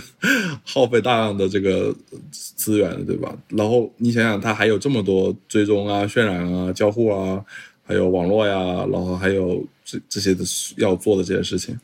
[0.66, 1.96] 耗费大量的这个
[2.30, 3.34] 资源的，对吧？
[3.48, 7.42] 然后你想想，它还有这么多追踪啊、渲染啊、交互啊，
[7.86, 10.44] 还有网络呀，然后还有这这些的
[10.76, 11.80] 要做的这些事情。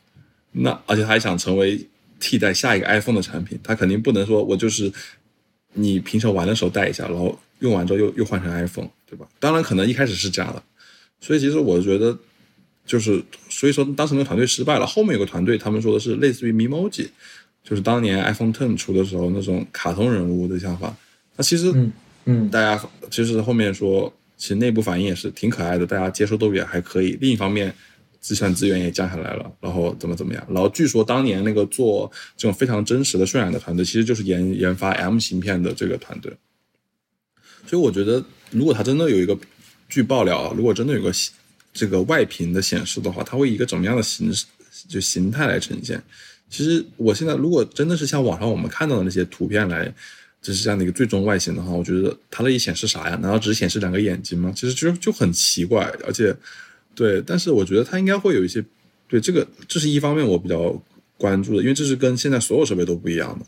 [0.51, 1.79] 那而且还想成为
[2.23, 4.89] 替代下一个 iPhone 的产品，它肯定不能说我就是
[5.73, 9.27] 你平常玩的时候带一下，然后用完之后又又换成 iPhone，对吧？
[9.41, 10.63] 当然可能一开始是这样的。
[11.19, 12.17] 所以其实我觉得
[12.85, 14.87] 就是所以说当时那个团队失败了。
[14.87, 17.09] 后面有个团队，他们说的是类似于 Memoji，
[17.61, 20.95] 就是当年 iPhone Ten 出的时候那种卡通人物的想法。
[21.35, 21.91] 那其实嗯
[22.25, 22.81] 嗯大家
[23.11, 27.17] 其实后面说，其实内部反应也是挺可爱的，大家接受度也还可以。
[27.19, 27.73] 另一方面，
[28.23, 30.41] 计算资源也降下来了，然后怎么怎么样。
[30.49, 36.31] 然后据说当年那个做这种非常真实的渲染的团队，其实就是研研发 M 芯片的这个团队。
[37.67, 39.37] 所以我觉得，如果它真的有一个
[39.89, 41.11] 据爆料啊，如果真的有个
[41.73, 44.45] 这个外屏的显示的话，它会以一个怎么样的形式
[44.87, 46.01] 就形态来呈现？
[46.49, 49.93] 其实我现在如果真的是像网上我们看到的那些图片来，
[50.41, 53.17] 就是这样的一个最终外形的话，我觉得它的一显示啥呀？
[53.21, 54.53] 难道只显示两个眼睛吗？
[54.55, 56.35] 其实就就很奇怪，而且
[56.95, 58.63] 对，但是我觉得它应该会有一些
[59.07, 60.81] 对这个，这是一方面我比较
[61.17, 63.45] 关注的，因为这是跟现在所有设备都不一样的。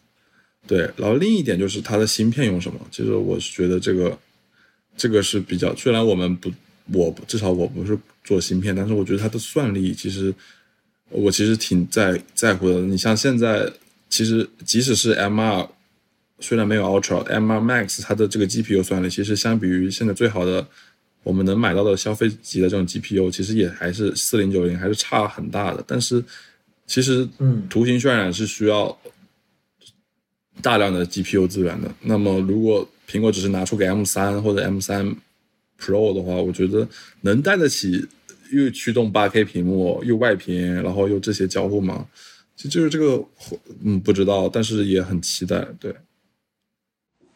[0.67, 2.79] 对，然后另一点就是它的芯片用什么？
[2.89, 4.17] 其实我是觉得这个，
[4.97, 6.51] 这个是比较，虽然我们不，
[6.91, 10.33] 我至少我不是做芯片，但是我觉得它的算力其实，
[11.09, 12.79] 我其实挺在在乎的。
[12.81, 13.71] 你像现在，
[14.09, 15.69] 其实即使是 M 二，
[16.39, 20.67] 虽然没有 Ultra，M 二 Max 它的这个 GPU 算力，其实相比于现在最好的
[21.25, 25.83] 我们能买到的消费级的这种 GPU，其实也还是四零九零还是差很大的。
[25.85, 26.23] 但是
[26.87, 28.97] 其实，嗯，图形渲染是需要。
[30.61, 35.05] 大量的 GPU 资源的，那么如果苹果只是拿出个 M 三或者 M 三
[35.77, 36.87] Pro 的话，我觉得
[37.21, 38.07] 能带得起
[38.53, 42.07] 又驱动八 K 屏幕又外屏，然后又这些交互吗？
[42.55, 43.21] 其实就是这个，
[43.83, 45.67] 嗯，不知道，但是也很期待。
[45.77, 45.93] 对，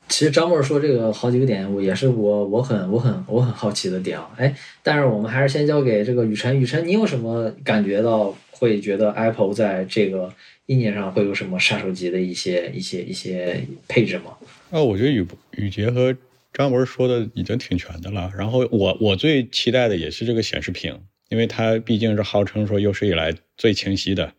[0.10, 4.30] 其实张默说这个好几个点，我也是我我很我很我很好奇的点啊。
[4.36, 4.54] 哎，
[4.84, 10.34] 但是我们还是先交给这个雨辰，雨辰，你有什么感觉到会觉得 Apple 在这个？
[10.70, 14.38] 硬件上会有什么杀手级的一些一些一些配置吗？
[14.70, 15.26] 啊，我觉得雨
[15.58, 16.16] 雨杰和
[16.54, 18.32] 张博说的已经挺全的了。
[18.38, 20.96] 然后我我最期待的也是这个显示屏，
[21.30, 24.32] 因为它毕竟是号称说有史以来最清晰的。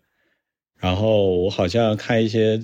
[0.78, 2.62] 然后我好像看一些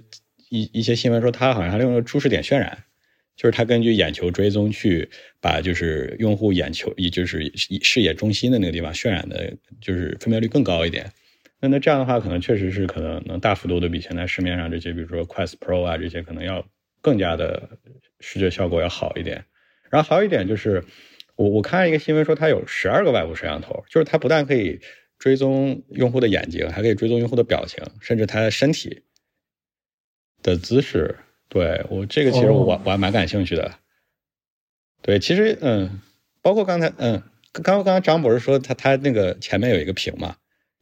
[0.48, 2.84] 一一些新闻说，它好像还用了注视点渲染，
[3.36, 5.08] 就是它根据眼球追踪去
[5.40, 7.52] 把就是用户眼球，也就是
[7.82, 11.12] 视野中心的那个地方渲染的，就是分辨率更高一点。
[11.60, 16.66] 那那这样的话，可能确实是可能能大幅度的比现在市面上这些，比如说 Quest Pro 啊这些，可能要
[17.00, 17.78] 更加的
[18.20, 19.44] 视觉效果要好一点。
[19.90, 20.82] 然后还有一点就是，
[21.36, 24.80] 我我看一个新闻说，它有十二个外部摄像头，就是它不但可以
[25.18, 29.02] 追踪用户的眼睛，还可以追踪用户的表情，甚至他的身体
[30.42, 31.16] 的姿势。
[31.48, 33.72] 对我这个其实我我还蛮感兴趣的。
[35.02, 36.00] 对，其实嗯，
[36.42, 40.36] 包括刚才嗯，刚刚刚张博士说他他那个前面有一个屏嘛。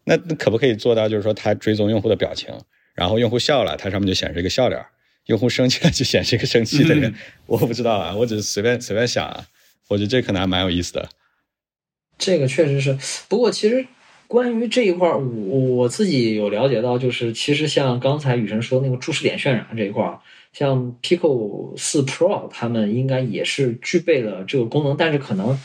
[0.06, 2.54] 那可不可以做到，就是说他追踪用户的表情，
[2.94, 4.78] 然后用户笑了，它上面就显示一个笑脸；
[5.24, 7.14] 用户生气了，就显示一个生气的人。
[7.46, 9.46] 我不知道啊，我只是随便随便想啊。
[9.88, 11.08] 我觉得这可能还蛮有意思的。
[12.18, 12.98] 这个确实是，
[13.30, 13.86] 不过其实
[14.26, 20.20] 关于这一块儿，我我自己有了解到，就是其实像刚才雨辰说那个注视点渲染这一块儿，
[20.54, 25.58] 像 Pico 四 Pro 他们应该也是具备了这个功能，但是可能。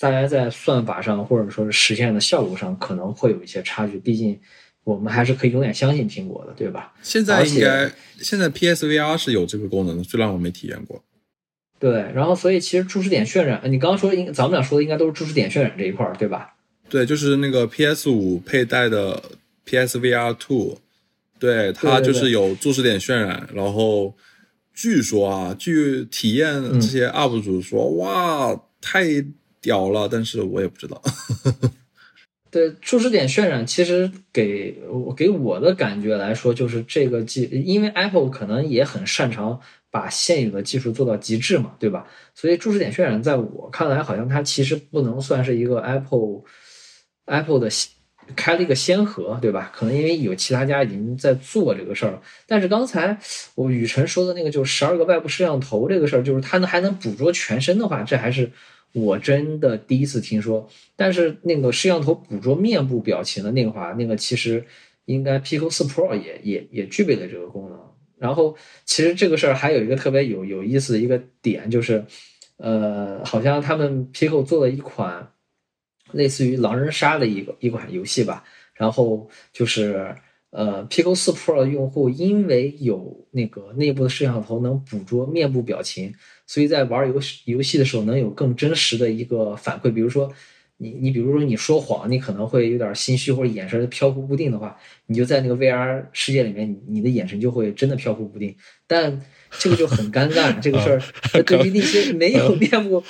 [0.00, 4.38] 大家在算法上或者说是实现的效果上可能会有一些差距，毕竟
[4.82, 6.92] 我们还是可以永远相信苹果的，对吧？
[7.00, 11.02] 现在应该现在 PSVR 是有这个功能的，虽然我没体验过。
[11.78, 16.54] 对，然后所以其实注视点渲染，你刚刚说应咱们俩说的应该都是注视点渲染这一块儿，对吧？
[16.90, 19.22] 对，就是那个 PS 五佩戴的
[19.64, 20.78] PSVR Two，
[21.38, 24.14] 对它就是有注视点渲染，然后
[24.74, 29.24] 据说啊，据体验这些 UP 主说，哇，太。
[29.64, 31.00] 屌了，但是我也不知道。
[32.52, 39.58] 对，注视点渲染其实给我给我的感觉来说，就是这个技，因为 Apple 可能也很擅长
[39.90, 42.06] 把现有的技术做到极致嘛，对吧？
[42.34, 46.42] 所以注视点渲染在我看来，好像它其实不能算是一个 Apple
[47.24, 47.70] Apple 的
[48.34, 49.70] 开了一个先河，对吧？
[49.74, 52.20] 可能因为有其他家已经在做这个事儿。
[52.46, 53.18] 但是刚才
[53.54, 58.50] 我雨辰说的那个，就十二个外部摄像头这个事儿，就是它能还能捕捉全身的话，这还是。
[58.92, 64.64] 我真的第一次听说，但是那个摄像头捕捉面部表情的那个话，那个其实
[65.06, 67.80] 应该 Pico 四 Pro 也也也具备了这个功能。
[68.20, 72.04] 然后其实这个事儿还有一个特别有有意思的一个点，就是，
[72.58, 75.28] 呃，好像他们 Pico 做了一款
[76.14, 78.42] 类似于狼人杀的一个一款游戏吧，
[78.74, 80.14] 然后就是。
[80.56, 86.14] 呃，Pico 4 Pro 的用户因为有那个内部的摄像头能捕捉面部表情，
[86.46, 89.90] 所以在玩游戏游戏的时候能有更真实的一个反馈。
[89.90, 90.32] 比如说，
[90.76, 98.54] 你你比如说你说谎，你可能会有点心虚或者眼神飘忽不定的话，你就在那个 VR 世界里面，你的眼神就会真的飘忽不定。
[98.86, 99.20] 但
[99.58, 103.02] 这个就很尴尬，这个事儿对于那些没有面部。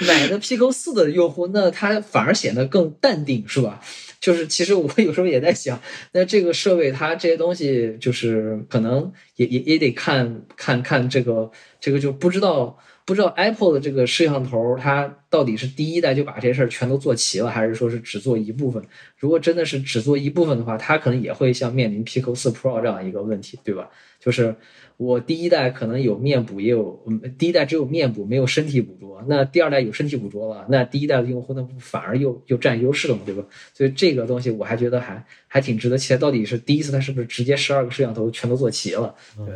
[0.00, 3.80] 买的 Pico 四的用户，那他反而显得更淡定，是吧？
[4.20, 5.80] 就是其实我有时候也在想，
[6.12, 11.50] 那这个设备它这些东西，就是可能也也也得看看看这个
[11.80, 18.82] 这个就不知道不知道 Apple 的这个摄像头，它到底是第一代就把这些事儿全都做齐了，还是说是只做一部分？
[19.16, 23.88] 如果真的是只做一部分的话，它可能也会像面临 Pico 四 Pro 这样一个问题，对吧？
[24.18, 24.52] 就是
[24.98, 29.24] 我第一代可能有面部，也有嗯，第一代只有面部，没有身体捕捉。
[29.28, 33.44] 那第二代有身体捕捉了，那第一代的用户那不反而又又占优势了嘛，对吧？
[33.72, 36.18] 所以这个东西我还觉得还还挺值得期待。
[36.18, 39.14] 到底是第一次它是不是直接十二个摄像头全都做齐了？
[39.36, 39.54] 对。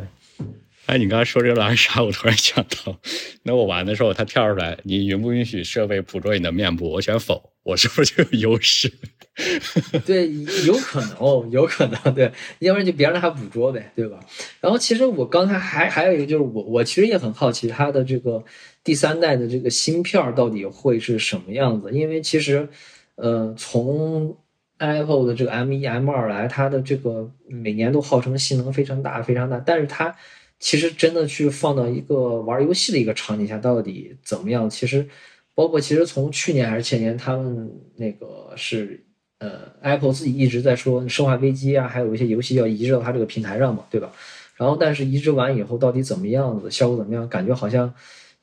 [0.85, 2.99] 哎，你刚才说这个狼人杀，我突然想到，
[3.43, 6.89] 那我玩的时候它跳出来，你允不允许设备捕捉你的面部？
[6.89, 8.91] 我选否，我是不是就有优势？
[10.05, 10.31] 对，
[10.67, 14.19] 有可能，有可能，对，要不然就别让他捕捉呗，对吧？
[14.61, 18.43] 然后其实我刚才还还有一个就是我我其实也很好奇它的这个
[18.83, 22.69] 第三代的这个芯片到底会是什么样子，因为其实，
[23.15, 24.37] 呃，从
[24.77, 30.15] Apple 的这个 M 一 M 二来，它的这个每年都号称性能非常大非常大，但是它
[30.59, 34.69] 其实真的去放到一个玩游戏的一个场景下，到底怎么样？
[34.69, 35.07] 其实
[35.55, 39.03] 包括其实从去年还是前年，他们那个是。
[39.43, 44.09] 呃，Apple 自己一直在说《生化危机》啊，还有一些游戏要移植到它这个平台上嘛，对吧？
[44.55, 47.27] 然后，但是移植完以后到底怎么样子，效果怎么样？
[47.27, 47.93] 感觉好像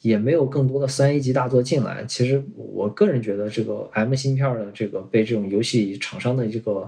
[0.03, 2.05] 也没有更多的三 A 级大作进来。
[2.07, 6.87] 其实我个人觉得，这个 M 芯片的这个被这种游戏厂商的这个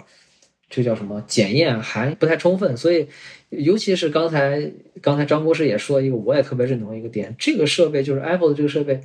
[0.69, 2.77] 这叫什么检验还不太充分。
[2.77, 3.07] 所以，
[3.49, 4.71] 尤其是刚才
[5.01, 9.01] 刚才张博士也说一个，我也特别认同一个点，这个设备就是 Apple 的这个设备。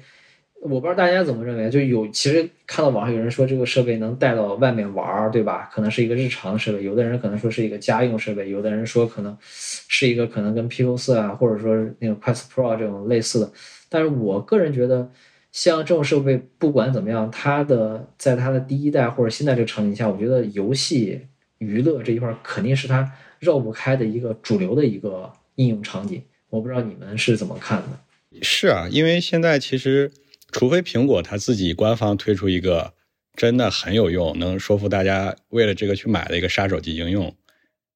[0.61, 5.69] 我不知道大家怎么认为，就有其实看到网上有人说这个设备能带到外面玩儿，对吧？
[5.71, 13.51] 可能是一个日常设备，有的人可能说是一个家用设备，有的人说可能是一个可能跟 PQ 四啊，或者说那个 Quest Pro 这种类似的。
[13.87, 15.09] 但是我个人觉得，
[15.51, 21.21] 像这种设备不管怎么样，它的在它的第一代或者现在这个场景下，我觉得游戏
[21.59, 23.09] 娱乐这一块肯定是它
[23.39, 26.21] 绕不开的一个主流的一个应用场景。
[26.49, 28.41] 我不知道你们是怎么看的？
[28.41, 30.11] 是啊，因为现在其实。
[30.51, 32.93] 除非苹果它自己官方推出一个
[33.35, 37.35] 真的很有用、能说服大家为了这个去买的一个杀手级应用，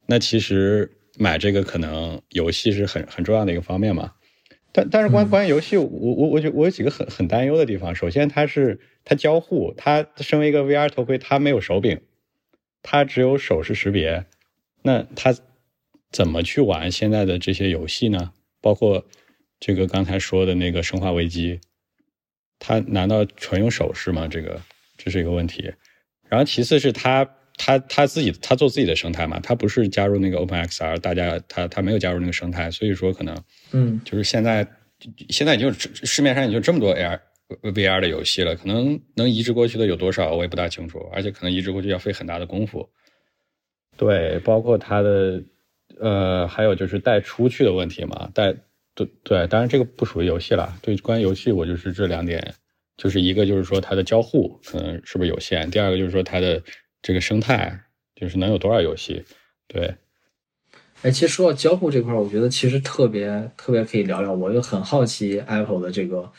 [0.06, 4.14] 那其实买这个可能游戏是很很重要的一个方面嘛。
[4.74, 7.96] 但但是关关于游戏，我我我觉我有几个很很担忧的地方。
[7.96, 12.00] 首先，它是它交互，它身为一个 VR 头盔，它没有手柄，
[12.82, 14.26] 它只有手势识别，
[14.84, 15.36] 那它
[16.12, 18.32] 怎么去玩现在的这些游戏呢？
[18.62, 19.06] 包括
[19.60, 21.56] 这个刚才说的那个《生化危机》。
[22.64, 24.28] 他难道纯用手势吗？
[24.28, 24.62] 这个
[24.96, 25.74] 这是一个问题。
[26.30, 27.28] 然后其次是他
[27.58, 33.36] 他他自己他做自己的生态嘛，他不是加入那个 OpenXR，大家他他没有加入那个生态，所以说可能
[33.72, 34.66] 嗯，就是现在
[35.30, 37.20] 现在已经市面上已经这么多 AR
[37.64, 42.88] VR 的游戏了，可能能移植过去的有多少我也不大清楚，而且可能移植过去要费很大的功夫。
[43.98, 45.44] 对，包括它的
[46.00, 48.56] 呃，还有就是带出去的问题嘛，带。
[48.94, 50.78] 对对，当然这个不属于游戏了。
[50.82, 52.54] 对，关于游戏，我就是这两点，
[52.98, 56.62] 就是一个就是说它的交互可能是不是有限，第二个就是说它的
[57.02, 57.86] 这个生态，
[58.16, 59.24] 就是能有多少游戏。
[59.68, 59.96] 对，
[61.04, 66.32] 哎，其实说到交互这块，我觉得其实特别特别可以聊聊，我又很好奇 Apple 的这个。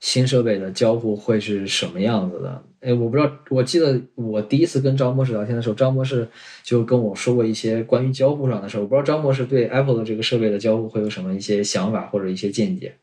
[0.00, 2.64] 新设备的交互会是什么样子的？
[2.80, 3.30] 哎，我不知道。
[3.50, 6.28] 我记得我第一次跟张博士聊天的时候，张博士
[6.62, 8.80] 就跟我说过一些关于交互上的事儿。
[8.80, 12.94] 我不知道张博士对 Apple 的这个设备的交互会有什么一些想法或者一些见解。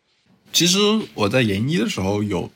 [0.54, 0.80] 其实
[1.14, 2.50] 我在研一的时候有，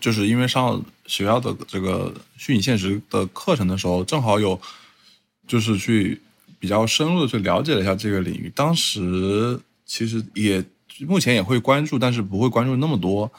[0.00, 4.58] 就是因为上学校的这个虚拟现实的课程的时候，正好有，
[5.46, 6.18] 就是去
[6.58, 8.50] 比较深入的去了解了一下这个领域。
[8.54, 10.64] 当时其实也
[11.06, 13.30] 目前也会关注，但是不会关注那么多。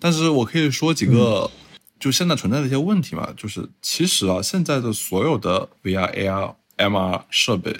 [0.00, 1.50] 但是我可以说几个，
[1.98, 7.70] 就现在存在的一些问题嘛，就是其实啊，现在的所有的 VR、AR、MR 设备，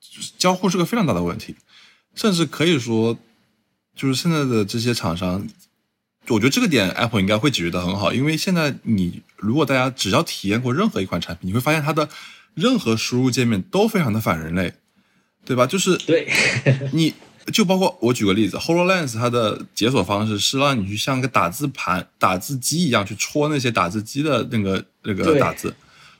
[0.00, 1.56] 就是交互是个非常大的问题，
[2.14, 3.18] 甚至可以说，
[3.96, 5.44] 就是现在的这些厂商，
[6.28, 12.08] 我觉得这个点 Apple 应该会解决的很好，因为现在你如果大家只要体验过任何一款产品，你会发现它的
[12.54, 14.72] 任何输入界面都非常的反人类，
[15.44, 15.66] 对吧？
[15.66, 16.32] 就是对
[16.92, 17.12] 你。
[17.52, 25.72] 就包括我举个例子，Hololens 它的解锁方式是让你去像个打字盘、打字机一样去戳那些打字机的那个那个打字，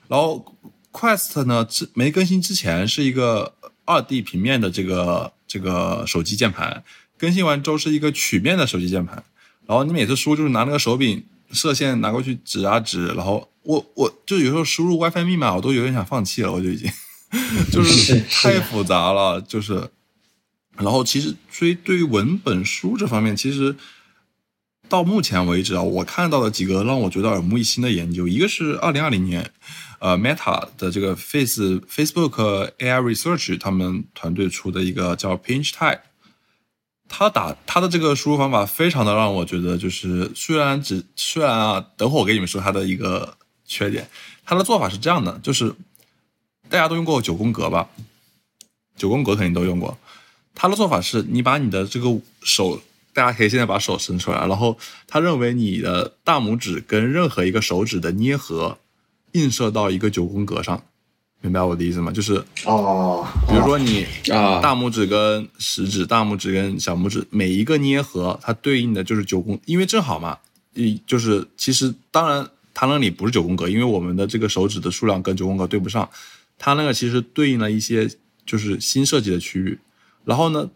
[0.06, 0.54] 然后
[0.92, 3.52] Quest 呢之没更新之前是一个
[3.84, 6.84] 二 D 平面的这个这个手机键盘，
[7.18, 9.24] 更新完之后是一个曲面的手机键盘，
[9.66, 16.88] 然后你每次输就是拿那个手柄射线拿过去指啊指，然后我我就有时候输入 WiFi 密码我都有点想放弃了，我就已经。
[17.72, 18.20] 就是。
[18.30, 19.90] 太复杂了，就是。
[20.78, 23.76] 然后其实，所以对于文本书这方面，其实
[24.88, 29.50] 到目前为止啊，我看到的几个让我觉得耳目一新的研究，一个是二零二零年，
[29.98, 36.00] 呃，Meta 的这个 Face Facebook AI Research 他们团队出的一个叫 Pinch Type，
[37.08, 44.08] 他打他的这个输入方法非常的让我觉得就是虽然只虽然啊，等会我给你们说他的一个缺点，
[44.44, 45.74] 他的做法是这样的，就是
[46.68, 47.88] 大家都用过九宫格吧，
[48.96, 49.98] 九宫格肯定都用过，
[50.56, 52.82] 他的做法是你把你的这个手。
[53.16, 54.76] 大家可以现在把手伸出来，然后
[55.06, 58.76] 他认为你的大拇指跟任何一个手指的捏合
[59.32, 60.82] 映射到一个九宫格上，
[61.40, 62.12] 明白我的意思吗？
[62.12, 70.36] 就是哦，比如说你啊大拇指跟食指、大拇指跟小拇指每一个捏合，它对应的就是九宫，因为正好嘛，
[70.74, 76.06] 一就是其实当然它那里不是九宫格，因为我们的这个手指的数量跟九宫格对不上，
[76.58, 78.06] 它那个其实对应了一些
[78.44, 79.78] 就是新设计的区域，
[80.26, 80.68] 然后呢。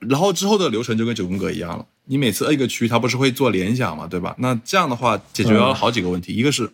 [0.00, 4.34] 然后之后的流程就跟九宫格一样了，你每次摁一个区，它不是会做联想嘛，对吧？
[4.36, 6.70] 那这样的话解决了好几个问题，一个是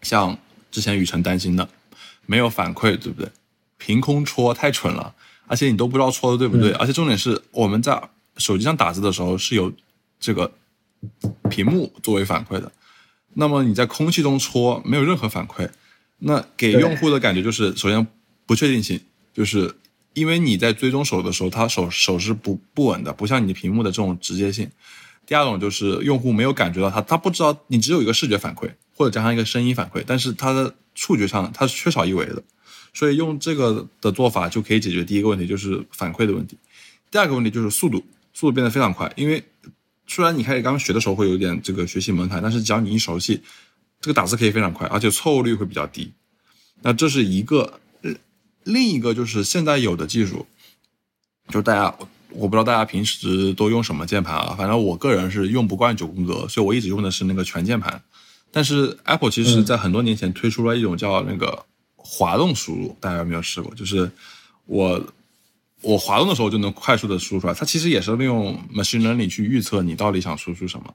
[0.00, 0.38] 像
[0.70, 1.68] 之前雨辰担心的，
[2.24, 3.30] 没有反馈，对不对？
[3.76, 5.14] 凭空戳太蠢了，
[5.46, 8.02] 而且你都不知道戳的对不对，而且重点是我们在
[8.38, 9.70] 手机上打字的时候是有
[10.18, 10.50] 这个
[11.50, 12.72] 屏幕作为反馈的，
[13.34, 15.68] 那么你在空气中戳没有任何反馈，
[16.20, 18.06] 那给用户的感觉就是首先
[18.46, 18.98] 不确定性，
[19.34, 19.76] 就是。
[20.18, 24.70] 因为你在追踪手的时候，它手手是不不稳的，不像你屏幕的这种直接性。
[25.24, 32.42] 第二种就是用户没有感觉到它，他不知道你只有一个视觉反馈或者加上一个声音反馈，但是它的触觉上它是缺少一维的。
[32.94, 36.56] 所以用这个的做法就可以解决第一个问题，就是反馈的问题。
[37.10, 39.12] 第二个问题就是速度，速度变得非常快。
[39.16, 39.44] 因为
[40.06, 43.42] 虽然你开始刚学的时候会有点这个学习门槛，但是只要你一熟悉，
[44.00, 46.10] 这个打字可以非常快，而且错误率会比较低。
[46.82, 47.80] 那这是一个。
[48.64, 50.46] 另一个就是现在有的技术，
[51.48, 51.94] 就大家
[52.30, 58.02] 我不知道大家平时都用什么键盘啊，反正我个人是用不惯九宫格，所以我一直用的是那个全键盘。
[58.50, 61.64] 但是 Apple 其实在很多年前推出了一种叫那个
[61.96, 63.74] 滑动输入，大家有没有试过？
[63.74, 64.10] 就是
[64.66, 65.02] 我
[65.80, 70.94] 我滑动的时候就能快速的输出来，它其实也是利用 machine learning 去预测你到底想输出什么。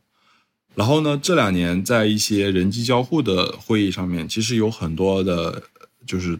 [0.75, 5.63] 然后呢，这两年在一些人机交互的会议上面，其实有很多的，
[6.05, 6.39] 就是。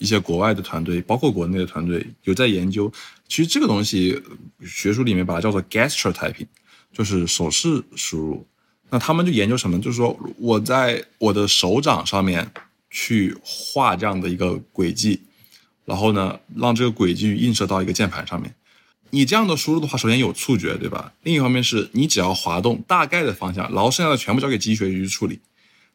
[0.00, 2.90] 一些国外的团队，包括国内的团队，有在研究。
[3.28, 4.20] 其实这个东西，
[4.66, 6.46] 学术里面把它叫做 gesture typing，
[6.90, 8.46] 就是手势输入。
[8.88, 9.78] 那他们就研究什么？
[9.78, 12.50] 就是说我在我的手掌上面
[12.90, 15.20] 去画这样的一个轨迹，
[15.84, 18.54] 然后呢，让这个轨迹映射到一个键盘上面。
[19.10, 21.12] 你这样的输入的话，首先有触觉，对吧？
[21.24, 25.38] 另一方面是你只要滑动大概的方向，然后剩下的全部交给机器学习去处理。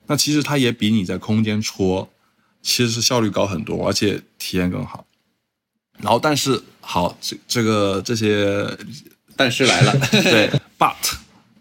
[0.05, 2.07] 那其实它也比你在空间戳。
[2.65, 5.05] 其实是效率高很多，而且体验更好。
[5.99, 8.67] 然后，但是好，这这个这些，
[9.35, 10.95] 但是来了， 对， but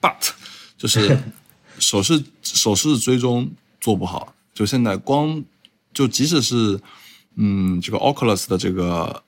[0.01, 0.31] but
[0.78, 1.16] 就是
[1.78, 3.51] 手势手势追踪
[3.82, 4.35] 做不好。
[4.55, 5.44] 就现在光
[5.93, 6.81] 就即使是
[7.36, 9.22] 嗯，这个 Oculus 的这个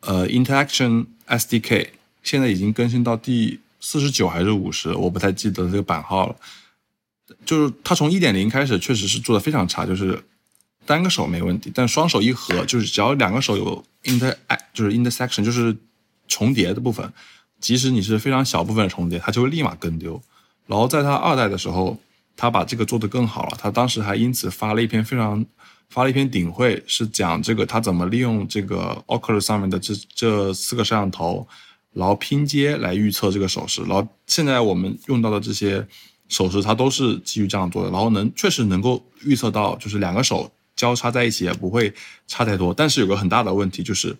[0.00, 1.88] 呃 Interaction SDK，
[2.22, 6.36] 现在已经更新到第四十九还是五十，我不太记得这个版号了。
[7.46, 10.22] 就是它从一点零开始，确实是做的非常差，就是。
[10.86, 14.34] 单个手没问题，但双手一合，就是只要两个手有 inter，
[14.72, 15.76] 就是 intersection，就是
[16.28, 17.12] 重叠的部分，
[17.60, 20.20] 即使你是非常小部分的重叠，它就会立马跟丢。
[20.66, 21.98] 然后在它二代的时候，
[22.36, 25.44] 他把这个做得更好了，他当时还因此发了一篇非常
[25.88, 31.46] 发了一篇顶会，是讲这个他怎么利用这个 Oculus 上面的这这四个摄像头，
[31.92, 33.82] 然后拼接来预测这个手势。
[33.82, 35.86] 然后现在我们用到的这些
[36.28, 40.50] 手势，它都是基于这样做的，然后能确实能够预测到，就是两个手。
[40.84, 41.94] 交叉在一起也不会
[42.26, 44.14] 差太多，但是有个很大的问题就是，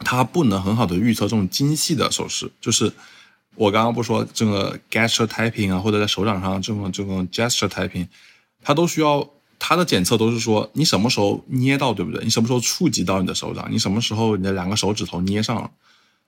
[0.00, 2.50] 它不能很好的预测这种精细的手势。
[2.60, 2.92] 就是
[3.54, 8.06] 我刚刚不说这个 gesture typing 啊，或者在手掌上这种这种 gesture typing，
[8.62, 9.26] 它都需要
[9.58, 12.22] 它的检测都是说你什么时候捏到，对不对？
[12.22, 13.66] 你什么时候触及到你的手掌？
[13.72, 15.70] 你什么时候你的两个手指头捏上了？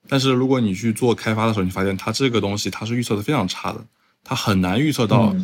[0.09, 3.85] 但是如果你去做开发的时候，你发现它这个东西它是预测的非常差的，
[4.25, 5.37] 它很难预测到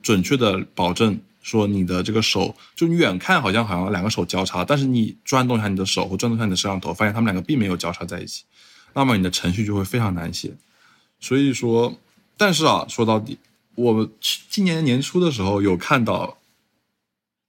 [0.00, 1.20] 准确的保证。
[1.42, 8.44] 说你的这个手，就你远看好像好像两个手交叉，但是你转动一下你的手或转动一下你的摄像头，发现他们两个并没有交叉在一起，
[8.94, 10.52] 那么你的程序就会非常难写。
[11.20, 11.98] 所以说，
[12.36, 13.38] 但是啊，说到底，
[13.74, 14.08] 我
[14.48, 16.38] 今年年初的时候有看到，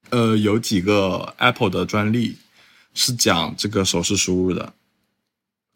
[0.10, 2.38] 呃，有几个 Apple 的专利
[2.94, 4.74] 是讲这个手势输入的，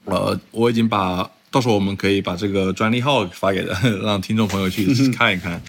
[0.05, 3.73] 呃，我已经把到时候我们可以把这个专利号发给的，
[4.03, 5.61] 让听众朋友去 看一看。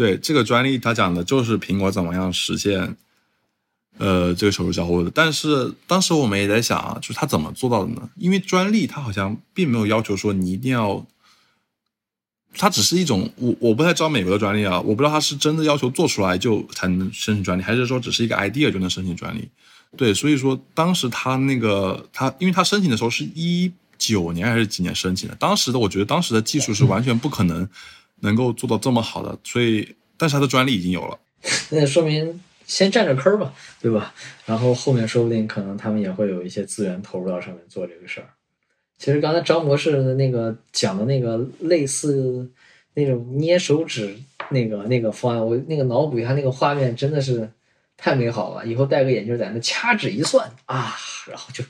[0.00, 2.96] 对这个专利，它讲的就是苹果怎么样实现，
[3.98, 5.10] 呃，这个手势交互的。
[5.14, 8.08] 但是当时我们也在想啊，就是它怎么做到的呢？
[8.16, 11.06] 因为专利它好像并没有要求说你一定要
[12.56, 19.50] 它只是一种我我不太知道美国的专利啊，我不知道它是真的要求做出来就才能申请专利，还是说只是一个 idea 就能申请专利？
[19.98, 27.68] 对，所以说当时他那个他，因为他申请的时候是一九年还是几年申请的，当时的我觉得当时的技术是完全不可能
[28.20, 31.18] 能够做到这么好的，所以但是他的专利已经有了，
[31.70, 34.14] 那说明先占着坑吧，对吧？
[34.46, 38.28] 然后后面说不定可能他们也会有一些资源投入到上面做这个事儿。
[38.98, 42.50] 其实刚才张博士的那个讲的那个类似
[42.94, 44.14] 那种捏手指
[44.50, 47.50] 那个那个方案，我那个脑补一下那个画面，真的是
[47.96, 48.66] 太美好了。
[48.66, 50.94] 以后戴个眼镜在那掐指一算啊，
[51.26, 51.64] 然后就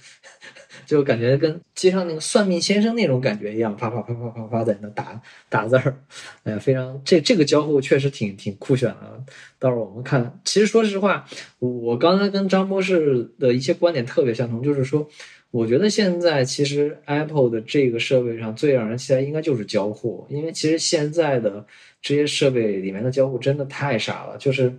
[0.90, 5.94] 就感觉跟街上那个算命先生那种感觉一样，啪啪啪啪啪啪在那打打字儿，
[6.42, 9.24] 哎呀，非常这这个交互确实挺挺酷炫的。
[9.58, 11.24] 到时候我们看，其实说实话，
[11.60, 15.08] 我刚才跟张博士的一些观点特别相同，就是说。
[15.52, 21.66] 我觉得现在其实 Apple 的这个设备上最让人期待应该就是交互，因为其实现在的
[22.00, 24.72] 这些设备里面的交互真的太傻了，就是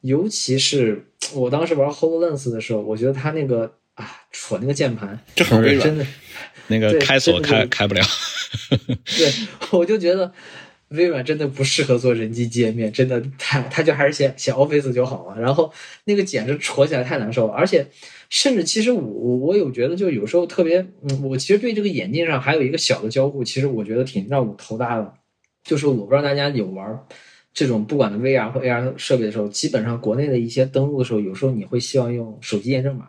[0.00, 1.04] 尤其是
[1.34, 6.06] 我当时玩 HoloLens 的时候，我觉得它那个啊戳那个键盘，这很微软真的
[6.68, 8.02] 那个开锁开开不了。
[9.04, 9.32] 对，
[9.70, 10.32] 我就觉得
[10.88, 15.40] 微软真的不适合做人机界面，真的太，他就还是写写 Office 就好了。
[15.40, 15.72] 然后
[16.04, 17.86] 那个简直戳起来太难受了，而且
[18.30, 25.14] 甚至其实我我有觉得，就有时候特别，嗯，我其实对这个眼镜上还有一个小的交互，其实我觉得挺让我头大的，
[25.62, 27.00] 就是我不知道大家有玩。
[27.52, 33.06] 这种不管的 VR 或 AR 设备的时候，基本上国内的一些登录的时候，有时候你会希望用手机验证码，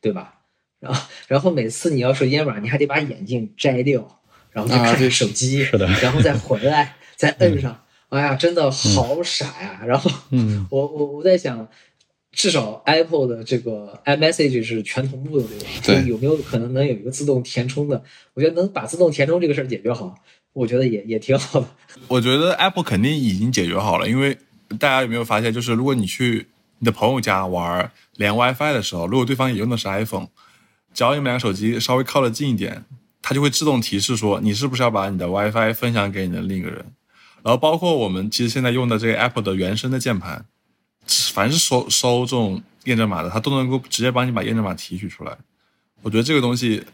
[0.00, 0.34] 对吧？
[0.80, 4.20] 然后，然后每次你要手机验证码，你还得把眼镜摘掉，
[4.52, 7.82] 然后再看手机，是的然后再回来，再摁上。
[8.10, 9.82] 哎呀，真的好傻呀！
[9.86, 11.68] 然后嗯， 我我我在想，
[12.32, 15.64] 至少 Apple 的这个 iMessage 是全同步的，对吧？
[15.82, 18.02] 对所以有没有可能能有一个自动填充的？
[18.32, 20.14] 我觉得能把自动填充这个事儿解决好，
[20.54, 21.68] 我觉得也也挺好的。
[22.06, 24.38] 我觉得 Apple 肯定已经解决好了，因为
[24.78, 26.46] 大家有没有发现，就是如果你去
[26.78, 30.28] 你的朋友家玩连 WiFi 的时候，如果对方也用的是 iPhone，
[30.94, 32.84] 只要你们两个手机稍微靠得近一点，
[33.22, 36.84] 它就会自动提示说你是不是要把你的 WiFi 分享给你的另一个人。
[37.42, 40.44] 然后包括我们其实现在用的这个 Apple 的原生的键盘，
[41.32, 45.36] 凡是收收这种验证码的，它都能够直接帮你把验证码提取出来。
[46.02, 46.84] 我觉得这个东西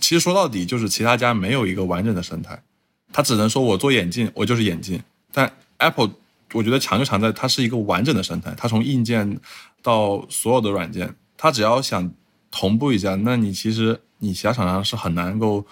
[0.00, 2.62] 其实说到底就是其他家没有一个完整的生态。
[3.12, 5.00] 它只能说我做眼镜，我就是眼镜。
[5.32, 6.10] 但 Apple
[6.54, 9.38] 我觉得强就强在它是一个完整的生态，它从硬件
[9.82, 12.10] 到所有的软件，它只要想
[12.50, 15.66] 同步一下，那你其实你其他厂商是很难够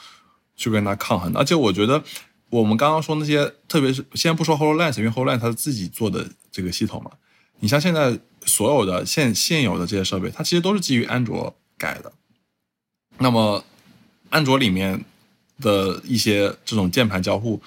[0.57, 1.39] 去跟它抗衡的。
[1.39, 2.03] 而且我觉得
[2.51, 7.13] 我们刚刚说那些，特别是先不说 HoloLens，因为 HoloLens 它是自己做的这个系统嘛，
[7.61, 12.13] 你像现在所有的现现有的这些设备，它其实都是基于安卓改的。
[13.19, 13.65] 那么
[14.31, 15.05] 安卓里面
[15.61, 17.63] 的一些这种键盘交互，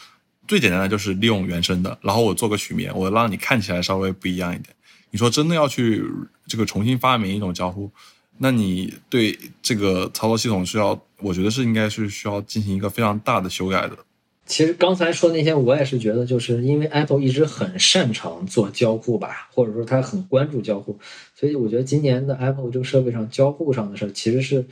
[0.48, 4.76] 最简单的就是利用原生的，然后我做个曲面，我让你看起来稍微不一样一点。
[5.12, 6.04] 你说真的要去
[6.48, 7.90] 这个重新发明一种交互，
[8.38, 13.98] 那你对这个操作系统是要，我觉得是应该是需要进行一个非常大的修改的。
[14.46, 21.00] 其实刚才说那些，我也是觉得，就是因为 Apple 一直很擅长做交互吧，或者说它很关注交互，
[21.34, 24.64] 所以我觉得今年的 Apple 这个设备上交互上的事儿，其实是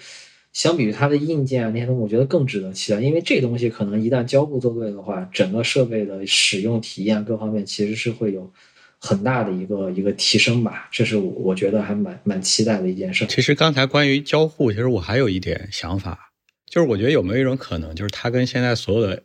[0.54, 3.02] 相比于它的硬件啊那些东西，我觉得更值得期待。
[3.02, 8.52] 因为这东西可能一旦交互做对的话，整个设备的使用体验各方面其实是会有
[9.00, 10.88] 很大的一个一个提升吧。
[10.92, 13.26] 这是我我觉得还蛮蛮期待的一件事。
[13.28, 16.32] 其实刚才关于交互，其实我还有一点想法，
[16.70, 19.24] 就是我觉得有没有一种可能，就是它跟现在所有的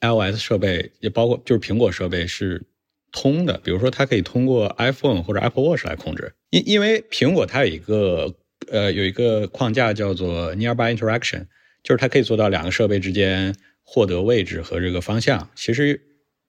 [0.00, 2.64] iOS 设备，也包括就是苹果设备是
[3.10, 8.32] 通的，比如说它可以通过 iPhone 或者 Apple Watch 来控制，因因为苹果它有一个
[8.72, 11.46] 呃有一个框架叫做 Nearby Interaction，
[11.82, 16.00] 就是它可以做到两个设备之间获得位置和这个方向，其实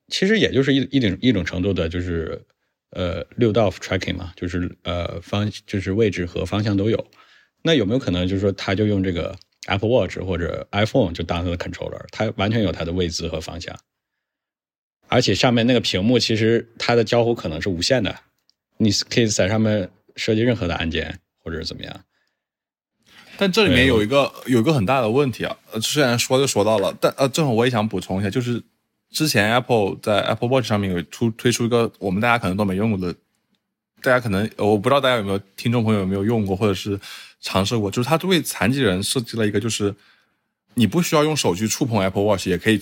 [0.07, 2.41] 其实也就是一一种一种程度的，就是
[2.91, 7.05] 呃六道 tracking 嘛，就是呃方就是位置和方向都有。
[7.61, 9.37] 那有没有可能就是说，它就用这个
[9.67, 13.77] Apple Watch 或者 iPhone 就当它的 controller，它完全有它的位置和方向，
[15.07, 18.15] 而且上面那个屏幕其实它的交互可能是无限的，
[18.77, 22.05] 你可以在上面设计任何的按键或者怎么样。
[23.37, 28.61] 但这里面有一个有一个很大的问题啊，呃，虽然说就说到了，但呃，正好我也想补充一下，就是
[29.11, 33.13] 之前 Apple 在 Apple Watch 上面有出推出一个我们大家可能都没用过的，
[34.01, 36.99] 大家可能呃我不知道大家有没有听众朋友有没有用过或者是
[37.41, 39.93] 尝试过，就是它为残疾人设计了一个，就是
[40.75, 42.79] 你不需要用手去触碰 Apple Watch 也可以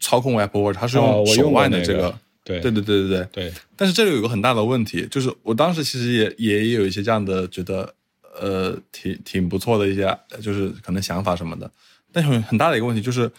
[0.00, 3.28] 操控 Apple Watch，它是用手腕的这个，对对对对对对。
[3.32, 7.94] 对，但是这里有一个很大的问题，就是我当时其实也也有一些这样的觉得，
[8.40, 11.70] 呃，挺挺不错的一些，就是可能想法什么的。
[12.12, 13.30] 但很很大的一个问题就是，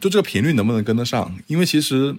[0.00, 1.36] 就这个频率能不能跟得上？
[1.46, 2.14] 因为其实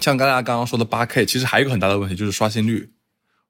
[0.00, 2.90] 像刚才刚刚说的八 K，其实还有一个很大的问题就是刷新率。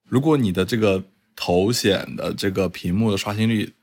[0.05, 1.05] 如果你的这个
[1.35, 3.75] 头显的这个屏幕的刷新率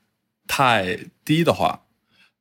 [0.46, 1.82] 太低的话，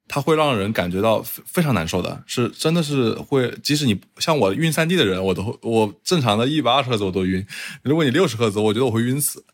[0.07, 7.45] 它会让人感觉到非非常难受的，是真的是会，即使你像我晕三 D 的人，我都我正常的一百二十赫兹我都晕，
[7.83, 9.45] 如果你六十赫兹，我觉得我会晕死。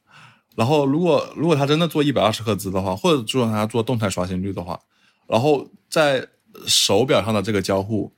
[0.59, 4.77] 然后如果如果他真的做一百二十赫兹的话，或者就让他做动态刷新率的话，
[5.25, 6.27] 然后在
[6.67, 8.11] 手表上的这个交互。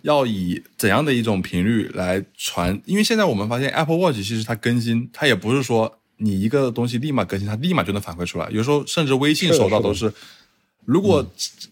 [0.00, 2.80] 要以怎样的一种频率来传？
[2.86, 8.48] 因为现在我们发现 Apple Watch 其实它更新，它也不是说你一个东西立马更新，它立马就能反馈出来。
[8.50, 10.12] 有时候甚至微信收到都是，
[10.84, 11.24] 如果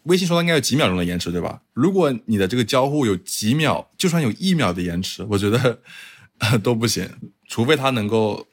[0.05, 1.61] 微信收到应该有几秒钟的延迟，对吧？
[1.73, 5.81] 如果你的这个交互有几秒，就算有一秒的延迟，我觉得
[6.63, 7.11] 都不行，
[7.49, 8.47] 除非它能够。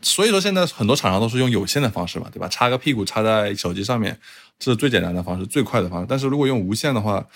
[0.00, 2.48] 所以说现在很多厂商都是用有线的方式嘛，对吧？
[2.48, 4.18] 插个屁股插在手机上面，
[4.58, 6.06] 这是最简单的方式，最快的方式。
[6.08, 7.26] 但是如果用无线的话，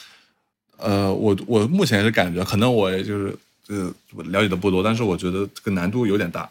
[0.78, 3.36] 呃，我我目前是感觉，可能我也就是
[3.68, 3.92] 呃
[4.30, 6.50] 了解的不多，但是我觉得这个难度有点大。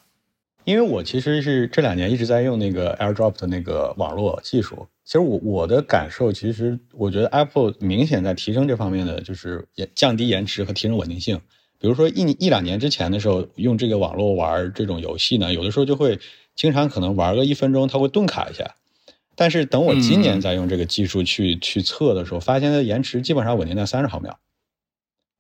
[0.63, 4.88] 因为我其实是这两年一直在用那个 AirDrop 的那个网络技术。
[5.03, 11.41] 其实我我的感受，其实我觉得 Apple 明显在提升这方面的，就是也降低延迟和提升稳定性。
[11.81, 16.19] 比如说一一两年之前的时候，用这个网络玩这种游戏呢，有的时候就会
[16.55, 18.75] 经常可能玩个一分钟，它会顿卡一下。
[19.35, 24.37] 但是等我今年再用这个技术去去测的时候，发现它延迟基本上稳定在三十毫秒，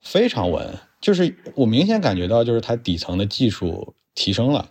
[0.01, 0.79] 非常稳。
[0.99, 4.69] 就是我明显感觉到，就是它底层的技术提升了。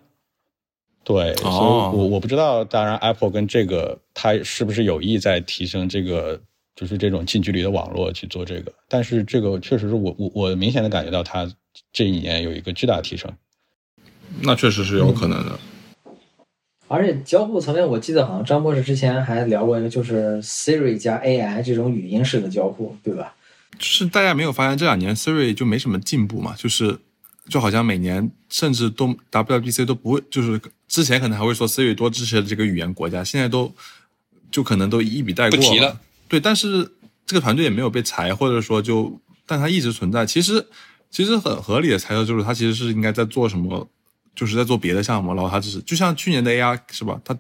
[1.05, 6.41] 对，所以我我不知道，当然 Apple 跟这个它是不是有意在提升这个，
[6.75, 8.73] 就是这种近距离的网络去做这个。
[8.89, 11.51] 但是这个确实是我我我明显的感觉到它
[11.93, 13.31] 这一年有一个巨大的提升。
[14.43, 15.59] 那确实是有可能的。
[16.89, 23.35] 而且交互层面，我记得好像张博士之前还聊过一个，就是 Siri 加 AI 这种语音式的交互，对吧？
[23.79, 26.55] 就是大家没有发现这两年 Siri 就没什么进步嘛？
[26.57, 26.99] 就是
[27.49, 33.73] 就好像每年甚至都 WWDC 都不会，就是之前可能还会说 Siri 多支持这个语言国家，现在都
[34.51, 35.97] 就可能都一笔带过了。
[36.29, 36.91] 对，但是
[37.25, 40.27] 这个团队也没有被裁，或者说就但它一直存在。
[40.27, 40.67] 其实
[41.11, 43.89] 其实很合理的猜测就是他其实是应该在做什么。
[44.33, 47.21] 就是在做别的项目，然后他只是就像去年的 AR 是吧？
[47.25, 47.37] 他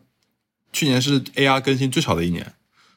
[0.73, 2.45] 去年是 AR 更新最少的一年，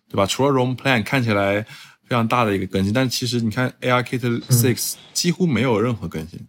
[0.09, 0.25] 对吧？
[0.25, 6.39] 除了 Roam Plan 看起来非常大的一个更新，但其实你看 AR Kit Six 几乎没有任何更新，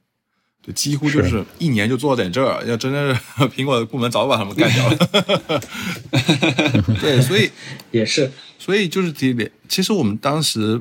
[0.62, 2.64] 对，几乎就是一年就做到点这儿。
[2.64, 3.20] 要真的是
[3.50, 5.62] 苹果的部门早把他们干掉了。
[6.98, 7.50] 对，所以
[7.90, 9.48] 也是，所以就是这点。
[9.68, 10.80] 其实我们当时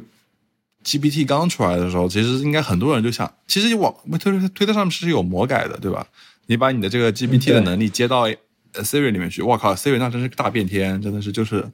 [0.84, 6.06] GPT 刚出来的时候，其实应该很多人就想，其实网推特推特上面是有魔改的，对吧？
[6.48, 8.28] 你把你的这个 GPT 的能力接到
[8.74, 11.66] Siri 里面去，我靠，Siri 那真是个大变天，真的是就是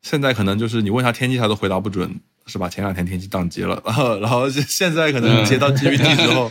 [0.00, 2.68] 现在可能就是你问他天气，他都回答不准，是吧？
[2.68, 6.50] 前两天天气宕机了，然 后然后现在可能接到 GPT 之后，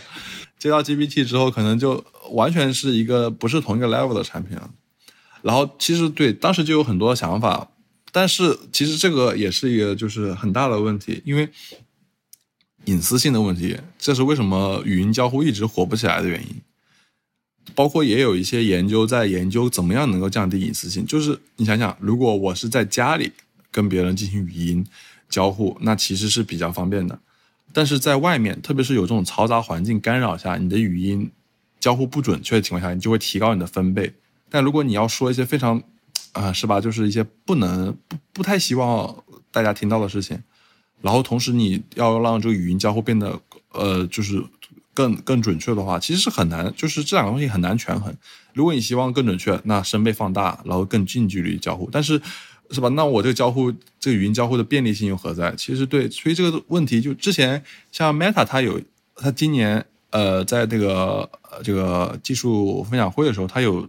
[0.60, 4.69] 接到 GPT 之后，可能就完全是一个不是同一个 level 的产品了。
[5.41, 7.68] 然后其实对当时就有很多想法，
[8.11, 11.48] 但是其实这个也是一个就是很大的问题，因为
[12.86, 16.62] 隐私性的问题，这是为什么语音交互一直火不起来的原因。
[17.74, 21.06] 包括也有一些研究在研究怎么样能够降低隐私性。
[21.06, 23.32] 就是你想想，如果我是在家里
[23.72, 24.86] 跟别人进行语音
[25.28, 27.20] 交互，那其实是比较方便的。
[27.74, 31.30] 但是在外面，特别是有这种嘈杂环境干扰下，你的语音
[31.80, 34.14] 交互不准确的情况下，你就会提高你的分贝。
[34.49, 35.82] 但如果你要说一些非常，
[36.34, 36.80] 啊，是吧？
[36.80, 40.41] 就是一些不能不不太希望大家听到的事情，
[41.02, 43.40] 然后同时你要让这个语音交互变得，
[43.72, 44.44] 呃，就是。
[44.96, 48.16] 更更准确的话，其实是很难，就是这两个东西很难权衡。
[48.54, 52.14] 如果你希望更准确，那声被放大，然后更近距离交互，但是，
[52.70, 52.88] 是吧？
[52.88, 53.70] 那我这个交互，
[54.00, 55.54] 这个语音交互的便利性又何在？
[55.58, 57.62] 其实对，所以这个问题就之前
[57.92, 58.80] 像 Meta，它有，
[59.18, 61.30] 它今年呃，在这个
[61.62, 63.86] 这个技术分享会的时候，它有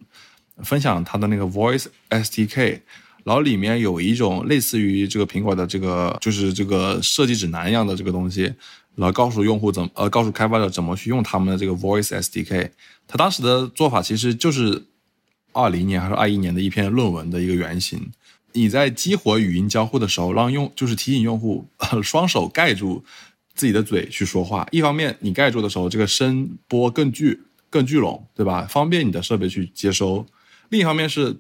[0.65, 2.81] 分享它的那个 Voice SDK，
[3.27, 8.55] 然后里面有一种类似于这个苹果的这个就是这个设计指南一样的这个东西。
[8.95, 12.71] 然后告诉用户怎呃，告诉开发者怎么去用他们的这个 Voice SDK。
[13.07, 14.87] 他当时的做法其实就是
[15.53, 18.11] 二零年还是二一年的一篇论文的一个原型。
[18.53, 21.67] 你在激活语音交互的时候，让用就是提醒用户
[22.03, 23.05] 双手盖住
[23.55, 24.67] 自己的嘴去说话。
[24.71, 28.63] 一方面，你盖住的时候，这个声波更聚更聚拢，对吧？
[28.67, 30.25] 方便你的设备去接收。
[30.71, 31.37] 另一方面是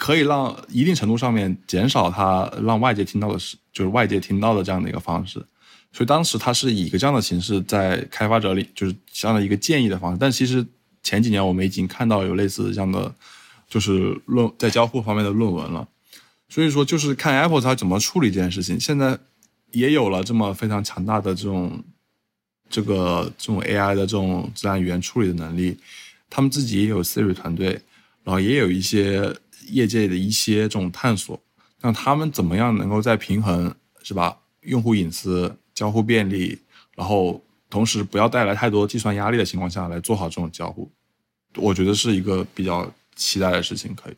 [0.00, 5.38] 可以让一定程度上面减少它让外界听到的是就是外界听到的这样的一个方式。
[5.92, 10.16] 所以当时他是以一个这样的形式在开发者里，就是相当于一个建议的方式。
[10.18, 10.64] 但其实
[11.02, 13.14] 前几年我们已经看到有类似这样的，
[13.68, 15.86] 就是论在交互方面的论文了。
[16.48, 18.80] 所以说，就是看 Apple 它怎么处理这件事情。
[18.80, 19.18] 现在
[19.72, 21.84] 也有了这么非常强大的这种
[22.70, 25.76] 这个这种 AI 的这种自然语言处理的能力，
[26.30, 27.80] 他们自己也有 Siri 团队，
[28.24, 29.36] 然后也有一些
[29.68, 31.40] 业界的一些这种探索，
[31.80, 34.38] 那他们怎么样能够在平衡是吧？
[34.62, 36.58] 用户隐私、交互便利，
[36.94, 40.90] 然后同时不要带来太多计算压力的情况下来做好这种交互，
[41.56, 43.94] 我觉得是一个比较期待的事情。
[43.94, 44.14] 可以，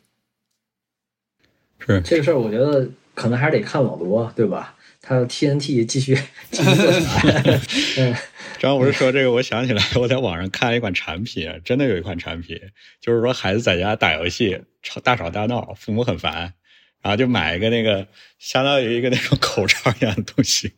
[1.79, 4.75] 是这个事儿，我觉得可能还是得看老罗，对吧？
[5.05, 6.17] 他 TNT 继续
[6.49, 7.61] 继续做起来。
[7.99, 8.15] 嗯，
[8.57, 12.57] 张不是说这个，我想起来， 我在网上看了一款产品，真的有一款产品，
[13.01, 16.53] 就是说孩子在家打游戏吵大吵大闹，父母很烦，
[17.01, 18.07] 然后就买一个那个
[18.39, 20.71] 相当于一个那种口罩一样的东西，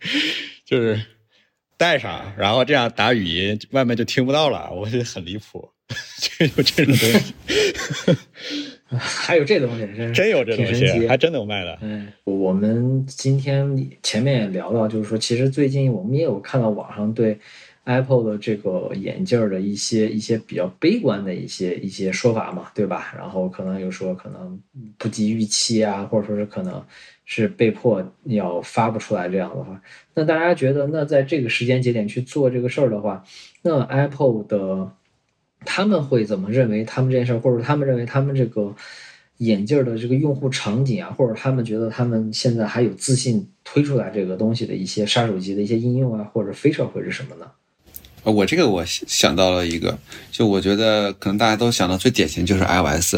[0.66, 1.00] 就是
[1.78, 4.72] 戴上，然后这样打语音，外面就听不到了。
[4.72, 5.70] 我觉得很离谱，
[6.20, 7.34] 就有这种东西，
[8.98, 11.78] 还有这东西，真真有这东西，还真能卖的。
[11.82, 17.40] 嗯，我们今天前面也聊到，就是说，其实最近我们也有看到网上对
[17.86, 23.14] Apple 的这个眼镜儿的一些一些比较悲观的一些一些说法嘛，对吧？
[23.18, 24.60] 然后可能有说可能
[24.98, 26.84] 不及预期啊，或者说是可能
[27.26, 29.82] 是被迫要发布出来这样的话，
[30.14, 33.24] 那大家觉得，那在这个时间节点去做这个事儿的话，
[33.64, 34.92] 那 Apple 的
[35.66, 38.74] 他们会怎么认为他们这件事儿，或者他们认为他们这个
[39.38, 47.46] 眼镜儿的这个用户场景啊，或者他们觉得他们现在还有自信推出来这个东西的一些杀手级的一些应用啊，或者 feature 会是什么呢？
[48.24, 50.00] 呃我这个我想到了一个，
[50.32, 53.18] 就我觉得可能大家都想到最典型就是 iOS。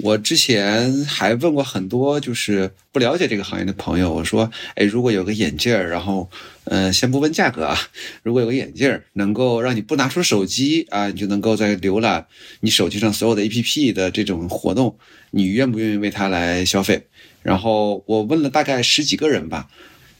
[0.00, 6.30] 我之前还问过很多就是不了解这个行业的朋友，我说，哎，如果有个眼镜儿，然后，
[6.64, 7.76] 呃，先不问价格啊，
[8.22, 12.26] 如果有个眼镜儿能够让你不拿出手机啊，你就能够在浏览
[12.60, 14.96] 你手机上所有的 APP 的这种活动，
[15.32, 17.06] 你愿不愿意为它来消费？
[17.42, 19.68] 然后我问了大概十几个人吧，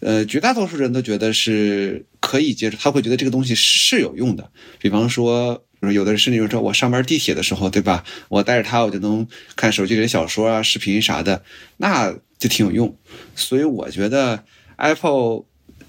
[0.01, 4.51] 呃，绝大多数人都觉得是可以接受，他会觉得这个东西是有用的。
[4.81, 8.05] 比方说，说有的人甚至就说，我上班地铁的时候，对吧？
[8.29, 11.43] 我带着它，我就能看手机里的小说啊、视频啥的，
[11.77, 12.97] 那就挺有用。
[13.37, 14.45] 所以我觉得
[14.77, 15.45] Apple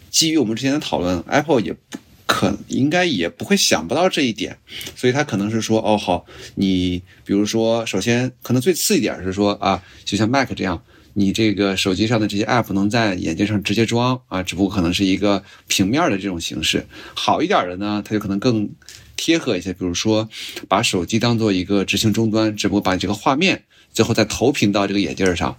[0.10, 4.58] 基于我们之前的讨论，Apple 也不可应该也不会想不到这一点，
[4.96, 6.26] 所以他可能是说，哦，好，
[6.56, 10.82] 你比如说，首先可能最次一点是说啊，就像 Mac 这样。
[11.14, 16.86] 你这个手机上的这些 app 能在眼镜上直接装啊，只不过可能是一个平面的这种形式。
[17.14, 18.70] 好一点的呢，它就可能更
[19.20, 20.30] 贴合一些，比如说
[20.70, 25.58] 把手机当做一个执行终端，只不过把这个画面最后再投屏到这个眼镜上。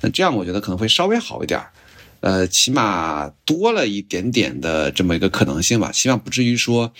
[0.00, 1.60] 那这样我觉得可能会稍微好一点，
[2.20, 6.90] 呃，起码多了一点点的这么一个可能性吧，希望不至于说，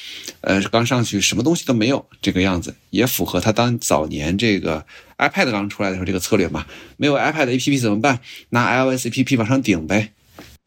[0.42, 4.84] 呃，刚上去什么东西都没有这个样子，也符合他当早年这个
[5.16, 6.66] iPad 刚出来的时候这个策略嘛。
[6.98, 8.20] 没有 iPad APP 怎么办？
[8.50, 10.12] 拿 iOS APP 往上顶呗。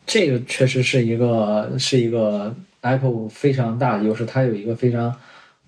[0.08, 5.16] 这个确实是一个是一个 Apple 非常大的优势，它有一个非常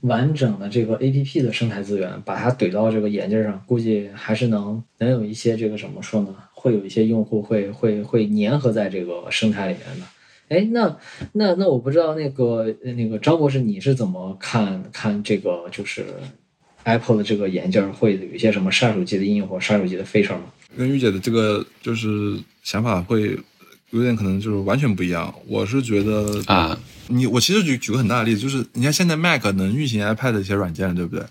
[0.02, 6.36] 完整的这个 APP 的生态资源，把它怼到这个眼镜上，估计还是能能有一些这个怎么说呢？
[6.54, 10.06] 会有一些用户会会会粘合在这个生态里面的。
[10.50, 10.98] 哎，那
[11.34, 16.06] 那那我不知道那个那个张博士你是怎么看看这个就是
[16.84, 20.44] Apple 的这个眼镜会有一些什么杀手级的应用或杀手级的 feature 吗？
[20.78, 23.38] 跟玉姐的这个就是想法会
[23.90, 25.34] 有点可能就是完全不一样。
[25.48, 31.26] 我是觉得啊，你我其实举举个很大的例子，就是你看现在 Mac 能运行 iPad 的一些软件，对不对？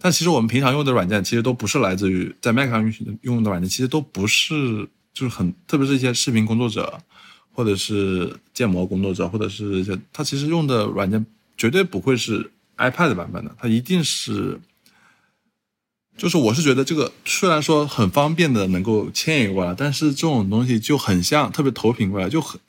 [0.00, 7.00] 但其实我们平常用的软件其实都不是来自于在 Mac 上运行用的软件，其实都不是就是很特别是一些视频工作者，
[7.52, 11.24] 或者是建模工作者，或者是一些他其实用的软件
[11.56, 14.60] 绝对不会是 iPad 版本的，它一定是。
[16.14, 22.60] 就是我是觉得这个虽然说很方便的能够迁移过来，但是这种东西就很像，特别投屏过来就很，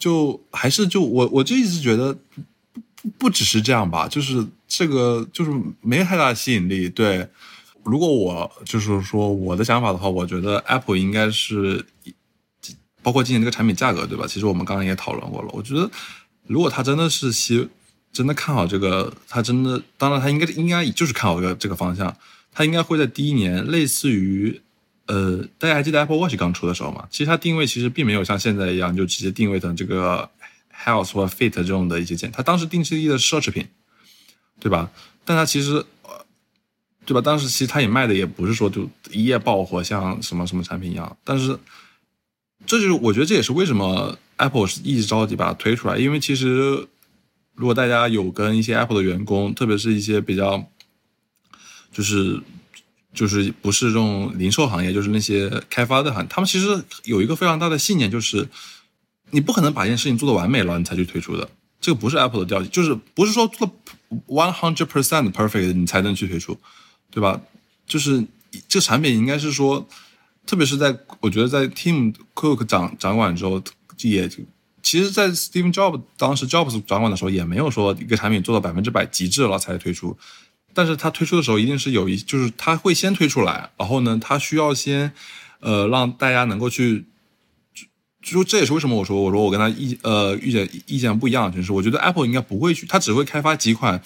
[0.00, 2.42] 就还是就我我就一直觉得不
[3.02, 6.88] 不不只是这样吧，就是这个就是没太大吸引力。
[6.88, 7.28] 对，
[7.84, 11.86] 如果我就是说我的想法的话，我觉得 Apple 应该是
[13.02, 14.26] 包括今年这个产品价格，对吧？
[14.26, 15.48] 其实我们刚刚也讨论过了。
[15.52, 15.88] 我觉得
[16.46, 17.68] 如果他真的是希
[18.12, 22.16] 真的看好这个，他真的当然他应该应该就是看好这个这个方向。
[22.52, 24.60] 他应该会在第一年，类似于，
[25.10, 27.04] 呃，大家还记得 Apple Watch 刚出的时候吗？
[27.10, 30.30] 其实它定位其实并没有像现在一样，就直接定位成这个
[30.72, 32.30] Health 或 Fit 这种的一些键。
[32.30, 33.66] 它当时定义的奢侈品，
[34.60, 34.88] 对吧？
[35.24, 35.84] 但它其实，
[37.04, 37.20] 对吧？
[37.20, 41.16] 当时其实它也卖的也不是说就一夜爆火，像什么什么产品一样。
[41.24, 41.58] 但是，
[42.64, 46.86] 这就是我觉得这也是为什么 Apple 是一直着急把它推出来，因为其实
[47.54, 50.64] 如果大家有跟一些 Apple 的员工，特别是一些比较。
[51.92, 52.40] 就是
[53.12, 58.48] 就是不是这种零售行业，就是那些开发的行，他们其实有一个非常大的信念，就是
[59.30, 61.48] 你不可能把一件事情做的完美了，你才去推出的。
[61.80, 63.68] 这个不是 Apple 的调性，就是不是说做
[64.26, 66.58] one hundred percent perfect 你才能去推出，
[67.10, 67.40] 对吧？
[67.86, 68.24] 就是
[68.68, 69.88] 这个产品应该是说，
[70.46, 73.62] 特别是在我觉得在 Tim Cook 掌掌管之后，
[74.02, 74.28] 也
[74.82, 80.16] 其实，在 Steve Jobs 当时 Jobs 掌管的时候，也没有说一个产品做到百分之百极致了才推出，
[80.74, 85.12] 但是他推出的时候一定是有一，就是他会先推出来，然后呢，他需要先
[85.60, 87.04] 呃让大家能够去。
[88.22, 93.98] 就这也是为什么我说我说我跟他意呃意见意见不一样，就是我觉得 Apple 应该不会去，他只会开发几款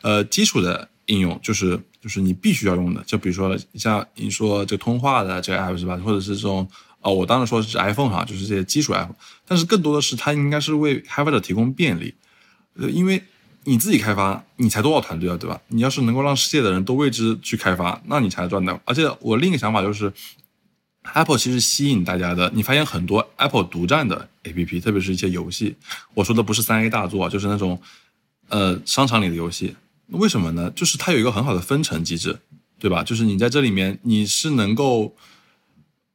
[0.00, 6.66] 呃基础的应用，就是就是你必须要用的，就比如说像你说这个通话的这个 app 是吧，或者是这种
[7.02, 9.10] 哦，我当时说的是 iPhone 哈，就是这些基础 app，
[9.46, 12.14] 但是更多的是它应该是为开发者提供便利，
[12.74, 13.22] 呃，因为
[13.68, 15.60] 你自己开发你才多少团队啊，对吧？
[15.68, 18.80] 你要是能够让世界的人都为之去开发，那你才赚到。
[18.84, 20.12] 而且我另一个想法就是。
[21.14, 25.74] Apple 其实吸引大家的，你发现很多 Apple 独占的 APP，特别是一些游戏。
[26.12, 27.80] 我说的不是三 A 大作，就是那种
[28.48, 29.74] 呃商场里的游戏。
[30.08, 30.70] 为什么呢？
[30.72, 32.38] 就是它有一个很好的分成机制，
[32.78, 33.02] 对吧？
[33.02, 35.14] 就是你在这里面你是能够，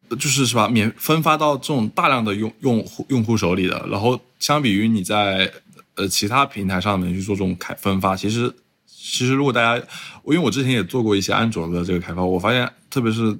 [0.09, 3.88] 就是是吧，免分发到这种大量的用用户用户手里的。
[3.89, 5.51] 然后相比于你在
[5.95, 8.53] 呃其他平台上面去做这种开分发，其实
[8.85, 9.77] 其实如果大家，
[10.25, 13.37] 因为我之前也做过一些安卓的这个开发，我发现特别是。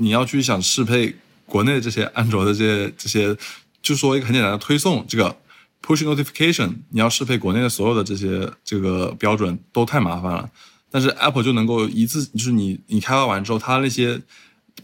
[0.00, 1.12] 你要去想适配
[1.44, 3.36] 国内这些安卓的这些这些，
[3.82, 5.36] 就说一个很简单的推送，这个
[5.82, 10.48] push notification，你要适配国内的所有的这些这个标准都太麻烦了。
[10.88, 14.22] 但是 Apple 就能够一次，就是你你开发完之后，它那些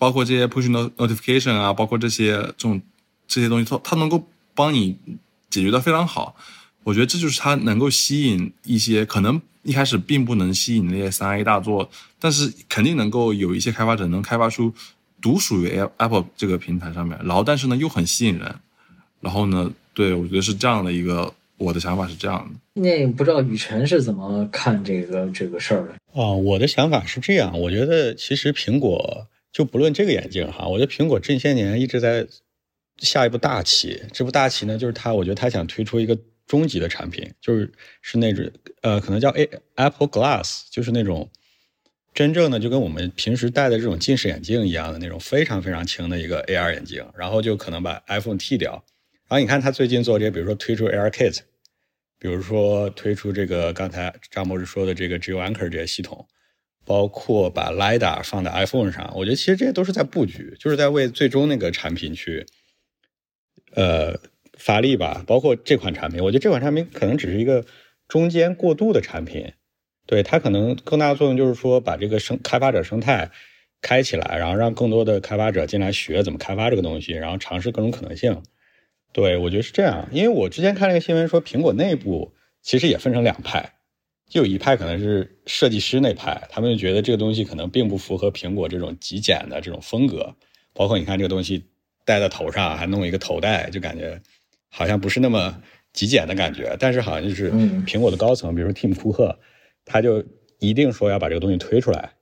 [0.00, 2.82] 包括这些 push notification 啊，包括这些这种
[3.28, 4.98] 这些东西，它它能够帮你
[5.48, 6.34] 解决的非常好。
[6.84, 14.72] 我觉得这就是它能够吸引一些可能一开始并不能吸引那些三 A 大作，但是肯定能够有一些开发者能开发出。
[15.22, 18.54] 独属于 Apple 这个平台上面，然后但是呢又很吸引人，
[19.22, 22.82] 然后呢，对我觉得是这样的一个，我的想法是这样的。
[22.82, 25.94] 那不知道雨辰是怎么看这个这个事儿的？
[26.12, 32.26] 哦，我的想法是这样，我觉得其实苹果就不论这个眼镜哈，我觉得苹果这些年一直在
[32.98, 37.72] 下一步大棋，这部大棋呢就是它，我觉得它想推出一个终极的产品，就是
[38.02, 38.50] 是那种
[38.82, 41.30] 呃，可能叫 A Apple Glass，就是那种。
[42.12, 48.70] 真正的就跟我们平时戴的这种近视眼镜一样的那种非常非常轻的一个 AR 眼镜，然后就可能把 iPhone 剃掉。
[49.26, 51.40] 然后你看他最近做这些，比如说推出 AR Kit，
[52.20, 56.24] 比如说推出这个刚才张博士说的这个 Geo Anchor 这些系统，
[56.84, 62.46] 包括把 LiDAR 放在 iPhone 上，我觉得其实这些都是在布局，就是在为最终那个产品去
[63.72, 64.16] 呃
[64.64, 65.22] 发力吧。
[65.26, 67.64] 包括这款产品，我觉得这款产品可能只是一个
[68.08, 69.52] 中间过渡的产品。
[70.06, 73.30] 对它可能更大的作用就是说，把这个生开发者生态
[73.80, 78.42] 开起来，然后让更多的开发者进来学怎么开发这个东西，然后尝试各种可能性。
[79.12, 83.74] 对我觉得是这样，因为我之前看了一个新闻说，苹果内部其实也分成两派，
[84.28, 90.34] 就有一派可能是设计师那派，他们就觉得这个东西可能并不符合苹果这种极简的这种风格，
[90.72, 91.64] 包括你看这个东西
[92.04, 94.20] 戴在头上还弄一个头戴，就感觉
[94.74, 96.76] 好像不是那么极简的感觉。
[96.78, 97.50] 但是好像就是
[97.86, 99.38] 苹果的高层，比如说 Tim 库克。
[99.86, 100.24] 他就
[100.60, 102.12] 一定说要把这个东西推出来，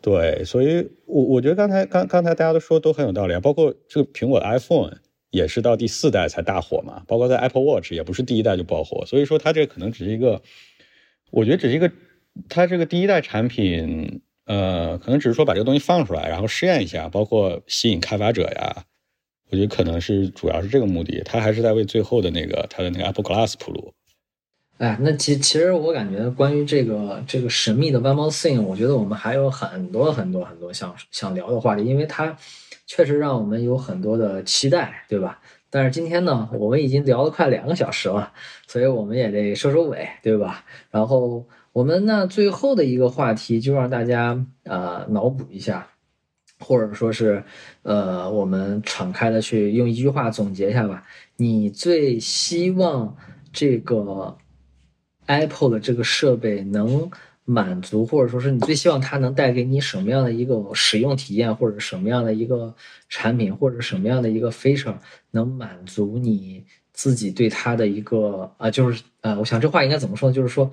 [0.00, 4.96] 对，所以我我觉得刚才刚刚才大家都说都很有道理啊，包括这个苹果的 iPhone
[5.28, 10.40] 也是到第四代才大火嘛，包括在 Apple Watch 也不是第一代就爆火，所以说它这可能只是一个，
[11.30, 11.92] 我觉得只是一个，
[12.48, 18.84] 它这个第一代产品，呃，可能只是说把这个东西放出来，然后试验一下，包括吸引开发者呀，
[19.50, 23.92] 我觉得可能是主要是这个目的，他还是在为最后的那个他的那个 Apple Glass 铺路。
[24.78, 32.36] 哎，那其其实我感觉关于这个这个神秘的 One More Thing，我觉得我们还有很多很多很多想想聊的话题，因为它
[32.86, 35.40] 确实让我们有很多的期待，对吧？
[35.68, 38.32] 但是今天呢，我们已经聊了快两个小时了，
[38.68, 40.64] 所以我们也得收收尾，对吧？
[40.90, 45.88] 然后我们呢最后的一个话题就让大家呃脑补一下，
[46.60, 47.42] 或者说是
[47.82, 51.04] 呃我们敞开的去用一句话总结一下吧。
[51.36, 53.16] 你最希望
[53.52, 54.36] 这个。
[55.30, 57.10] Apple 的这个设备能
[57.44, 62.74] 满足，或者说是你最希望它能带给你什么样的一个使用体验，或者什么样的一个
[63.10, 64.96] 产品，或者什么样的一个 feature
[65.32, 66.64] 能满足你
[66.94, 70.34] 自己对它的一个啊，就是呃，我想这话应该怎么说呢？
[70.34, 70.70] 就是说，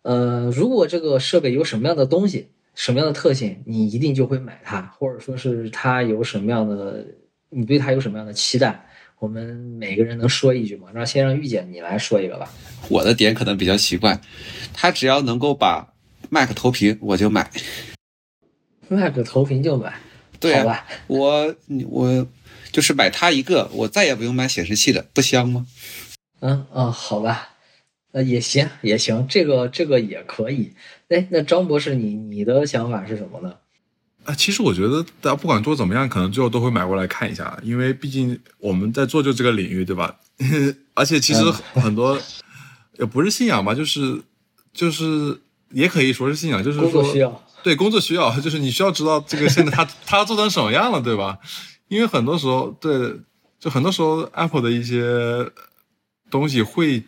[0.00, 7.04] 呃，如果这个设备有什么样的东西，什么样的特性，你一定就会买它，或者说是它有什么样的，
[7.50, 8.86] 你对它有什么样的期待。
[9.18, 10.88] 我们每个人能说一句吗？
[10.92, 12.50] 让先让玉姐你来说一个吧。
[12.88, 14.20] 我的点可能比较奇怪，
[14.72, 15.94] 他只要能够把
[16.28, 17.48] Mac 投屏，我就买。
[18.88, 19.94] Mac 投屏就买，
[20.40, 21.54] 对啊，我
[21.88, 22.26] 我
[22.72, 25.66] 就是买它一个，我再也不用买显示器了，不香吗？
[26.40, 27.51] 嗯哦，好吧，
[28.12, 30.72] 呃，也行，也行，这个这个也可以。
[31.08, 33.54] 哎，那张博士，你你的想法是什么呢？
[34.24, 40.16] 啊，其实我觉得大家不管做怎么样，可能最后都会买过来看一下，因为毕竟我们在做就这个领域，对吧？
[40.94, 41.42] 而且其实
[41.74, 42.18] 很多
[42.98, 44.22] 也不是信仰吧，就是
[44.72, 45.40] 就是
[45.70, 51.38] 也可以说是信仰，就是说需要对工作需要，就是你需要知道这个现在它它 做成什么样了，对吧？
[51.88, 53.16] 因为很多时候，对，
[53.58, 55.02] 就很多时候 Apple 的一些
[56.30, 57.02] 东西会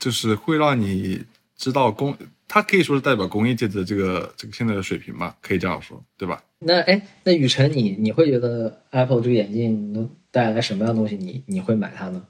[0.00, 1.22] 就是会让你
[1.56, 2.16] 知道工，
[2.48, 6.42] 它可以说是代表工业界的这个这个现在的水平吧，可以这样说，对吧？
[6.58, 11.16] 那哎，那雨辰，你你会觉得 Apple 这个眼镜能带来什么样的东西？
[11.16, 12.24] 你你会买它呢？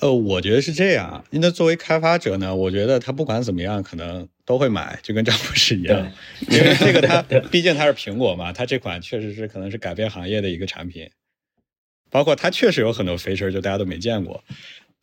[0.00, 1.24] 呃，我觉得是这样。
[1.30, 6.12] 那作为开发者呢，我觉得他不管怎么样，可能都会买，就跟张博士一样，
[6.48, 11.08] 因为这个他 毕竟他是苹果嘛，他这款确实是可能是改变行业的一个产品，
[12.10, 14.42] 包括它确实有很多 feature 就大家都没见过。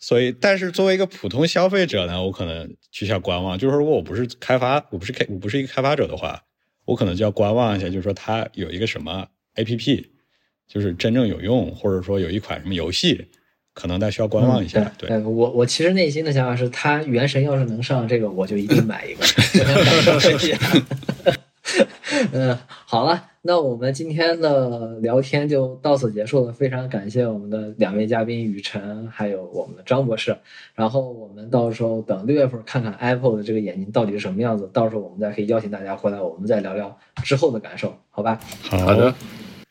[0.03, 3.57] 所以，但是作为一个普通消费者呢，我可能需要观望。
[3.57, 6.43] 就是说，如果我不是开发，我不是开，我不是一个开发者的话。
[6.83, 9.25] 我可能就要观望一下，就是说它有一个什么
[9.55, 10.11] A P P，
[10.67, 13.29] 就是真正有用，或者说有一款什么游戏，
[13.73, 14.91] 可能大家需要观望一下。
[14.97, 19.23] 对，我我其实内心的想法是，它原神要是能上这个，我就一定买一个。
[22.33, 23.29] 嗯，好了。
[23.45, 30.33] 那我们今天的聊天就到此结束了，非常感谢我们的两位嘉宾雨辰还有我们的张博士。
[30.73, 38.39] 然后我们到时候等六月份看看 Apple 的这个眼睛到底是什么样子，到时候我们再可以邀请大家回来，我们再聊聊之后的感受，好吧？
[38.69, 39.13] 好的，